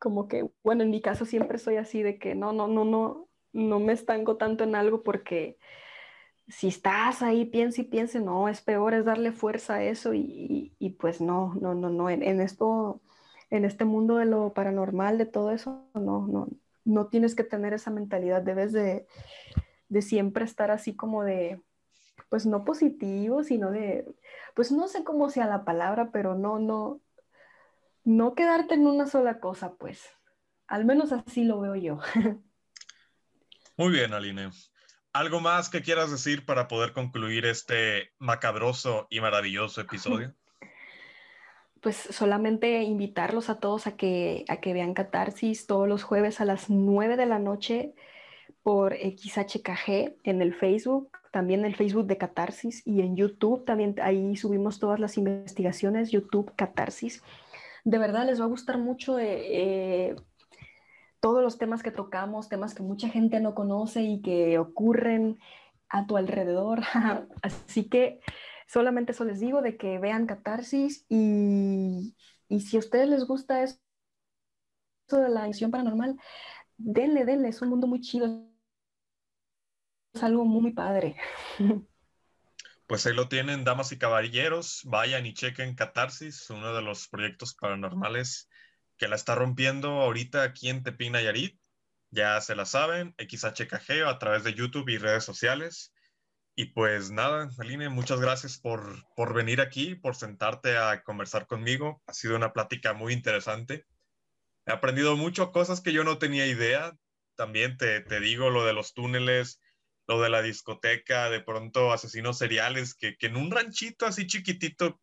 como 0.00 0.26
que, 0.26 0.50
bueno, 0.64 0.82
en 0.82 0.90
mi 0.90 1.00
caso 1.00 1.24
siempre 1.24 1.58
soy 1.58 1.76
así 1.76 2.02
de 2.02 2.18
que 2.18 2.34
no, 2.34 2.52
no, 2.52 2.66
no, 2.66 2.84
no, 2.84 3.28
no 3.52 3.78
me 3.78 3.92
estanco 3.92 4.36
tanto 4.36 4.64
en 4.64 4.74
algo 4.74 5.04
porque 5.04 5.58
si 6.48 6.68
estás 6.68 7.22
ahí, 7.22 7.44
piensa 7.44 7.82
y 7.82 7.84
piensa, 7.84 8.18
no, 8.18 8.48
es 8.48 8.60
peor, 8.60 8.94
es 8.94 9.04
darle 9.04 9.30
fuerza 9.30 9.76
a 9.76 9.84
eso 9.84 10.12
y, 10.14 10.74
y, 10.78 10.90
pues 10.90 11.20
no, 11.20 11.54
no, 11.60 11.74
no, 11.74 11.90
no, 11.90 12.10
en, 12.10 12.24
en, 12.24 12.40
esto, 12.40 13.00
en 13.50 13.64
este 13.64 13.84
mundo 13.84 14.16
de 14.16 14.24
lo 14.24 14.52
paranormal, 14.52 15.18
de 15.18 15.26
todo 15.26 15.52
eso, 15.52 15.88
no, 15.94 16.26
no, 16.26 16.48
no 16.84 17.06
tienes 17.06 17.36
que 17.36 17.44
tener 17.44 17.74
esa 17.74 17.90
mentalidad, 17.90 18.42
debes 18.42 18.72
de, 18.72 19.06
de 19.88 20.02
siempre 20.02 20.44
estar 20.44 20.72
así 20.72 20.96
como 20.96 21.22
de, 21.22 21.62
pues 22.28 22.46
no 22.46 22.64
positivo, 22.64 23.42
sino 23.42 23.70
de, 23.70 24.06
pues 24.54 24.72
no 24.72 24.88
sé 24.88 25.04
cómo 25.04 25.30
sea 25.30 25.46
la 25.46 25.64
palabra, 25.64 26.10
pero 26.12 26.34
no, 26.34 26.58
no, 26.58 27.00
no 28.04 28.34
quedarte 28.34 28.74
en 28.74 28.86
una 28.86 29.06
sola 29.06 29.40
cosa, 29.40 29.74
pues, 29.74 30.02
al 30.66 30.84
menos 30.84 31.12
así 31.12 31.44
lo 31.44 31.60
veo 31.60 31.74
yo. 31.74 31.98
Muy 33.76 33.92
bien, 33.92 34.12
Aline. 34.12 34.50
¿Algo 35.12 35.40
más 35.40 35.70
que 35.70 35.82
quieras 35.82 36.10
decir 36.10 36.44
para 36.44 36.68
poder 36.68 36.92
concluir 36.92 37.44
este 37.44 38.12
macabroso 38.18 39.06
y 39.10 39.20
maravilloso 39.20 39.80
episodio? 39.80 40.34
Pues 41.82 41.96
solamente 41.96 42.82
invitarlos 42.82 43.48
a 43.48 43.58
todos 43.58 43.86
a 43.86 43.96
que, 43.96 44.44
a 44.48 44.58
que 44.58 44.74
vean 44.74 44.92
Catarsis 44.92 45.66
todos 45.66 45.88
los 45.88 46.02
jueves 46.02 46.42
a 46.42 46.44
las 46.44 46.68
9 46.68 47.16
de 47.16 47.24
la 47.24 47.38
noche 47.38 47.94
por 48.62 48.94
XHKG 48.94 50.18
en 50.24 50.42
el 50.42 50.54
Facebook, 50.54 51.10
también 51.30 51.64
el 51.64 51.76
Facebook 51.76 52.06
de 52.06 52.18
Catarsis 52.18 52.86
y 52.86 53.00
en 53.00 53.16
YouTube, 53.16 53.64
también 53.64 53.94
ahí 54.02 54.36
subimos 54.36 54.78
todas 54.78 54.98
las 54.98 55.16
investigaciones, 55.16 56.10
YouTube 56.10 56.52
Catarsis. 56.56 57.22
De 57.84 57.98
verdad 57.98 58.26
les 58.26 58.40
va 58.40 58.44
a 58.44 58.48
gustar 58.48 58.78
mucho. 58.78 59.18
Eh, 59.18 60.10
eh, 60.10 60.16
todos 61.20 61.42
los 61.42 61.58
temas 61.58 61.82
que 61.82 61.90
tocamos, 61.90 62.48
temas 62.48 62.74
que 62.74 62.82
mucha 62.82 63.08
gente 63.08 63.40
no 63.40 63.54
conoce 63.54 64.02
y 64.02 64.22
que 64.22 64.58
ocurren 64.58 65.38
a 65.88 66.06
tu 66.06 66.16
alrededor. 66.16 66.80
Así 67.42 67.88
que 67.88 68.20
solamente 68.66 69.12
eso 69.12 69.24
les 69.24 69.40
digo 69.40 69.62
de 69.62 69.76
que 69.76 69.98
vean 69.98 70.26
Catarsis 70.26 71.04
y, 71.08 72.16
y 72.48 72.60
si 72.60 72.76
a 72.76 72.80
ustedes 72.80 73.08
les 73.08 73.24
gusta 73.26 73.62
eso 73.62 73.78
de 75.10 75.28
la 75.28 75.44
acción 75.44 75.70
paranormal, 75.70 76.16
denle, 76.76 77.24
denle, 77.24 77.48
es 77.48 77.60
un 77.62 77.68
mundo 77.68 77.86
muy 77.86 78.00
chido, 78.00 78.49
es 80.12 80.22
algo 80.22 80.44
muy 80.44 80.72
padre. 80.72 81.16
Pues 82.86 83.06
ahí 83.06 83.14
lo 83.14 83.28
tienen, 83.28 83.62
damas 83.62 83.92
y 83.92 83.98
caballeros, 83.98 84.80
vayan 84.82 85.24
y 85.24 85.32
chequen 85.32 85.76
Catarsis, 85.76 86.50
uno 86.50 86.74
de 86.74 86.82
los 86.82 87.06
proyectos 87.06 87.54
paranormales 87.54 88.48
que 88.96 89.06
la 89.06 89.14
está 89.14 89.36
rompiendo 89.36 90.00
ahorita 90.00 90.42
aquí 90.42 90.70
en 90.70 90.82
Tepín, 90.82 91.12
Nayarit. 91.12 91.56
Ya 92.10 92.40
se 92.40 92.56
la 92.56 92.66
saben, 92.66 93.14
XHKG 93.16 94.08
a 94.08 94.18
través 94.18 94.42
de 94.42 94.54
YouTube 94.54 94.88
y 94.88 94.98
redes 94.98 95.22
sociales. 95.22 95.94
Y 96.56 96.66
pues 96.72 97.12
nada, 97.12 97.48
Aline, 97.58 97.88
muchas 97.90 98.20
gracias 98.20 98.58
por, 98.58 99.06
por 99.14 99.34
venir 99.34 99.60
aquí, 99.60 99.94
por 99.94 100.16
sentarte 100.16 100.76
a 100.76 101.04
conversar 101.04 101.46
conmigo. 101.46 102.02
Ha 102.06 102.12
sido 102.12 102.34
una 102.34 102.52
plática 102.52 102.92
muy 102.92 103.12
interesante. 103.12 103.86
He 104.66 104.72
aprendido 104.72 105.16
mucho, 105.16 105.52
cosas 105.52 105.80
que 105.80 105.92
yo 105.92 106.02
no 106.02 106.18
tenía 106.18 106.46
idea. 106.46 106.94
También 107.36 107.76
te, 107.76 108.00
te 108.00 108.18
digo 108.18 108.50
lo 108.50 108.66
de 108.66 108.72
los 108.72 108.94
túneles, 108.94 109.60
lo 110.10 110.20
de 110.20 110.28
la 110.28 110.42
discoteca, 110.42 111.30
de 111.30 111.40
pronto 111.40 111.92
asesinos 111.92 112.36
seriales, 112.36 112.94
que, 112.94 113.16
que 113.16 113.28
en 113.28 113.36
un 113.36 113.48
ranchito 113.48 114.06
así 114.06 114.26
chiquitito 114.26 115.00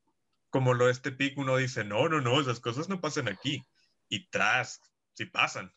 como 0.50 0.74
lo 0.74 0.88
de 0.88 0.92
este 0.92 1.14
pico 1.14 1.40
uno 1.40 1.56
dice, 1.56 1.86
no, 1.86 2.10
no, 2.10 2.20
no, 2.20 2.42
esas 2.42 2.60
cosas 2.60 2.90
no 2.90 3.00
pasan 3.00 3.30
aquí 3.30 3.64
y 4.10 4.28
tras, 4.28 4.82
si 5.14 5.26
pasan. 5.26 5.74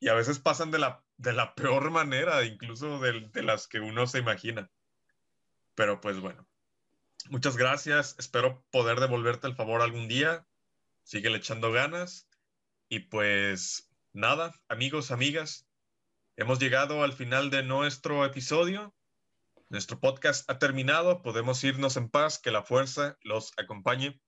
Y 0.00 0.08
a 0.08 0.14
veces 0.14 0.38
pasan 0.38 0.70
de 0.70 0.78
la, 0.78 1.02
de 1.16 1.32
la 1.32 1.54
peor 1.54 1.90
manera, 1.90 2.44
incluso 2.44 3.00
de, 3.00 3.26
de 3.32 3.42
las 3.42 3.68
que 3.68 3.80
uno 3.80 4.06
se 4.06 4.18
imagina. 4.18 4.70
Pero 5.74 6.02
pues 6.02 6.20
bueno, 6.20 6.46
muchas 7.30 7.56
gracias. 7.56 8.16
Espero 8.18 8.62
poder 8.70 9.00
devolverte 9.00 9.46
el 9.46 9.56
favor 9.56 9.80
algún 9.80 10.08
día. 10.08 10.46
Sigue 11.04 11.34
echando 11.34 11.72
ganas. 11.72 12.28
Y 12.90 12.98
pues 12.98 13.90
nada, 14.12 14.52
amigos, 14.68 15.10
amigas, 15.10 15.66
Hemos 16.34 16.58
llegado 16.58 17.02
al 17.02 17.12
final 17.12 17.50
de 17.50 17.62
nuestro 17.62 18.24
episodio. 18.24 18.94
Nuestro 19.68 20.00
podcast 20.00 20.50
ha 20.50 20.58
terminado. 20.58 21.20
Podemos 21.20 21.62
irnos 21.62 21.98
en 21.98 22.08
paz. 22.08 22.38
Que 22.38 22.50
la 22.50 22.62
fuerza 22.62 23.18
los 23.22 23.52
acompañe. 23.58 24.18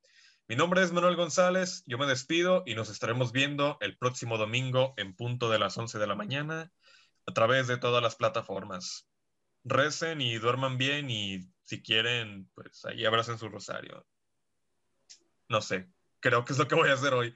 Mi 0.46 0.54
nombre 0.54 0.82
es 0.82 0.92
Manuel 0.92 1.16
González. 1.16 1.82
Yo 1.86 1.96
me 1.96 2.04
despido 2.04 2.62
y 2.66 2.74
nos 2.74 2.90
estaremos 2.90 3.32
viendo 3.32 3.78
el 3.80 3.96
próximo 3.96 4.36
domingo 4.36 4.92
en 4.98 5.16
punto 5.16 5.48
de 5.48 5.58
las 5.58 5.78
11 5.78 5.98
de 5.98 6.06
la 6.06 6.14
mañana 6.14 6.70
a 7.26 7.32
través 7.32 7.68
de 7.68 7.78
todas 7.78 8.02
las 8.02 8.16
plataformas. 8.16 9.08
Recen 9.64 10.20
y 10.20 10.36
duerman 10.36 10.76
bien 10.76 11.08
y 11.08 11.48
si 11.62 11.82
quieren, 11.82 12.50
pues 12.54 12.84
ahí 12.84 13.06
abracen 13.06 13.38
su 13.38 13.48
rosario. 13.48 14.06
No 15.48 15.62
sé, 15.62 15.88
creo 16.20 16.44
que 16.44 16.52
es 16.52 16.58
lo 16.58 16.68
que 16.68 16.74
voy 16.74 16.90
a 16.90 16.94
hacer 16.94 17.14
hoy 17.14 17.34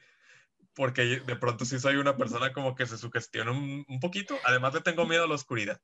porque 0.75 1.21
de 1.21 1.37
pronto 1.37 1.65
sí 1.65 1.79
soy 1.79 1.97
una 1.97 2.17
persona 2.17 2.53
como 2.53 2.75
que 2.75 2.87
se 2.87 2.99
sugestiona 2.99 3.51
un, 3.51 3.85
un 3.89 4.01
poquito. 4.01 4.37
Además 4.45 4.75
le 4.75 4.81
tengo 4.81 5.07
miedo 5.07 5.25
a 5.25 5.29
la 5.29 5.35
oscuridad. 5.35 5.81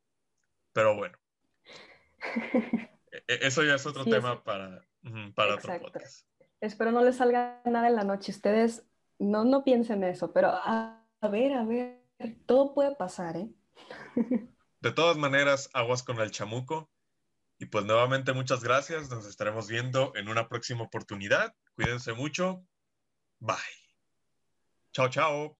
Pero 0.72 0.96
bueno. 0.96 1.18
E, 3.28 3.46
eso 3.46 3.62
ya 3.62 3.74
es 3.74 3.86
otro 3.86 4.04
tema 4.04 4.42
para, 4.42 4.86
para 5.34 5.54
otro 5.54 5.80
podcast. 5.80 6.26
Espero 6.60 6.92
no 6.92 7.04
les 7.04 7.16
salga 7.16 7.60
nada 7.64 7.88
en 7.88 7.96
la 7.96 8.04
noche. 8.04 8.32
Ustedes 8.32 8.84
no, 9.18 9.44
no 9.44 9.64
piensen 9.64 10.02
eso, 10.04 10.32
pero 10.32 10.48
a, 10.48 11.04
a 11.20 11.28
ver, 11.28 11.52
a 11.52 11.64
ver, 11.64 12.00
todo 12.46 12.74
puede 12.74 12.94
pasar, 12.96 13.36
¿eh? 13.36 13.48
De 14.80 14.92
todas 14.92 15.16
maneras, 15.16 15.70
aguas 15.72 16.02
con 16.02 16.18
el 16.20 16.30
chamuco. 16.30 16.90
Y 17.58 17.66
pues 17.66 17.84
nuevamente 17.84 18.32
muchas 18.32 18.64
gracias. 18.64 19.10
Nos 19.10 19.26
estaremos 19.26 19.68
viendo 19.68 20.12
en 20.16 20.28
una 20.28 20.48
próxima 20.48 20.82
oportunidad. 20.82 21.54
Cuídense 21.76 22.12
mucho. 22.12 22.66
Bye. 23.38 23.83
Tchau, 24.94 25.08
tchau. 25.08 25.50